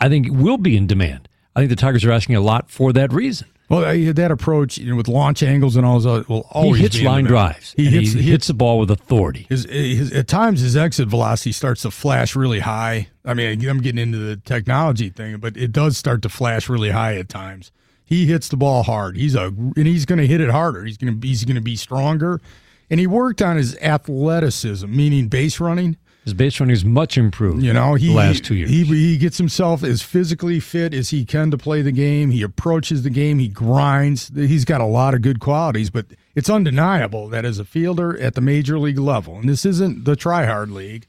I 0.00 0.08
think 0.08 0.28
will 0.30 0.56
be 0.56 0.76
in 0.76 0.86
demand. 0.86 1.28
I 1.54 1.60
think 1.60 1.70
the 1.70 1.76
Tigers 1.76 2.04
are 2.04 2.12
asking 2.12 2.36
a 2.36 2.40
lot 2.40 2.70
for 2.70 2.92
that 2.94 3.12
reason. 3.12 3.48
Well, 3.68 4.12
that 4.14 4.30
approach 4.30 4.78
you 4.78 4.90
know, 4.90 4.96
with 4.96 5.08
launch 5.08 5.42
angles 5.42 5.76
and 5.76 5.84
all 5.84 6.00
those 6.00 6.26
will 6.26 6.46
always 6.50 6.78
he 6.78 6.82
hits 6.84 7.02
line 7.02 7.24
drives. 7.24 7.74
He 7.76 7.86
hits, 7.86 8.12
he 8.12 8.22
hits 8.22 8.46
the 8.46 8.54
ball 8.54 8.78
with 8.78 8.90
authority. 8.90 9.46
His, 9.48 9.64
his, 9.64 10.12
at 10.12 10.26
times, 10.26 10.60
his 10.60 10.76
exit 10.76 11.08
velocity 11.08 11.52
starts 11.52 11.82
to 11.82 11.90
flash 11.90 12.34
really 12.34 12.60
high. 12.60 13.08
I 13.24 13.34
mean, 13.34 13.68
I'm 13.68 13.80
getting 13.80 14.00
into 14.00 14.18
the 14.18 14.36
technology 14.36 15.10
thing, 15.10 15.36
but 15.38 15.56
it 15.56 15.72
does 15.72 15.98
start 15.98 16.22
to 16.22 16.30
flash 16.30 16.68
really 16.68 16.90
high 16.90 17.16
at 17.16 17.28
times. 17.28 17.70
He 18.06 18.24
hits 18.24 18.48
the 18.48 18.56
ball 18.56 18.84
hard. 18.84 19.16
He's 19.16 19.34
a 19.34 19.48
and 19.48 19.86
he's 19.86 20.06
going 20.06 20.18
to 20.18 20.26
hit 20.26 20.40
it 20.40 20.48
harder. 20.48 20.84
He's 20.84 20.96
going 20.96 21.20
to 21.20 21.26
he's 21.26 21.44
going 21.44 21.56
to 21.56 21.60
be 21.60 21.76
stronger, 21.76 22.40
and 22.88 22.98
he 22.98 23.06
worked 23.06 23.42
on 23.42 23.58
his 23.58 23.76
athleticism, 23.82 24.90
meaning 24.90 25.28
base 25.28 25.60
running. 25.60 25.98
His 26.28 26.34
base 26.34 26.60
running 26.60 26.74
is 26.74 26.84
much 26.84 27.16
improved. 27.16 27.62
You 27.62 27.72
know, 27.72 27.94
he 27.94 28.08
the 28.08 28.14
last 28.14 28.44
two 28.44 28.54
years. 28.54 28.68
He, 28.68 28.84
he 28.84 29.16
gets 29.16 29.38
himself 29.38 29.82
as 29.82 30.02
physically 30.02 30.60
fit 30.60 30.92
as 30.92 31.08
he 31.08 31.24
can 31.24 31.50
to 31.52 31.56
play 31.56 31.80
the 31.80 31.90
game. 31.90 32.32
He 32.32 32.42
approaches 32.42 33.02
the 33.02 33.08
game. 33.08 33.38
He 33.38 33.48
grinds. 33.48 34.30
He's 34.34 34.66
got 34.66 34.82
a 34.82 34.84
lot 34.84 35.14
of 35.14 35.22
good 35.22 35.40
qualities, 35.40 35.88
but 35.88 36.04
it's 36.34 36.50
undeniable 36.50 37.30
that 37.30 37.46
as 37.46 37.58
a 37.58 37.64
fielder 37.64 38.14
at 38.20 38.34
the 38.34 38.42
major 38.42 38.78
league 38.78 38.98
level, 38.98 39.36
and 39.36 39.48
this 39.48 39.64
isn't 39.64 40.04
the 40.04 40.16
try 40.16 40.44
hard 40.44 40.70
league, 40.70 41.06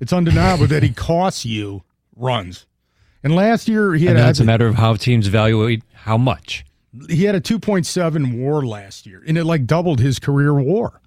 it's 0.00 0.12
undeniable 0.12 0.66
that 0.66 0.82
he 0.82 0.90
costs 0.92 1.44
you 1.44 1.84
runs. 2.16 2.66
And 3.22 3.36
last 3.36 3.68
year 3.68 3.94
he 3.94 4.06
had 4.06 4.16
and 4.16 4.24
that's 4.24 4.40
a, 4.40 4.42
a 4.42 4.46
matter 4.46 4.66
of 4.66 4.74
how 4.74 4.96
teams 4.96 5.28
evaluate 5.28 5.84
how 5.94 6.18
much. 6.18 6.66
he 7.08 7.22
had 7.22 7.36
a 7.36 7.40
2.7 7.40 8.36
WAR 8.44 8.66
last 8.66 9.06
year, 9.06 9.22
and 9.28 9.38
it 9.38 9.44
like 9.44 9.64
doubled 9.64 10.00
his 10.00 10.18
career 10.18 10.54
WAR. 10.54 11.00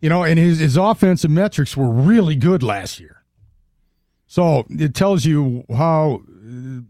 You 0.00 0.08
know, 0.08 0.22
and 0.24 0.38
his 0.38 0.58
his 0.58 0.76
offensive 0.76 1.30
metrics 1.30 1.76
were 1.76 1.90
really 1.90 2.36
good 2.36 2.62
last 2.62 3.00
year. 3.00 3.22
So 4.26 4.66
it 4.68 4.94
tells 4.94 5.24
you 5.24 5.64
how 5.74 6.22
uh, 6.26 6.80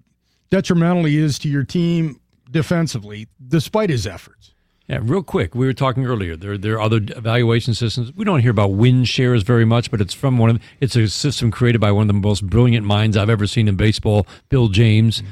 detrimental 0.50 1.04
he 1.04 1.18
is 1.18 1.38
to 1.40 1.48
your 1.48 1.64
team 1.64 2.20
defensively, 2.50 3.28
despite 3.46 3.90
his 3.90 4.06
efforts. 4.06 4.52
Yeah, 4.88 5.00
real 5.02 5.22
quick. 5.22 5.54
We 5.54 5.66
were 5.66 5.72
talking 5.72 6.06
earlier. 6.06 6.36
There, 6.36 6.56
there 6.56 6.74
are 6.74 6.80
other 6.80 6.98
evaluation 6.98 7.74
systems. 7.74 8.12
We 8.14 8.24
don't 8.24 8.40
hear 8.40 8.52
about 8.52 8.72
win 8.72 9.04
shares 9.04 9.42
very 9.42 9.64
much, 9.64 9.90
but 9.90 10.00
it's 10.00 10.14
from 10.14 10.38
one 10.38 10.50
of. 10.50 10.60
It's 10.80 10.94
a 10.94 11.08
system 11.08 11.50
created 11.50 11.80
by 11.80 11.90
one 11.90 12.02
of 12.02 12.08
the 12.08 12.14
most 12.14 12.46
brilliant 12.46 12.86
minds 12.86 13.16
I've 13.16 13.30
ever 13.30 13.48
seen 13.48 13.66
in 13.66 13.76
baseball, 13.76 14.28
Bill 14.48 14.68
James. 14.68 15.24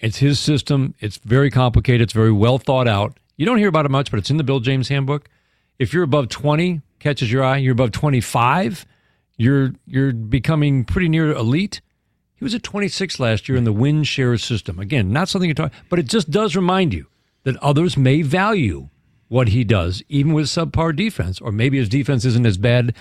It's 0.00 0.18
his 0.18 0.38
system. 0.38 0.94
It's 1.00 1.16
very 1.18 1.50
complicated. 1.50 2.02
It's 2.02 2.12
very 2.12 2.30
well 2.30 2.58
thought 2.58 2.86
out. 2.86 3.18
You 3.36 3.46
don't 3.46 3.58
hear 3.58 3.68
about 3.68 3.84
it 3.84 3.90
much, 3.90 4.12
but 4.12 4.18
it's 4.18 4.30
in 4.30 4.36
the 4.36 4.44
Bill 4.44 4.60
James 4.60 4.88
handbook. 4.88 5.28
If 5.80 5.92
you're 5.92 6.04
above 6.04 6.28
20, 6.28 6.80
catches 7.04 7.30
your 7.30 7.44
eye. 7.44 7.58
You're 7.58 7.72
above 7.72 7.92
25, 7.92 8.86
you're 9.36 9.74
you're 9.86 10.12
becoming 10.12 10.84
pretty 10.84 11.08
near 11.08 11.30
elite. 11.32 11.80
He 12.34 12.44
was 12.44 12.54
at 12.54 12.62
26 12.62 13.20
last 13.20 13.48
year 13.48 13.56
in 13.56 13.64
the 13.64 13.72
win 13.72 14.04
share 14.04 14.36
system. 14.38 14.78
Again, 14.78 15.12
not 15.12 15.28
something 15.28 15.48
you 15.48 15.54
talk, 15.54 15.72
but 15.90 15.98
it 15.98 16.06
just 16.06 16.30
does 16.30 16.56
remind 16.56 16.92
you 16.94 17.06
that 17.44 17.56
others 17.58 17.96
may 17.96 18.22
value 18.22 18.88
what 19.28 19.48
he 19.48 19.64
does, 19.64 20.02
even 20.08 20.32
with 20.32 20.46
subpar 20.46 20.96
defense, 20.96 21.40
or 21.40 21.52
maybe 21.52 21.78
his 21.78 21.88
defense 21.88 22.24
isn't 22.24 22.46
as 22.46 22.56
bad 22.56 22.94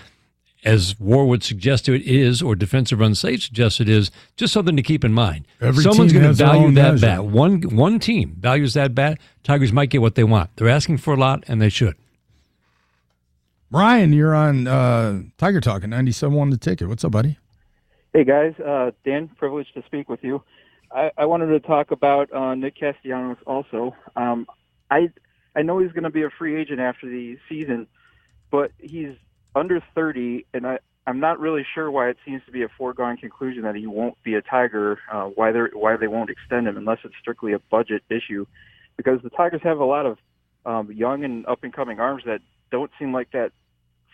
as 0.66 0.98
war 1.00 1.26
would 1.26 1.44
suggest 1.44 1.90
it 1.90 2.02
is, 2.04 2.42
or 2.42 2.56
defensive 2.56 3.02
unsafe 3.02 3.44
suggests 3.44 3.80
it 3.82 3.90
is, 3.90 4.12
just 4.38 4.54
something 4.54 4.76
to 4.78 4.82
keep 4.82 5.04
in 5.04 5.14
mind. 5.14 5.46
Every 5.62 5.84
Someone's 5.84 6.14
going 6.14 6.26
to 6.26 6.34
value 6.34 6.72
that 6.74 6.94
measure. 6.94 7.06
bat. 7.06 7.26
One 7.26 7.62
one 7.76 8.00
team 8.00 8.36
values 8.40 8.74
that 8.74 8.94
bat. 8.96 9.18
Tigers 9.44 9.72
might 9.74 9.90
get 9.90 10.02
what 10.02 10.16
they 10.16 10.24
want. 10.24 10.56
They're 10.56 10.70
asking 10.70 10.98
for 10.98 11.14
a 11.14 11.18
lot, 11.18 11.44
and 11.48 11.62
they 11.62 11.70
should. 11.70 11.96
Ryan, 13.74 14.14
you're 14.14 14.36
on 14.36 14.68
uh, 14.68 15.24
Tiger 15.40 15.60
Talk 15.60 15.84
at 15.84 15.90
97 15.90 16.52
the 16.52 16.58
ticket. 16.58 16.88
What's 16.88 17.04
up, 17.04 17.12
buddy? 17.12 17.40
Hey 18.14 18.24
guys, 18.24 18.54
uh, 18.60 18.92
Dan, 19.04 19.32
privileged 19.36 19.74
to 19.74 19.82
speak 19.88 20.10
with 20.10 20.24
you. 20.24 20.44
I, 20.92 21.10
I 21.18 21.26
wanted 21.26 21.48
to 21.48 21.60
talk 21.60 21.90
about 21.90 22.32
uh, 22.32 22.54
Nick 22.54 22.76
Castellanos 22.80 23.40
also. 23.48 23.96
Um, 24.16 24.46
I 24.92 25.10
I 25.56 25.64
know 25.64 25.80
he's 25.80 25.92
going 25.92 26.04
to 26.04 26.12
be 26.12 26.22
a 26.22 26.30
free 26.30 26.56
agent 26.56 26.82
after 26.82 27.10
the 27.10 27.40
season, 27.50 27.88
but 28.52 28.72
he's 28.78 29.16
under 29.56 29.82
30, 29.96 30.46
and 30.54 30.68
I 30.68 30.78
I'm 31.08 31.20
not 31.20 31.40
really 31.40 31.66
sure 31.74 31.90
why 31.90 32.10
it 32.10 32.18
seems 32.24 32.44
to 32.46 32.52
be 32.52 32.62
a 32.62 32.70
foregone 32.78 33.18
conclusion 33.18 33.64
that 33.64 33.74
he 33.74 33.88
won't 33.88 34.22
be 34.22 34.36
a 34.36 34.44
Tiger. 34.44 35.00
Uh, 35.12 35.30
why 35.34 35.52
they 35.52 35.62
why 35.74 35.98
they 35.98 36.08
won't 36.08 36.30
extend 36.30 36.68
him 36.68 36.78
unless 36.78 37.00
it's 37.04 37.16
strictly 37.20 37.54
a 37.54 37.60
budget 37.72 38.04
issue, 38.12 38.46
because 38.98 39.20
the 39.24 39.32
Tigers 39.32 39.62
have 39.64 39.80
a 39.80 39.86
lot 39.86 40.06
of 40.06 40.20
um, 40.64 40.92
young 40.92 41.24
and 41.24 41.48
up 41.48 41.64
and 41.64 41.74
coming 41.74 42.00
arms 42.00 42.22
that 42.28 42.42
don't 42.70 42.92
seem 43.00 43.12
like 43.12 43.32
that 43.32 43.52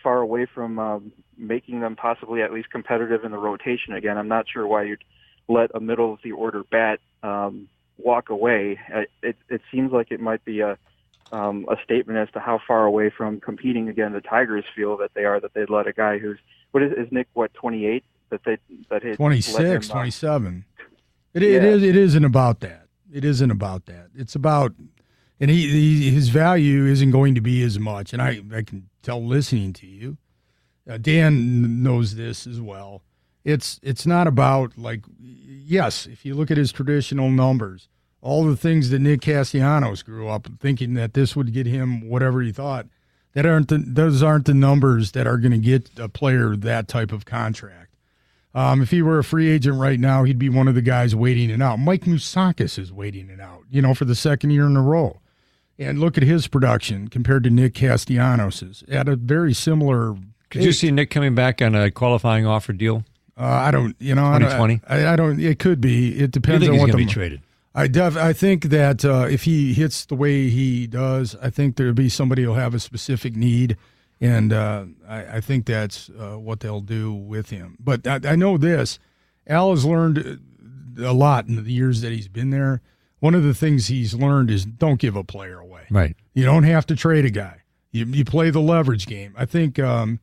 far 0.02 0.18
away 0.18 0.46
from 0.46 0.78
um, 0.78 1.12
making 1.36 1.80
them 1.80 1.96
possibly 1.96 2.42
at 2.42 2.52
least 2.52 2.70
competitive 2.70 3.24
in 3.24 3.30
the 3.32 3.38
rotation 3.38 3.94
again. 3.94 4.16
I'm 4.18 4.28
not 4.28 4.46
sure 4.48 4.66
why 4.66 4.84
you'd 4.84 5.04
let 5.48 5.70
a 5.74 5.80
middle 5.80 6.12
of 6.12 6.20
the 6.22 6.32
order 6.32 6.62
bat 6.70 7.00
um, 7.22 7.68
walk 7.98 8.30
away. 8.30 8.78
Uh, 8.94 9.02
It, 9.22 9.36
it 9.48 9.62
seems 9.70 9.92
like 9.92 10.10
it 10.10 10.20
might 10.20 10.44
be 10.44 10.60
a 10.60 10.78
um, 11.32 11.64
a 11.70 11.76
statement 11.84 12.18
as 12.18 12.28
to 12.32 12.40
how 12.40 12.60
far 12.66 12.84
away 12.84 13.08
from 13.08 13.38
competing 13.40 13.88
again 13.88 14.12
the 14.12 14.20
Tigers 14.20 14.64
feel 14.74 14.96
that 14.96 15.12
they 15.14 15.24
are 15.24 15.38
that 15.38 15.54
they'd 15.54 15.70
let 15.70 15.86
a 15.86 15.92
guy 15.92 16.18
who's 16.18 16.38
what 16.72 16.82
is, 16.82 16.92
is 16.92 17.12
Nick 17.12 17.28
what 17.34 17.54
28 17.54 18.02
that 18.30 18.40
they 18.44 18.58
that 18.90 19.02
he 19.04 19.14
26, 19.14 19.88
27. 19.88 20.64
It, 21.32 21.42
it 21.44 21.62
Yeah. 21.62 21.68
is. 21.68 21.82
It 21.84 21.94
isn't 21.94 22.24
about 22.24 22.58
that. 22.60 22.88
It 23.12 23.24
isn't 23.24 23.50
about 23.50 23.86
that. 23.86 24.08
It's 24.16 24.34
about, 24.34 24.74
and 25.38 25.50
he, 25.50 25.68
he 25.70 26.10
his 26.10 26.30
value 26.30 26.86
isn't 26.86 27.12
going 27.12 27.36
to 27.36 27.40
be 27.40 27.62
as 27.62 27.78
much. 27.78 28.12
And 28.12 28.20
I 28.20 28.40
I 28.52 28.62
can 28.62 28.88
tell 29.02 29.24
listening 29.24 29.72
to 29.74 29.86
you, 29.86 30.16
uh, 30.88 30.98
Dan 30.98 31.82
knows 31.82 32.14
this 32.14 32.46
as 32.46 32.60
well. 32.60 33.02
It's 33.44 33.80
it's 33.82 34.06
not 34.06 34.26
about 34.26 34.76
like 34.76 35.04
yes, 35.18 36.06
if 36.06 36.24
you 36.24 36.34
look 36.34 36.50
at 36.50 36.56
his 36.56 36.72
traditional 36.72 37.30
numbers, 37.30 37.88
all 38.20 38.44
the 38.44 38.56
things 38.56 38.90
that 38.90 38.98
Nick 38.98 39.22
Castellanos 39.22 40.02
grew 40.02 40.28
up 40.28 40.48
thinking 40.60 40.94
that 40.94 41.14
this 41.14 41.34
would 41.34 41.52
get 41.52 41.66
him 41.66 42.08
whatever 42.08 42.42
he 42.42 42.52
thought, 42.52 42.86
that 43.34 43.46
aren't 43.46 43.68
the, 43.68 43.78
those 43.78 44.22
aren't 44.22 44.46
the 44.46 44.54
numbers 44.54 45.12
that 45.12 45.26
are 45.26 45.38
going 45.38 45.52
to 45.52 45.58
get 45.58 45.90
a 45.98 46.08
player 46.08 46.56
that 46.56 46.88
type 46.88 47.12
of 47.12 47.24
contract. 47.24 47.94
Um, 48.52 48.82
if 48.82 48.90
he 48.90 49.00
were 49.00 49.20
a 49.20 49.24
free 49.24 49.48
agent 49.48 49.78
right 49.78 50.00
now, 50.00 50.24
he'd 50.24 50.38
be 50.38 50.48
one 50.48 50.66
of 50.66 50.74
the 50.74 50.82
guys 50.82 51.14
waiting 51.14 51.50
it 51.50 51.62
out. 51.62 51.78
Mike 51.78 52.02
Moustakas 52.02 52.78
is 52.78 52.92
waiting 52.92 53.30
it 53.30 53.40
out, 53.40 53.62
you 53.70 53.80
know, 53.80 53.94
for 53.94 54.04
the 54.04 54.16
second 54.16 54.50
year 54.50 54.66
in 54.66 54.76
a 54.76 54.82
row. 54.82 55.20
And 55.80 55.98
look 55.98 56.18
at 56.18 56.22
his 56.22 56.46
production 56.46 57.08
compared 57.08 57.42
to 57.44 57.50
Nick 57.50 57.72
Castellanos's 57.72 58.84
at 58.88 59.08
a 59.08 59.16
very 59.16 59.54
similar. 59.54 60.14
Could 60.50 60.62
you 60.62 60.72
see 60.72 60.90
Nick 60.90 61.08
coming 61.08 61.34
back 61.34 61.62
on 61.62 61.74
a 61.74 61.90
qualifying 61.90 62.44
offer 62.44 62.74
deal? 62.74 63.02
Uh, 63.34 63.44
I 63.44 63.70
don't, 63.70 63.96
you 63.98 64.14
know, 64.14 64.26
I 64.26 64.38
don't- 64.38 64.50
2020? 64.50 64.80
I, 64.86 65.12
I 65.14 65.16
don't. 65.16 65.40
It 65.40 65.58
could 65.58 65.80
be. 65.80 66.18
It 66.20 66.32
depends 66.32 66.68
on 66.68 66.76
what 66.76 66.90
the 66.90 66.96
be 66.98 67.06
traded? 67.06 67.40
I 67.74 67.86
def 67.86 68.14
I 68.16 68.34
think 68.34 68.64
that 68.64 69.04
uh, 69.06 69.26
if 69.30 69.44
he 69.44 69.72
hits 69.72 70.04
the 70.04 70.16
way 70.16 70.50
he 70.50 70.86
does, 70.86 71.34
I 71.40 71.48
think 71.48 71.76
there'll 71.76 71.94
be 71.94 72.08
somebody 72.10 72.42
who'll 72.42 72.54
have 72.56 72.74
a 72.74 72.80
specific 72.80 73.34
need, 73.34 73.78
and 74.20 74.52
uh, 74.52 74.84
I, 75.08 75.36
I 75.36 75.40
think 75.40 75.64
that's 75.64 76.10
uh, 76.10 76.36
what 76.36 76.60
they'll 76.60 76.80
do 76.82 77.14
with 77.14 77.48
him. 77.50 77.76
But 77.80 78.06
I, 78.06 78.20
I 78.32 78.36
know 78.36 78.58
this: 78.58 78.98
Al 79.46 79.70
has 79.70 79.86
learned 79.86 80.40
a 80.98 81.12
lot 81.14 81.46
in 81.46 81.62
the 81.64 81.72
years 81.72 82.02
that 82.02 82.12
he's 82.12 82.28
been 82.28 82.50
there. 82.50 82.82
One 83.20 83.34
of 83.34 83.42
the 83.42 83.54
things 83.54 83.86
he's 83.86 84.14
learned 84.14 84.50
is 84.50 84.64
don't 84.64 84.98
give 84.98 85.14
a 85.14 85.24
player 85.24 85.58
away. 85.58 85.82
Right. 85.90 86.16
You 86.34 86.44
don't 86.44 86.64
have 86.64 86.86
to 86.86 86.96
trade 86.96 87.24
a 87.24 87.30
guy. 87.30 87.62
You, 87.92 88.06
you 88.06 88.24
play 88.24 88.50
the 88.50 88.60
leverage 88.60 89.06
game. 89.06 89.34
I 89.36 89.44
think. 89.44 89.78
Um, 89.78 90.20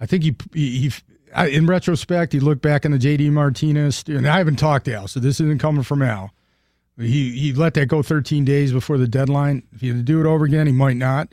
I 0.00 0.06
think 0.06 0.24
he 0.24 0.36
he. 0.52 0.88
he 0.88 0.92
I, 1.32 1.46
in 1.46 1.66
retrospect, 1.66 2.32
he 2.32 2.40
looked 2.40 2.60
back 2.60 2.84
on 2.84 2.90
the 2.90 2.98
JD 2.98 3.30
Martinez, 3.30 4.02
and 4.08 4.26
I 4.26 4.38
haven't 4.38 4.56
talked 4.56 4.86
to 4.86 4.94
Al, 4.94 5.06
so 5.06 5.20
this 5.20 5.38
isn't 5.38 5.60
coming 5.60 5.84
from 5.84 6.02
Al. 6.02 6.32
He 6.98 7.38
he 7.38 7.52
let 7.52 7.74
that 7.74 7.86
go 7.86 8.02
13 8.02 8.44
days 8.44 8.72
before 8.72 8.98
the 8.98 9.06
deadline. 9.06 9.62
If 9.72 9.80
he 9.80 9.88
had 9.88 9.98
to 9.98 10.02
do 10.02 10.20
it 10.20 10.26
over 10.26 10.44
again, 10.44 10.66
he 10.66 10.72
might 10.72 10.96
not. 10.96 11.32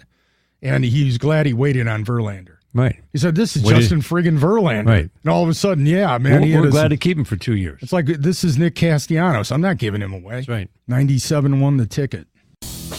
And 0.62 0.84
he's 0.86 1.18
glad 1.18 1.46
he 1.46 1.54
waited 1.54 1.88
on 1.88 2.06
Verlander. 2.06 2.57
Right. 2.78 2.96
He 3.12 3.18
said, 3.20 3.36
"This 3.36 3.56
is 3.58 3.63
What 3.63 3.76
Justin 3.76 4.02
friggin' 4.02 4.38
Verlander." 4.40 4.86
Right. 4.88 5.10
And 5.24 5.30
all 5.32 5.44
of 5.44 5.50
a 5.50 5.54
sudden, 5.54 5.86
yeah, 5.86 6.18
man, 6.18 6.44
he 6.44 6.50
we're 6.52 6.56
had 6.56 6.62
we're 6.62 6.68
a- 6.68 6.72
glad 6.72 6.88
to 6.90 6.98
keep 6.98 7.18
him 7.18 7.24
for 7.26 7.36
two 7.36 7.56
years. 7.56 7.80
It's 7.82 7.92
like 7.94 8.06
this 8.06 8.44
is 8.44 8.58
Nick 8.58 8.76
Castellanos. 8.76 9.52
I'm 9.52 9.62
not 9.62 9.78
giving 9.78 10.02
him 10.02 10.13
away. 10.13 10.36
That's 10.36 10.48
right. 10.48 10.70
97.1 10.90 11.78
The 11.78 11.86
Ticket. 11.86 12.28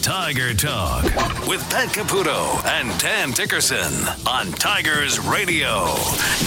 Tiger 0.03 0.55
Talk 0.55 1.05
with 1.49 1.61
Pat 1.71 1.89
Caputo 1.89 2.65
and 2.67 2.99
Dan 3.01 3.31
Dickerson 3.33 3.93
on 4.27 4.47
Tigers 4.53 5.19
Radio 5.21 5.87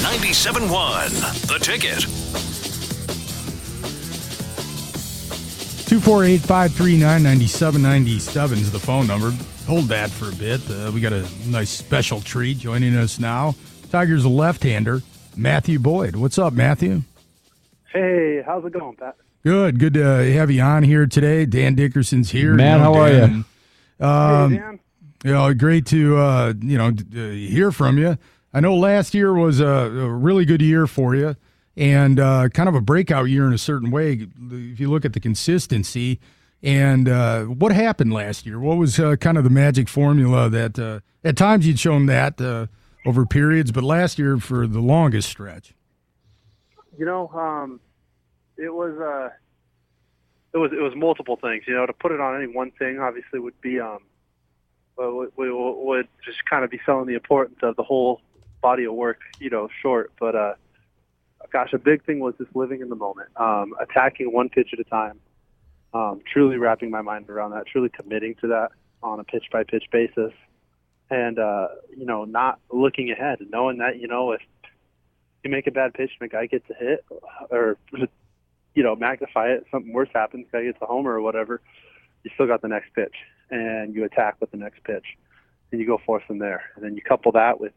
97.1 0.04 1.48
The 1.48 1.60
Ticket. 1.60 2.51
248 5.92 6.40
539 6.40 7.22
9797 7.22 8.58
is 8.60 8.72
the 8.72 8.80
phone 8.80 9.06
number. 9.08 9.32
Hold 9.68 9.90
that 9.90 10.10
for 10.10 10.30
a 10.30 10.36
bit. 10.36 10.62
Uh, 10.72 10.90
we 10.94 11.02
got 11.02 11.12
a 11.12 11.28
nice 11.46 11.70
special 11.70 12.22
treat 12.22 12.60
joining 12.60 12.96
us 12.96 13.20
now. 13.20 13.56
Tigers 13.92 14.26
left 14.26 14.64
hander, 14.64 15.02
Matthew 15.36 15.80
Boyd. 15.80 16.16
What's 16.16 16.40
up, 16.40 16.54
Matthew? 16.54 17.02
Hey, 17.92 18.42
how's 18.46 18.64
it 18.64 18.72
going, 18.72 18.96
Pat? 18.96 19.18
Good. 19.44 19.80
Good 19.80 19.96
to 19.96 20.32
have 20.32 20.50
you 20.50 20.62
on 20.62 20.84
here 20.84 21.08
today. 21.08 21.46
Dan 21.46 21.76
Dickerson's 21.76 22.32
here. 22.32 22.54
Matt, 22.54 22.78
You 22.78 22.84
know, 22.86 22.94
how 22.94 23.02
are 23.02 23.12
you? 23.12 23.24
Um, 24.00 24.52
hey, 24.54 24.58
Dan. 24.60 24.80
You 25.26 25.32
know, 25.34 25.54
great 25.54 25.86
to 25.88 26.18
uh, 26.18 26.54
you 26.62 26.78
know 26.78 26.92
d- 26.92 27.04
d- 27.04 27.50
hear 27.50 27.70
from 27.74 27.98
you. 27.98 28.18
I 28.54 28.62
know 28.62 28.78
last 28.78 29.14
year 29.14 29.34
was 29.34 29.60
a, 29.60 29.66
a 29.66 30.10
really 30.10 30.46
good 30.46 30.62
year 30.62 30.88
for 30.88 31.16
you, 31.16 31.36
and 31.78 32.20
uh, 32.20 32.50
kind 32.50 32.70
of 32.70 32.76
a 32.76 32.82
breakout 32.82 33.30
year 33.30 33.48
in 33.48 33.54
a 33.54 33.58
certain 33.58 33.92
way. 33.92 34.28
If 34.52 34.80
you 34.80 34.90
look 34.90 35.06
at 35.06 35.14
the 35.14 35.20
consistency, 35.20 36.20
and 36.64 37.10
uh, 37.10 37.44
what 37.46 37.72
happened 37.72 38.14
last 38.14 38.46
year, 38.46 38.60
what 38.60 38.78
was 38.78 39.00
uh, 39.00 39.16
kind 39.16 39.38
of 39.38 39.44
the 39.44 39.50
magic 39.50 39.90
formula 39.90 40.50
that 40.50 40.78
uh, 40.78 41.00
at 41.24 41.36
times 41.36 41.66
you'd 41.66 41.80
shown 41.80 42.06
that 42.06 42.40
uh, 42.40 42.68
over 43.06 43.26
periods, 43.26 43.72
but 43.72 43.84
last 43.84 44.20
year 44.20 44.38
for 44.38 44.68
the 44.68 44.80
longest 44.80 45.30
stretch. 45.30 45.74
You 46.98 47.06
know, 47.06 47.30
um, 47.30 47.80
it 48.58 48.74
was 48.74 48.96
uh, 49.00 49.30
it 50.54 50.58
was 50.58 50.72
it 50.72 50.82
was 50.82 50.94
multiple 50.96 51.38
things. 51.38 51.64
You 51.68 51.76
know, 51.76 51.86
to 51.86 51.94
put 51.94 52.12
it 52.12 52.20
on 52.20 52.36
any 52.42 52.54
one 52.54 52.72
thing, 52.72 53.00
obviously, 53.00 53.40
would 53.40 53.60
be 53.62 53.80
um, 53.80 54.00
would, 54.98 55.32
would, 55.36 55.52
would 55.52 56.08
just 56.24 56.46
kind 56.46 56.64
of 56.64 56.70
be 56.70 56.80
selling 56.86 57.08
the 57.08 57.16
importance 57.16 57.58
of 57.64 57.76
the 57.76 57.84
whole 57.84 58.22
body 58.62 58.84
of 58.84 58.94
work. 58.94 59.22
You 59.40 59.50
know, 59.50 59.70
short, 59.82 60.12
but 60.20 60.36
uh, 60.36 60.54
gosh, 61.52 61.74
a 61.74 61.78
big 61.78 62.04
thing 62.06 62.20
was 62.20 62.34
just 62.38 62.56
living 62.56 62.82
in 62.82 62.90
the 62.90 62.96
moment, 62.96 63.30
um, 63.36 63.74
attacking 63.80 64.32
one 64.32 64.50
pitch 64.50 64.70
at 64.74 64.80
a 64.80 64.84
time, 64.84 65.20
um, 65.94 66.22
truly 66.32 66.58
wrapping 66.58 66.90
my 66.90 67.02
mind 67.02 67.30
around 67.30 67.52
that, 67.52 67.66
truly 67.68 67.90
committing 67.90 68.36
to 68.42 68.48
that 68.48 68.70
on 69.04 69.20
a 69.20 69.24
pitch 69.24 69.46
by 69.52 69.64
pitch 69.64 69.86
basis, 69.92 70.32
and 71.10 71.40
uh, 71.40 71.68
you 71.96 72.06
know, 72.06 72.24
not 72.24 72.60
looking 72.72 73.12
ahead 73.12 73.40
knowing 73.50 73.78
that 73.80 74.00
you 74.00 74.08
know 74.08 74.32
if 74.32 74.42
you 75.44 75.50
make 75.50 75.68
a 75.68 75.72
bad 75.72 75.94
pitch 75.94 76.12
and 76.20 76.30
a 76.30 76.32
guy 76.32 76.46
gets 76.46 76.70
a 76.70 76.74
hit, 76.74 77.06
or 77.50 77.78
you 78.76 78.84
know, 78.84 78.96
magnify 78.96 79.48
it, 79.48 79.66
something 79.72 79.92
worse 79.92 80.10
happens, 80.14 80.46
guy 80.52 80.64
gets 80.64 80.78
a 80.82 80.86
homer 80.86 81.12
or 81.12 81.22
whatever, 81.22 81.62
you 82.24 82.32
still 82.34 82.48
got 82.48 82.62
the 82.62 82.68
next 82.68 82.94
pitch, 82.94 83.16
and 83.50 83.94
you 83.94 84.06
attack 84.06 84.36
with 84.40 84.52
the 84.52 84.58
next 84.58 84.84
pitch, 84.84 85.06
and 85.72 85.82
you 85.82 85.88
go 85.88 86.00
forth 86.06 86.24
from 86.26 86.40
there, 86.40 86.64
and 86.76 86.86
then 86.86 86.96
you 86.96 87.02
couple 87.02 87.32
that 87.34 87.60
with, 87.60 87.74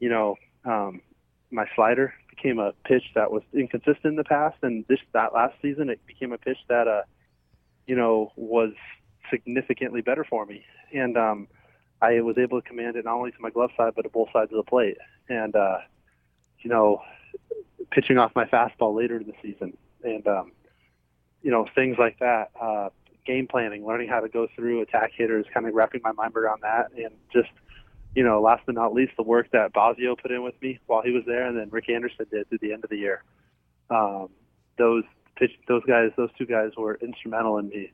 you 0.00 0.08
know, 0.08 0.36
um, 0.64 1.00
my 1.50 1.64
slider 1.74 2.12
became 2.38 2.58
a 2.58 2.72
pitch 2.84 3.04
that 3.14 3.30
was 3.30 3.42
inconsistent 3.52 4.04
in 4.04 4.16
the 4.16 4.24
past, 4.24 4.56
and 4.62 4.84
this 4.88 5.00
that 5.12 5.34
last 5.34 5.54
season 5.60 5.90
it 5.90 6.04
became 6.06 6.32
a 6.32 6.38
pitch 6.38 6.58
that, 6.68 6.86
uh, 6.86 7.02
you 7.86 7.96
know, 7.96 8.32
was 8.36 8.72
significantly 9.30 10.00
better 10.00 10.24
for 10.24 10.46
me, 10.46 10.64
and 10.92 11.16
um, 11.16 11.48
I 12.00 12.20
was 12.20 12.38
able 12.38 12.60
to 12.60 12.68
command 12.68 12.96
it 12.96 13.04
not 13.04 13.14
only 13.14 13.32
to 13.32 13.40
my 13.40 13.50
glove 13.50 13.70
side 13.76 13.92
but 13.96 14.02
to 14.02 14.08
both 14.08 14.28
sides 14.32 14.52
of 14.52 14.56
the 14.56 14.62
plate, 14.62 14.98
and 15.28 15.54
uh, 15.54 15.78
you 16.60 16.70
know, 16.70 17.02
pitching 17.90 18.18
off 18.18 18.32
my 18.34 18.44
fastball 18.44 18.94
later 18.94 19.16
in 19.16 19.26
the 19.26 19.34
season, 19.42 19.76
and 20.02 20.26
um, 20.26 20.52
you 21.42 21.50
know, 21.50 21.66
things 21.74 21.96
like 21.98 22.18
that. 22.20 22.50
Uh, 22.60 22.90
game 23.26 23.46
planning, 23.46 23.86
learning 23.86 24.08
how 24.08 24.20
to 24.20 24.28
go 24.28 24.48
through 24.56 24.80
attack 24.80 25.12
hitters, 25.14 25.44
kind 25.52 25.68
of 25.68 25.74
wrapping 25.74 26.00
my 26.02 26.12
mind 26.12 26.34
around 26.34 26.62
that, 26.62 26.90
and 26.96 27.12
just 27.30 27.50
you 28.14 28.24
know, 28.24 28.40
last 28.40 28.62
but 28.66 28.74
not 28.74 28.94
least, 28.94 29.12
the 29.16 29.22
work 29.22 29.50
that 29.52 29.72
Bosio 29.72 30.16
put 30.20 30.30
in 30.30 30.42
with 30.42 30.60
me 30.60 30.78
while 30.86 31.02
he 31.02 31.10
was 31.10 31.24
there, 31.26 31.46
and 31.46 31.56
then 31.56 31.68
Rick 31.70 31.88
Anderson 31.88 32.26
did 32.30 32.48
through 32.48 32.58
the 32.60 32.72
end 32.72 32.84
of 32.84 32.90
the 32.90 32.96
year. 32.96 33.22
Um, 33.90 34.28
those 34.76 35.04
pitch, 35.36 35.52
those 35.68 35.84
guys, 35.86 36.10
those 36.16 36.30
two 36.36 36.46
guys 36.46 36.72
were 36.76 36.98
instrumental 37.02 37.58
in 37.58 37.68
me. 37.68 37.92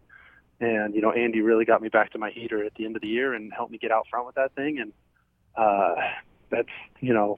And 0.60 0.94
you 0.94 1.00
know, 1.00 1.12
Andy 1.12 1.40
really 1.40 1.64
got 1.64 1.82
me 1.82 1.88
back 1.88 2.12
to 2.12 2.18
my 2.18 2.30
heater 2.30 2.64
at 2.64 2.74
the 2.74 2.84
end 2.84 2.96
of 2.96 3.02
the 3.02 3.08
year 3.08 3.34
and 3.34 3.52
helped 3.52 3.72
me 3.72 3.78
get 3.78 3.90
out 3.90 4.06
front 4.08 4.26
with 4.26 4.36
that 4.36 4.54
thing. 4.54 4.78
And 4.78 4.92
uh, 5.56 5.94
that's 6.50 6.68
you 7.00 7.12
know, 7.12 7.36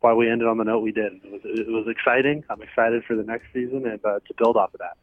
why 0.00 0.14
we 0.14 0.30
ended 0.30 0.48
on 0.48 0.58
the 0.58 0.64
note 0.64 0.80
we 0.80 0.92
did. 0.92 1.12
It 1.24 1.32
was 1.32 1.40
it 1.44 1.68
was 1.68 1.86
exciting. 1.88 2.44
I'm 2.48 2.62
excited 2.62 3.04
for 3.04 3.16
the 3.16 3.24
next 3.24 3.46
season 3.52 3.86
and 3.86 4.04
uh, 4.04 4.20
to 4.26 4.34
build 4.38 4.56
off 4.56 4.72
of 4.74 4.80
that. 4.80 4.96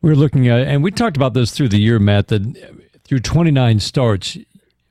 We're 0.00 0.14
looking 0.14 0.46
at, 0.46 0.60
and 0.60 0.82
we 0.82 0.92
talked 0.92 1.16
about 1.16 1.34
this 1.34 1.50
through 1.50 1.70
the 1.70 1.80
year, 1.80 1.98
Matt. 1.98 2.28
That 2.28 2.56
through 3.04 3.20
29 3.20 3.80
starts 3.80 4.36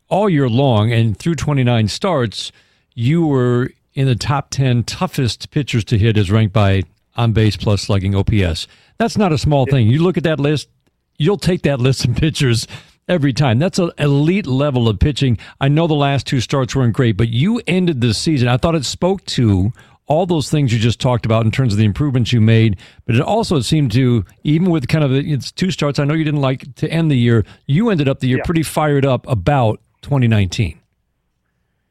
all 0.10 0.30
year 0.30 0.50
long, 0.50 0.92
and 0.92 1.18
through 1.18 1.36
29 1.36 1.88
starts, 1.88 2.52
you 2.94 3.26
were 3.26 3.72
in 3.94 4.06
the 4.08 4.16
top 4.16 4.50
10 4.52 4.84
toughest 4.84 5.50
pitchers 5.52 5.84
to 5.86 5.98
hit, 5.98 6.18
as 6.18 6.32
ranked 6.32 6.54
by 6.54 6.84
on 7.16 7.32
base 7.34 7.58
plus 7.58 7.82
slugging 7.82 8.16
OPS. 8.16 8.68
That's 8.98 9.18
not 9.18 9.32
a 9.32 9.38
small 9.38 9.66
thing. 9.66 9.88
You 9.88 10.04
look 10.04 10.18
at 10.18 10.24
that 10.24 10.40
list, 10.40 10.70
you'll 11.18 11.38
take 11.38 11.64
that 11.64 11.80
list 11.80 12.06
of 12.06 12.16
pitchers 12.18 12.68
every 13.08 13.34
time. 13.34 13.58
That's 13.60 13.80
an 13.80 13.92
elite 13.98 14.46
level 14.48 14.88
of 14.88 15.00
pitching. 15.00 15.38
I 15.60 15.68
know 15.68 15.88
the 15.88 15.94
last 15.96 16.28
two 16.28 16.42
starts 16.42 16.76
weren't 16.76 16.94
great, 16.94 17.18
but 17.18 17.30
you 17.30 17.62
ended 17.66 18.02
the 18.02 18.14
season. 18.14 18.48
I 18.50 18.58
thought 18.58 18.76
it 18.76 18.86
spoke 18.86 19.26
to 19.26 19.72
all 20.06 20.26
those 20.26 20.50
things 20.50 20.72
you 20.72 20.80
just 20.80 21.02
talked 21.02 21.26
about 21.26 21.44
in 21.46 21.52
terms 21.52 21.74
of 21.74 21.80
the 21.80 21.86
improvements 21.86 22.32
you 22.32 22.40
made, 22.40 22.78
but 23.06 23.16
it 23.16 23.22
also 23.22 23.60
seemed 23.60 23.92
to, 23.92 24.24
even 24.44 24.70
with 24.70 24.88
kind 24.88 25.04
of 25.04 25.12
it's 25.12 25.52
two 25.52 25.70
starts, 25.72 26.00
I 26.00 26.06
know 26.06 26.14
you 26.14 26.24
didn't 26.24 26.40
like 26.42 26.76
to 26.76 26.90
end 26.90 27.12
the 27.12 27.18
year. 27.18 27.46
You 27.66 27.90
ended 27.90 28.08
up 28.08 28.20
the 28.22 28.28
year 28.28 28.38
Yeah. 28.38 28.44
pretty 28.46 28.64
fired 28.64 29.06
up 29.06 29.28
about 29.28 29.82
2019. 30.02 30.80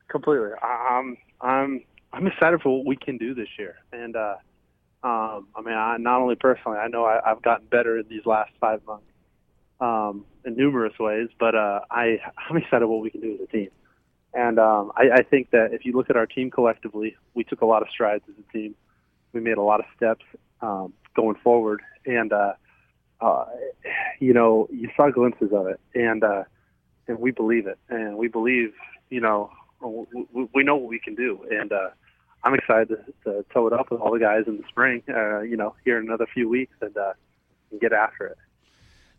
Completely. 0.08 0.50
I'm 0.62 1.16
I'm 1.40 1.82
I'm 2.12 2.26
excited 2.26 2.62
for 2.62 2.76
what 2.76 2.86
we 2.86 2.96
can 2.96 3.18
do 3.18 3.34
this 3.34 3.48
year, 3.58 3.76
and 3.92 4.16
uh, 4.16 4.36
um, 5.02 5.48
I 5.54 5.62
mean, 5.64 5.74
I, 5.74 5.96
not 5.98 6.20
only 6.20 6.36
personally, 6.36 6.78
I 6.78 6.88
know 6.88 7.04
I, 7.04 7.20
I've 7.30 7.42
gotten 7.42 7.66
better 7.66 7.98
in 7.98 8.06
these 8.08 8.24
last 8.24 8.50
five 8.60 8.80
months 8.86 9.06
um, 9.80 10.24
in 10.44 10.56
numerous 10.56 10.98
ways, 10.98 11.28
but 11.38 11.54
uh, 11.54 11.80
I 11.90 12.18
I'm 12.48 12.56
excited 12.56 12.86
what 12.86 13.00
we 13.00 13.10
can 13.10 13.20
do 13.20 13.34
as 13.34 13.40
a 13.40 13.46
team, 13.46 13.70
and 14.32 14.58
um, 14.58 14.92
I, 14.96 15.18
I 15.18 15.22
think 15.22 15.50
that 15.50 15.72
if 15.72 15.84
you 15.84 15.92
look 15.92 16.10
at 16.10 16.16
our 16.16 16.26
team 16.26 16.50
collectively, 16.50 17.16
we 17.34 17.44
took 17.44 17.60
a 17.60 17.66
lot 17.66 17.82
of 17.82 17.88
strides 17.90 18.24
as 18.28 18.34
a 18.38 18.52
team. 18.52 18.74
We 19.32 19.40
made 19.40 19.58
a 19.58 19.62
lot 19.62 19.80
of 19.80 19.86
steps 19.96 20.24
um, 20.62 20.94
going 21.14 21.36
forward, 21.42 21.82
and 22.06 22.32
uh, 22.32 22.52
uh, 23.20 23.46
you 24.20 24.32
know, 24.32 24.68
you 24.70 24.90
saw 24.96 25.10
glimpses 25.10 25.52
of 25.52 25.66
it, 25.66 25.80
and 25.94 26.22
uh, 26.22 26.44
and 27.08 27.18
we 27.18 27.30
believe 27.30 27.66
it, 27.66 27.78
and 27.88 28.16
we 28.16 28.28
believe, 28.28 28.72
you 29.10 29.20
know, 29.20 29.50
w- 29.80 30.06
w- 30.12 30.48
we 30.54 30.62
know 30.62 30.76
what 30.76 30.88
we 30.88 30.98
can 30.98 31.14
do, 31.14 31.46
and 31.50 31.72
uh, 31.72 31.90
I'm 32.44 32.54
excited 32.54 32.88
to, 32.88 33.30
to 33.30 33.44
tow 33.52 33.66
it 33.66 33.72
up 33.72 33.90
with 33.90 34.00
all 34.00 34.12
the 34.12 34.20
guys 34.20 34.44
in 34.46 34.56
the 34.58 34.64
spring, 34.68 35.02
uh, 35.08 35.40
you 35.40 35.56
know, 35.56 35.74
here 35.84 35.98
in 35.98 36.06
another 36.06 36.26
few 36.32 36.48
weeks, 36.48 36.74
and, 36.80 36.96
uh, 36.96 37.12
and 37.70 37.80
get 37.80 37.92
after 37.92 38.26
it. 38.26 38.38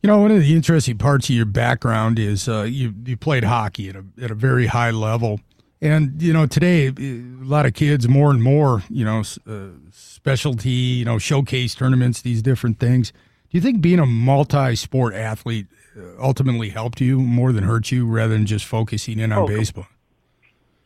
You 0.03 0.07
know, 0.07 0.19
one 0.19 0.31
of 0.31 0.39
the 0.39 0.55
interesting 0.55 0.97
parts 0.97 1.27
of 1.27 1.35
your 1.35 1.45
background 1.45 2.19
is 2.19 2.47
uh, 2.47 2.61
you 2.61 2.93
you 3.03 3.17
played 3.17 3.43
hockey 3.43 3.89
at 3.89 3.95
a 3.95 4.05
at 4.21 4.31
a 4.31 4.35
very 4.35 4.67
high 4.67 4.91
level, 4.91 5.41
and 5.81 6.21
you 6.21 6.31
know 6.31 6.45
today 6.45 6.87
a 6.87 7.43
lot 7.43 7.65
of 7.65 7.73
kids 7.73 8.07
more 8.07 8.29
and 8.29 8.41
more 8.41 8.83
you 8.89 9.03
know 9.03 9.23
uh, 9.49 9.69
specialty 9.91 10.69
you 10.69 11.05
know 11.05 11.17
showcase 11.17 11.73
tournaments 11.73 12.21
these 12.21 12.43
different 12.43 12.79
things. 12.79 13.11
Do 13.11 13.57
you 13.57 13.61
think 13.61 13.81
being 13.81 13.99
a 13.99 14.05
multi-sport 14.05 15.15
athlete 15.15 15.67
uh, 15.71 15.76
ultimately 16.19 16.69
helped 16.69 17.01
you 17.01 17.19
more 17.19 17.51
than 17.51 17.63
hurt 17.63 17.91
you, 17.91 18.07
rather 18.07 18.33
than 18.33 18.45
just 18.45 18.65
focusing 18.65 19.19
in 19.19 19.31
on 19.31 19.39
Oh, 19.39 19.47
baseball? 19.47 19.87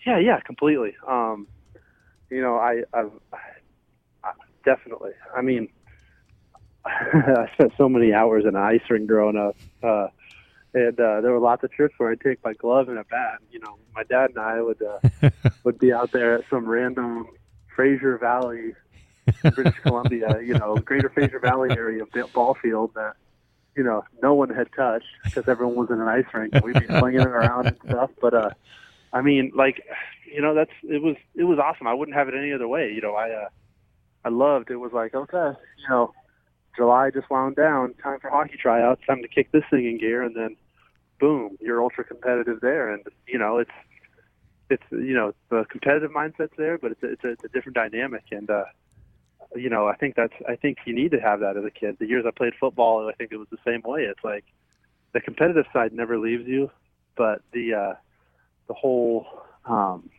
Yeah, 0.05 0.17
yeah, 0.17 0.39
completely. 0.39 0.95
Um, 1.07 1.47
you 2.29 2.41
know, 2.41 2.55
I, 2.57 2.83
I've 2.93 3.11
I, 4.23 4.31
definitely. 4.65 5.11
I 5.35 5.41
mean, 5.41 5.69
I 6.85 7.49
spent 7.53 7.73
so 7.77 7.87
many 7.87 8.13
hours 8.13 8.43
in 8.43 8.55
an 8.55 8.61
ice 8.61 8.81
rink 8.89 9.07
growing 9.07 9.37
up, 9.37 9.55
uh, 9.83 10.07
and 10.73 10.99
uh, 10.99 11.21
there 11.21 11.31
were 11.31 11.39
lots 11.39 11.63
of 11.63 11.71
trips 11.71 11.93
where 11.97 12.11
I'd 12.11 12.21
take 12.21 12.43
my 12.43 12.53
glove 12.53 12.89
and 12.89 12.97
a 12.97 13.03
bat. 13.03 13.39
You 13.51 13.59
know, 13.59 13.77
my 13.93 14.03
dad 14.03 14.31
and 14.31 14.39
I 14.39 14.61
would 14.61 14.81
uh, 14.81 15.29
would 15.63 15.77
be 15.77 15.93
out 15.93 16.11
there 16.11 16.35
at 16.35 16.45
some 16.49 16.65
random 16.65 17.27
Fraser 17.75 18.17
Valley, 18.17 18.73
British 19.53 19.77
Columbia, 19.79 20.41
you 20.41 20.53
know, 20.53 20.77
Greater 20.77 21.09
Fraser 21.09 21.39
Valley 21.39 21.69
area 21.71 22.03
ball 22.33 22.55
field 22.55 22.91
that 22.95 23.15
you 23.75 23.83
know 23.83 24.03
no 24.21 24.33
one 24.33 24.49
had 24.49 24.67
touched 24.75 25.05
because 25.23 25.47
everyone 25.47 25.75
was 25.75 25.89
in 25.89 26.01
an 26.01 26.07
ice 26.07 26.25
rink. 26.33 26.53
and 26.53 26.63
We'd 26.63 26.79
be 26.79 26.87
slinging 26.87 27.21
it 27.21 27.27
around 27.27 27.67
and 27.67 27.77
stuff, 27.87 28.11
but. 28.21 28.33
uh 28.33 28.49
I 29.13 29.21
mean, 29.21 29.51
like, 29.55 29.83
you 30.25 30.41
know, 30.41 30.53
that's 30.53 30.71
it 30.83 31.01
was 31.01 31.15
it 31.35 31.43
was 31.43 31.59
awesome. 31.59 31.87
I 31.87 31.93
wouldn't 31.93 32.15
have 32.15 32.29
it 32.29 32.33
any 32.33 32.53
other 32.53 32.67
way. 32.67 32.91
You 32.93 33.01
know, 33.01 33.15
I 33.15 33.31
uh, 33.31 33.49
I 34.23 34.29
loved. 34.29 34.71
It 34.71 34.77
was 34.77 34.93
like, 34.93 35.13
okay, 35.13 35.57
you 35.77 35.89
know, 35.89 36.13
July 36.77 37.11
just 37.11 37.29
wound 37.29 37.55
down. 37.57 37.93
Time 37.95 38.19
for 38.19 38.29
hockey 38.29 38.57
tryouts. 38.57 39.01
Time 39.05 39.21
to 39.21 39.27
kick 39.27 39.51
this 39.51 39.63
thing 39.69 39.85
in 39.85 39.97
gear, 39.97 40.23
and 40.23 40.35
then, 40.35 40.55
boom, 41.19 41.57
you're 41.59 41.81
ultra 41.83 42.05
competitive 42.05 42.61
there. 42.61 42.93
And 42.93 43.03
you 43.27 43.37
know, 43.37 43.57
it's 43.57 43.71
it's 44.69 44.83
you 44.91 45.13
know 45.13 45.33
the 45.49 45.65
competitive 45.69 46.11
mindset's 46.11 46.55
there, 46.57 46.77
but 46.77 46.91
it's 46.91 47.03
a, 47.03 47.11
it's 47.11 47.23
a, 47.25 47.29
it's 47.31 47.43
a 47.43 47.49
different 47.49 47.75
dynamic. 47.75 48.23
And 48.31 48.49
uh, 48.49 48.63
you 49.55 49.69
know, 49.69 49.87
I 49.87 49.95
think 49.95 50.15
that's 50.15 50.33
I 50.47 50.55
think 50.55 50.79
you 50.85 50.93
need 50.93 51.11
to 51.11 51.19
have 51.19 51.39
that 51.41 51.57
as 51.57 51.65
a 51.65 51.71
kid. 51.71 51.97
The 51.99 52.07
years 52.07 52.25
I 52.27 52.31
played 52.31 52.53
football, 52.59 53.07
I 53.09 53.13
think 53.13 53.31
it 53.31 53.37
was 53.37 53.47
the 53.51 53.57
same 53.65 53.81
way. 53.83 54.03
It's 54.03 54.23
like 54.23 54.45
the 55.13 55.21
competitive 55.21 55.65
side 55.73 55.93
never 55.93 56.17
leaves 56.17 56.47
you, 56.47 56.71
but 57.15 57.41
the 57.51 57.73
uh, 57.73 57.93
the 58.67 58.73
whole, 58.73 59.27
um, 59.65 60.09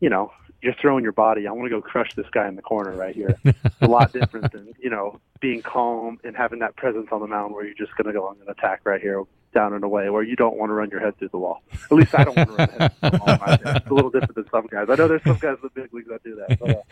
you 0.00 0.08
know, 0.08 0.32
you're 0.62 0.74
throwing 0.74 1.02
your 1.02 1.12
body. 1.12 1.46
I 1.46 1.52
want 1.52 1.66
to 1.66 1.70
go 1.70 1.80
crush 1.80 2.14
this 2.14 2.28
guy 2.30 2.48
in 2.48 2.56
the 2.56 2.62
corner 2.62 2.92
right 2.92 3.14
here. 3.14 3.38
It's 3.44 3.58
a 3.80 3.86
lot 3.86 4.12
different 4.12 4.52
than 4.52 4.74
you 4.80 4.90
know 4.90 5.20
being 5.40 5.62
calm 5.62 6.18
and 6.24 6.36
having 6.36 6.60
that 6.60 6.76
presence 6.76 7.08
on 7.12 7.20
the 7.20 7.26
mound 7.26 7.54
where 7.54 7.64
you're 7.64 7.74
just 7.74 7.96
going 7.96 8.06
to 8.06 8.12
go 8.12 8.26
on 8.26 8.36
an 8.42 8.48
attack 8.48 8.80
right 8.84 9.00
here, 9.00 9.22
down 9.58 9.74
in 9.74 9.82
a 9.82 9.88
way 9.88 10.08
where 10.08 10.22
you 10.22 10.36
don't 10.36 10.56
want 10.56 10.70
to 10.70 10.74
run 10.74 10.88
your 10.90 11.00
head 11.00 11.18
through 11.18 11.30
the 11.30 11.38
wall. 11.38 11.62
At 11.90 11.92
least 11.92 12.14
I 12.16 12.22
don't 12.22 12.36
want 12.36 12.48
to 12.50 12.54
run 12.56 12.68
head 12.68 12.92
through 13.00 13.10
the 13.10 13.18
wall. 13.18 13.76
It's 13.76 13.90
a 13.90 13.94
little 13.94 14.10
different 14.10 14.34
than 14.36 14.48
some 14.50 14.66
guys. 14.68 14.86
I 14.88 14.94
know 14.94 15.08
there's 15.08 15.22
some 15.24 15.36
guys 15.38 15.56
in 15.62 15.68
the 15.74 15.80
big 15.80 15.92
leagues 15.92 16.08
that 16.08 16.22
do 16.22 16.36
that. 16.36 16.58
But, 16.60 16.70
uh, 16.70 16.82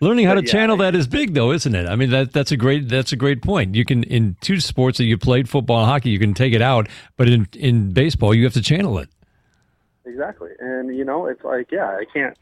Learning 0.00 0.24
how 0.26 0.34
to 0.34 0.40
yeah, 0.42 0.50
channel 0.50 0.80
I- 0.80 0.84
that 0.86 0.94
is 0.94 1.06
big, 1.06 1.34
though, 1.34 1.52
isn't 1.52 1.74
it? 1.74 1.86
I 1.86 1.96
mean, 1.96 2.08
that 2.10 2.32
that's 2.32 2.50
a 2.50 2.56
great 2.56 2.88
that's 2.88 3.12
a 3.12 3.16
great 3.16 3.42
point. 3.42 3.74
You 3.74 3.84
can 3.84 4.04
in 4.04 4.36
two 4.40 4.58
sports 4.60 4.96
that 4.98 5.04
you 5.04 5.18
played, 5.18 5.48
football 5.48 5.80
and 5.80 5.86
hockey, 5.86 6.08
you 6.10 6.18
can 6.18 6.32
take 6.34 6.54
it 6.54 6.62
out, 6.62 6.88
but 7.18 7.28
in 7.28 7.46
in 7.54 7.92
baseball, 7.92 8.34
you 8.34 8.44
have 8.44 8.54
to 8.54 8.62
channel 8.62 8.98
it. 8.98 9.08
Exactly, 10.06 10.50
and 10.60 10.96
you 10.96 11.04
know, 11.04 11.26
it's 11.26 11.42
like, 11.44 11.70
yeah, 11.72 11.86
I 11.88 12.04
can't. 12.12 12.36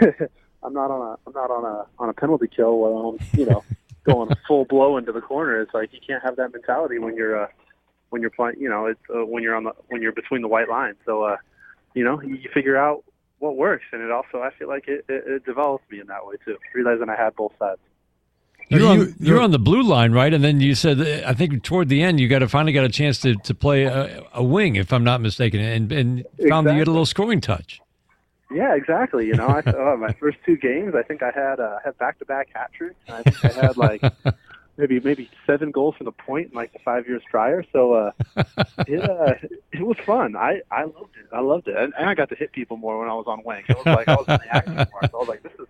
I'm 0.62 0.72
not 0.72 0.90
on 0.90 1.00
a. 1.00 1.18
I'm 1.26 1.32
not 1.34 1.50
on 1.50 1.64
a 1.64 1.86
on 1.98 2.08
a 2.08 2.12
penalty 2.12 2.48
kill 2.48 2.78
where 2.78 2.92
I'm, 2.92 3.18
you 3.38 3.46
know, 3.46 3.62
going 4.04 4.30
full 4.48 4.64
blow 4.64 4.96
into 4.96 5.12
the 5.12 5.20
corner. 5.20 5.60
It's 5.60 5.72
like 5.74 5.92
you 5.92 6.00
can't 6.06 6.22
have 6.22 6.36
that 6.36 6.52
mentality 6.52 6.98
when 6.98 7.14
you're 7.16 7.44
uh, 7.44 7.48
when 8.16 8.22
you're 8.22 8.30
playing. 8.30 8.56
You 8.58 8.70
know, 8.70 8.86
it's 8.86 9.00
uh, 9.14 9.26
when 9.26 9.42
you're 9.42 9.54
on 9.54 9.64
the 9.64 9.72
when 9.88 10.00
you're 10.00 10.12
between 10.12 10.40
the 10.40 10.48
white 10.48 10.70
lines. 10.70 10.96
So, 11.04 11.22
uh, 11.24 11.36
you 11.94 12.02
know, 12.02 12.22
you, 12.22 12.36
you 12.36 12.48
figure 12.54 12.76
out 12.78 13.04
what 13.40 13.56
works, 13.56 13.84
and 13.92 14.00
it 14.00 14.10
also 14.10 14.40
I 14.40 14.50
feel 14.58 14.68
like 14.68 14.88
it, 14.88 15.04
it, 15.08 15.24
it 15.26 15.44
develops 15.44 15.84
me 15.90 16.00
in 16.00 16.06
that 16.06 16.26
way 16.26 16.36
too. 16.46 16.56
Realizing 16.74 17.10
I 17.10 17.16
had 17.16 17.36
both 17.36 17.52
sides. 17.58 17.80
You're, 18.70 18.80
You- 18.80 18.86
on, 18.88 18.98
you- 18.98 19.14
you're 19.20 19.40
on 19.42 19.50
the 19.50 19.58
blue 19.58 19.82
line, 19.82 20.12
right? 20.12 20.32
And 20.32 20.42
then 20.42 20.60
you 20.60 20.74
said, 20.74 21.00
I 21.24 21.34
think 21.34 21.62
toward 21.62 21.88
the 21.90 22.02
end, 22.02 22.18
you 22.18 22.28
got 22.28 22.40
to 22.40 22.48
finally 22.48 22.72
got 22.72 22.84
a 22.84 22.88
chance 22.88 23.18
to, 23.20 23.34
to 23.36 23.54
play 23.54 23.84
a, 23.84 24.24
a 24.34 24.42
wing, 24.42 24.74
if 24.76 24.92
I'm 24.92 25.04
not 25.04 25.20
mistaken, 25.20 25.60
and, 25.60 25.92
and 25.92 26.24
found 26.48 26.66
that 26.66 26.72
you 26.72 26.78
had 26.80 26.88
a 26.88 26.90
little 26.90 27.06
scoring 27.06 27.40
touch. 27.40 27.80
Yeah, 28.50 28.74
exactly. 28.74 29.26
You 29.26 29.34
know, 29.34 29.46
I 29.46 29.58
uh, 29.60 29.96
my 30.00 30.12
first 30.14 30.38
two 30.46 30.56
games, 30.56 30.94
I 30.96 31.02
think 31.02 31.22
I 31.22 31.30
had 31.34 31.60
uh, 31.60 31.78
had 31.84 31.96
back 31.98 32.18
to 32.20 32.24
back 32.24 32.48
hat 32.54 32.70
tricks. 32.76 32.96
I 33.08 33.22
think 33.22 33.44
I 33.44 33.66
had 33.66 33.76
like 33.76 34.02
maybe 34.76 35.00
maybe 35.00 35.30
seven 35.46 35.70
goals 35.70 35.94
from 35.96 36.06
the 36.06 36.12
point 36.12 36.50
in 36.50 36.56
like 36.56 36.72
the 36.72 36.78
five 36.80 37.06
years 37.06 37.22
prior. 37.30 37.64
So 37.72 37.94
uh, 37.94 38.10
it 38.86 39.02
uh, 39.02 39.34
it 39.72 39.82
was 39.82 39.98
fun. 39.98 40.36
I 40.36 40.60
I 40.70 40.84
loved 40.84 41.16
it. 41.16 41.26
I 41.32 41.40
loved 41.40 41.68
it, 41.68 41.76
and, 41.76 41.92
and 41.98 42.08
I 42.08 42.14
got 42.14 42.28
to 42.30 42.34
hit 42.34 42.52
people 42.52 42.76
more 42.76 42.98
when 42.98 43.08
I 43.08 43.14
was 43.14 43.26
on 43.26 43.42
wing. 43.44 43.64
It 43.68 43.76
was 43.76 43.86
like 43.86 44.08
I 44.08 44.14
was 44.14 44.28
in 44.28 44.34
the 44.34 44.56
action 44.56 44.74
more. 44.74 44.86
So 45.10 45.16
I 45.16 45.18
was 45.18 45.28
like, 45.28 45.42
this 45.42 45.52
is. 45.52 45.66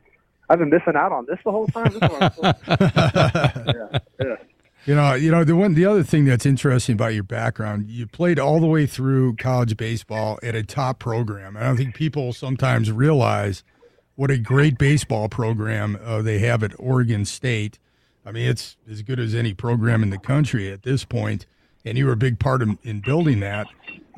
I've 0.48 0.60
been 0.60 0.70
missing 0.70 0.94
out 0.94 1.10
on 1.10 1.26
this 1.26 1.38
the 1.44 1.50
whole 1.50 1.66
time. 1.66 1.86
This 1.86 1.94
is 1.96 2.00
what 2.02 2.22
I'm 2.22 2.32
supposed 2.32 2.56
yeah, 3.76 3.98
yeah. 4.20 4.36
You 4.84 4.94
know, 4.94 5.14
you 5.14 5.32
know 5.32 5.42
the 5.42 5.56
one, 5.56 5.74
the 5.74 5.84
other 5.86 6.04
thing 6.04 6.26
that's 6.26 6.46
interesting 6.46 6.92
about 6.92 7.14
your 7.14 7.24
background, 7.24 7.90
you 7.90 8.06
played 8.06 8.38
all 8.38 8.60
the 8.60 8.68
way 8.68 8.86
through 8.86 9.34
college 9.34 9.76
baseball 9.76 10.38
at 10.44 10.54
a 10.54 10.62
top 10.62 11.00
program. 11.00 11.56
I 11.56 11.64
don't 11.64 11.76
think 11.76 11.96
people 11.96 12.32
sometimes 12.32 12.92
realize 12.92 13.64
what 14.14 14.30
a 14.30 14.38
great 14.38 14.78
baseball 14.78 15.28
program 15.28 15.98
uh, 16.02 16.22
they 16.22 16.38
have 16.38 16.62
at 16.62 16.72
Oregon 16.78 17.24
State. 17.24 17.80
I 18.26 18.32
mean, 18.32 18.48
it's 18.48 18.76
as 18.90 19.02
good 19.02 19.20
as 19.20 19.36
any 19.36 19.54
program 19.54 20.02
in 20.02 20.10
the 20.10 20.18
country 20.18 20.72
at 20.72 20.82
this 20.82 21.04
point, 21.04 21.46
and 21.84 21.96
you 21.96 22.06
were 22.06 22.12
a 22.12 22.16
big 22.16 22.40
part 22.40 22.60
of, 22.60 22.76
in 22.82 23.00
building 23.00 23.38
that. 23.40 23.68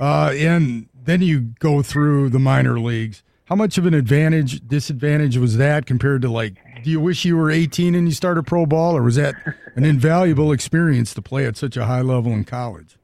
Uh, 0.01 0.33
and 0.35 0.89
then 1.05 1.21
you 1.21 1.41
go 1.59 1.83
through 1.83 2.31
the 2.31 2.39
minor 2.39 2.81
leagues. 2.81 3.23
How 3.45 3.55
much 3.55 3.77
of 3.77 3.85
an 3.85 3.93
advantage, 3.93 4.67
disadvantage 4.67 5.37
was 5.37 5.59
that 5.59 5.85
compared 5.85 6.23
to 6.23 6.31
like? 6.31 6.57
Do 6.83 6.91
you 6.91 7.01
wish 7.01 7.27
you 7.27 7.37
were 7.37 7.51
18 7.51 7.95
and 7.95 8.09
you 8.09 8.15
started 8.15 8.47
pro 8.47 8.65
ball, 8.65 8.97
or 8.97 9.03
was 9.03 9.17
that 9.17 9.35
an 9.77 9.85
invaluable 9.85 10.53
experience 10.53 11.13
to 11.15 11.23
play 11.23 11.45
at 11.45 11.59
such 11.59 11.77
a 11.77 11.85
high 11.85 12.01
level 12.01 12.33
in 12.33 12.45
college? 12.45 12.97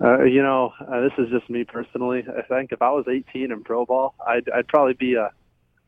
Uh, 0.00 0.22
you 0.22 0.42
know, 0.42 0.72
uh, 0.80 1.00
this 1.00 1.12
is 1.18 1.30
just 1.30 1.48
me 1.50 1.64
personally. 1.64 2.24
I 2.28 2.42
think 2.42 2.70
if 2.70 2.82
I 2.82 2.90
was 2.90 3.06
18 3.08 3.50
in 3.50 3.64
pro 3.64 3.86
ball, 3.86 4.14
I'd, 4.26 4.48
I'd 4.50 4.68
probably 4.68 4.92
be 4.92 5.16
uh, 5.16 5.30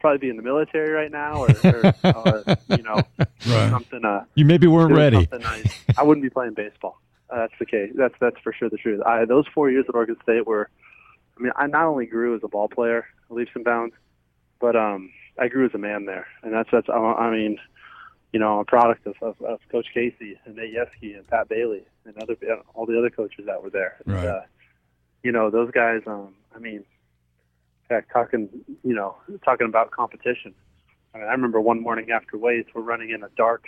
probably 0.00 0.18
be 0.18 0.30
in 0.30 0.36
the 0.36 0.42
military 0.42 0.90
right 0.90 1.10
now, 1.10 1.42
or, 1.44 1.48
or, 1.64 1.94
or 2.04 2.44
you 2.68 2.82
know, 2.82 3.02
Right. 3.18 3.70
something. 3.70 4.04
Uh, 4.04 4.24
You 4.34 4.44
maybe 4.44 4.66
weren't 4.66 4.92
ready. 4.94 5.16
something 5.16 5.40
nice. 5.40 5.84
I 5.96 6.02
wouldn't 6.02 6.22
be 6.22 6.30
playing 6.30 6.54
baseball. 6.54 7.00
Uh, 7.30 7.36
that's 7.40 7.52
the 7.58 7.66
case. 7.66 7.92
That's 7.94 8.14
that's 8.20 8.36
for 8.42 8.52
sure 8.52 8.70
the 8.70 8.78
truth. 8.78 9.02
I, 9.04 9.24
those 9.26 9.46
four 9.54 9.70
years 9.70 9.84
at 9.88 9.94
Oregon 9.94 10.16
State 10.22 10.46
were, 10.46 10.70
I 11.38 11.42
mean, 11.42 11.52
I 11.56 11.66
not 11.66 11.84
only 11.84 12.06
grew 12.06 12.34
as 12.34 12.40
a 12.42 12.48
ball 12.48 12.68
player, 12.68 13.06
leaps 13.28 13.50
and 13.54 13.64
bounds, 13.64 13.94
but 14.60 14.74
um, 14.76 15.10
I 15.38 15.48
grew 15.48 15.66
as 15.66 15.74
a 15.74 15.78
man 15.78 16.06
there, 16.06 16.26
and 16.42 16.52
that's 16.54 16.70
that's 16.72 16.88
I 16.88 17.30
mean, 17.30 17.58
you 18.32 18.40
know, 18.40 18.54
I'm 18.54 18.58
a 18.60 18.64
product 18.64 19.06
of, 19.06 19.14
of, 19.20 19.40
of 19.42 19.60
Coach 19.70 19.86
Casey 19.92 20.38
and 20.46 20.56
Nate 20.56 20.74
Yeskie 20.74 21.16
and 21.16 21.26
Pat 21.28 21.48
Bailey 21.48 21.82
and 22.06 22.16
other 22.22 22.36
all 22.74 22.86
the 22.86 22.98
other 22.98 23.10
coaches 23.10 23.44
that 23.46 23.62
were 23.62 23.70
there. 23.70 23.96
Right. 24.06 24.18
And, 24.20 24.28
uh, 24.28 24.40
you 25.22 25.32
know, 25.32 25.50
those 25.50 25.70
guys. 25.70 26.00
Um, 26.06 26.34
I 26.54 26.58
mean, 26.60 26.84
heck, 27.90 28.12
talking 28.12 28.48
you 28.82 28.94
know 28.94 29.16
talking 29.44 29.66
about 29.66 29.90
competition. 29.90 30.54
I, 31.14 31.18
mean, 31.18 31.26
I 31.26 31.32
remember 31.32 31.60
one 31.60 31.80
morning 31.80 32.10
after 32.10 32.36
weights, 32.36 32.68
we're 32.74 32.82
running 32.82 33.10
in 33.10 33.22
a 33.22 33.28
dark 33.36 33.64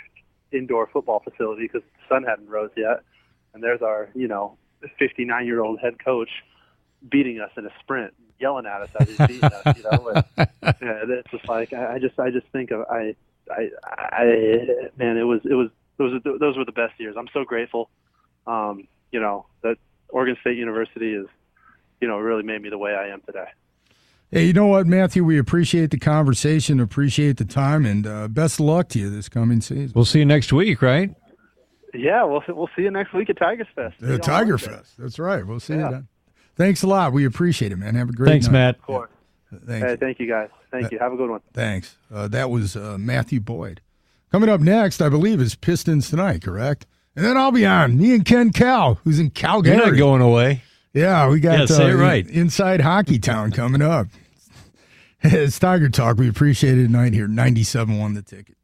indoor 0.52 0.88
football 0.92 1.20
facility 1.20 1.62
because 1.62 1.82
the 1.82 2.14
sun 2.14 2.24
hadn't 2.24 2.48
rose 2.48 2.70
yet, 2.76 3.02
and 3.54 3.62
there's 3.62 3.82
our 3.82 4.10
you 4.14 4.28
know 4.28 4.56
59 4.98 5.46
year 5.46 5.62
old 5.62 5.80
head 5.80 6.02
coach 6.02 6.30
beating 7.08 7.40
us 7.40 7.50
in 7.56 7.66
a 7.66 7.70
sprint, 7.80 8.12
yelling 8.38 8.66
at 8.66 8.82
us 8.82 8.90
as 8.98 9.08
he's 9.08 9.18
beating 9.18 9.44
us. 9.44 9.76
You 9.76 9.82
know, 9.84 10.08
and, 10.08 10.24
yeah, 10.62 11.04
it's 11.08 11.30
just 11.30 11.48
like 11.48 11.72
I, 11.72 11.94
I 11.94 11.98
just 11.98 12.18
I 12.18 12.30
just 12.30 12.46
think 12.52 12.70
of 12.70 12.82
I 12.90 13.14
I 13.50 13.70
I 13.92 14.24
man, 14.96 15.16
it 15.16 15.24
was 15.24 15.40
it 15.44 15.54
was 15.54 15.70
those 15.96 16.20
were 16.24 16.38
those 16.38 16.56
were 16.56 16.64
the 16.64 16.72
best 16.72 16.98
years. 16.98 17.16
I'm 17.18 17.28
so 17.32 17.44
grateful. 17.44 17.90
Um, 18.46 18.88
you 19.12 19.20
know 19.20 19.46
that 19.62 19.76
Oregon 20.08 20.36
State 20.40 20.56
University 20.56 21.14
is, 21.14 21.26
you 22.00 22.08
know, 22.08 22.18
really 22.18 22.42
made 22.42 22.62
me 22.62 22.70
the 22.70 22.78
way 22.78 22.94
I 22.94 23.08
am 23.08 23.20
today. 23.22 23.48
Hey, 24.32 24.44
you 24.44 24.52
know 24.52 24.66
what, 24.66 24.86
Matthew? 24.86 25.24
We 25.24 25.38
appreciate 25.38 25.90
the 25.90 25.98
conversation, 25.98 26.78
appreciate 26.78 27.36
the 27.36 27.44
time, 27.44 27.84
and 27.84 28.06
uh, 28.06 28.28
best 28.28 28.60
of 28.60 28.66
luck 28.66 28.88
to 28.90 28.98
you 29.00 29.10
this 29.10 29.28
coming 29.28 29.60
season. 29.60 29.90
We'll 29.92 30.04
see 30.04 30.20
you 30.20 30.24
next 30.24 30.52
week, 30.52 30.80
right? 30.82 31.12
Yeah, 31.92 32.22
we'll 32.22 32.42
we'll 32.48 32.70
see 32.76 32.82
you 32.82 32.92
next 32.92 33.12
week 33.12 33.28
at 33.28 33.38
Tigers 33.38 33.66
Fest. 33.74 33.96
The 33.98 34.18
Tiger 34.18 34.56
Fest. 34.56 34.92
That's 34.98 35.18
right. 35.18 35.44
We'll 35.44 35.58
see 35.58 35.74
yeah. 35.74 35.86
you 35.86 35.90
then. 35.90 36.08
Thanks 36.54 36.84
a 36.84 36.86
lot. 36.86 37.12
We 37.12 37.24
appreciate 37.24 37.72
it, 37.72 37.76
man. 37.76 37.96
Have 37.96 38.10
a 38.10 38.12
great 38.12 38.28
Thanks, 38.28 38.46
night. 38.46 38.52
Matt. 38.52 38.76
Of 38.76 38.82
course. 38.82 39.10
Thanks. 39.66 39.86
Hey, 39.86 39.96
thank 39.96 40.20
you, 40.20 40.28
guys. 40.28 40.48
Thank 40.70 40.86
uh, 40.86 40.88
you. 40.92 40.98
Have 41.00 41.12
a 41.12 41.16
good 41.16 41.30
one. 41.30 41.40
Thanks. 41.52 41.96
Uh, 42.12 42.28
that 42.28 42.50
was 42.50 42.76
uh, 42.76 42.98
Matthew 42.98 43.40
Boyd. 43.40 43.80
Coming 44.30 44.48
up 44.48 44.60
next, 44.60 45.02
I 45.02 45.08
believe, 45.08 45.40
is 45.40 45.56
Pistons 45.56 46.08
tonight, 46.08 46.42
correct? 46.42 46.86
And 47.16 47.24
then 47.24 47.36
I'll 47.36 47.50
be 47.50 47.66
on. 47.66 47.98
Me 47.98 48.14
and 48.14 48.24
Ken 48.24 48.52
Kal, 48.52 49.00
who's 49.02 49.18
in 49.18 49.30
Calgary. 49.30 49.74
You're 49.74 49.86
not 49.86 49.98
going 49.98 50.22
away. 50.22 50.62
Yeah, 50.92 51.28
we 51.28 51.40
got 51.40 51.60
yeah, 51.60 51.66
say 51.66 51.92
uh, 51.92 51.96
right. 51.96 52.26
Inside 52.28 52.80
Hockey 52.80 53.18
Town 53.18 53.52
coming 53.52 53.82
up. 53.82 54.08
it's 55.22 55.58
Tiger 55.58 55.88
Talk. 55.88 56.18
We 56.18 56.28
appreciate 56.28 56.78
it 56.78 56.84
tonight 56.84 57.12
here. 57.12 57.28
97.1 57.28 58.14
The 58.14 58.22
Ticket. 58.22 58.56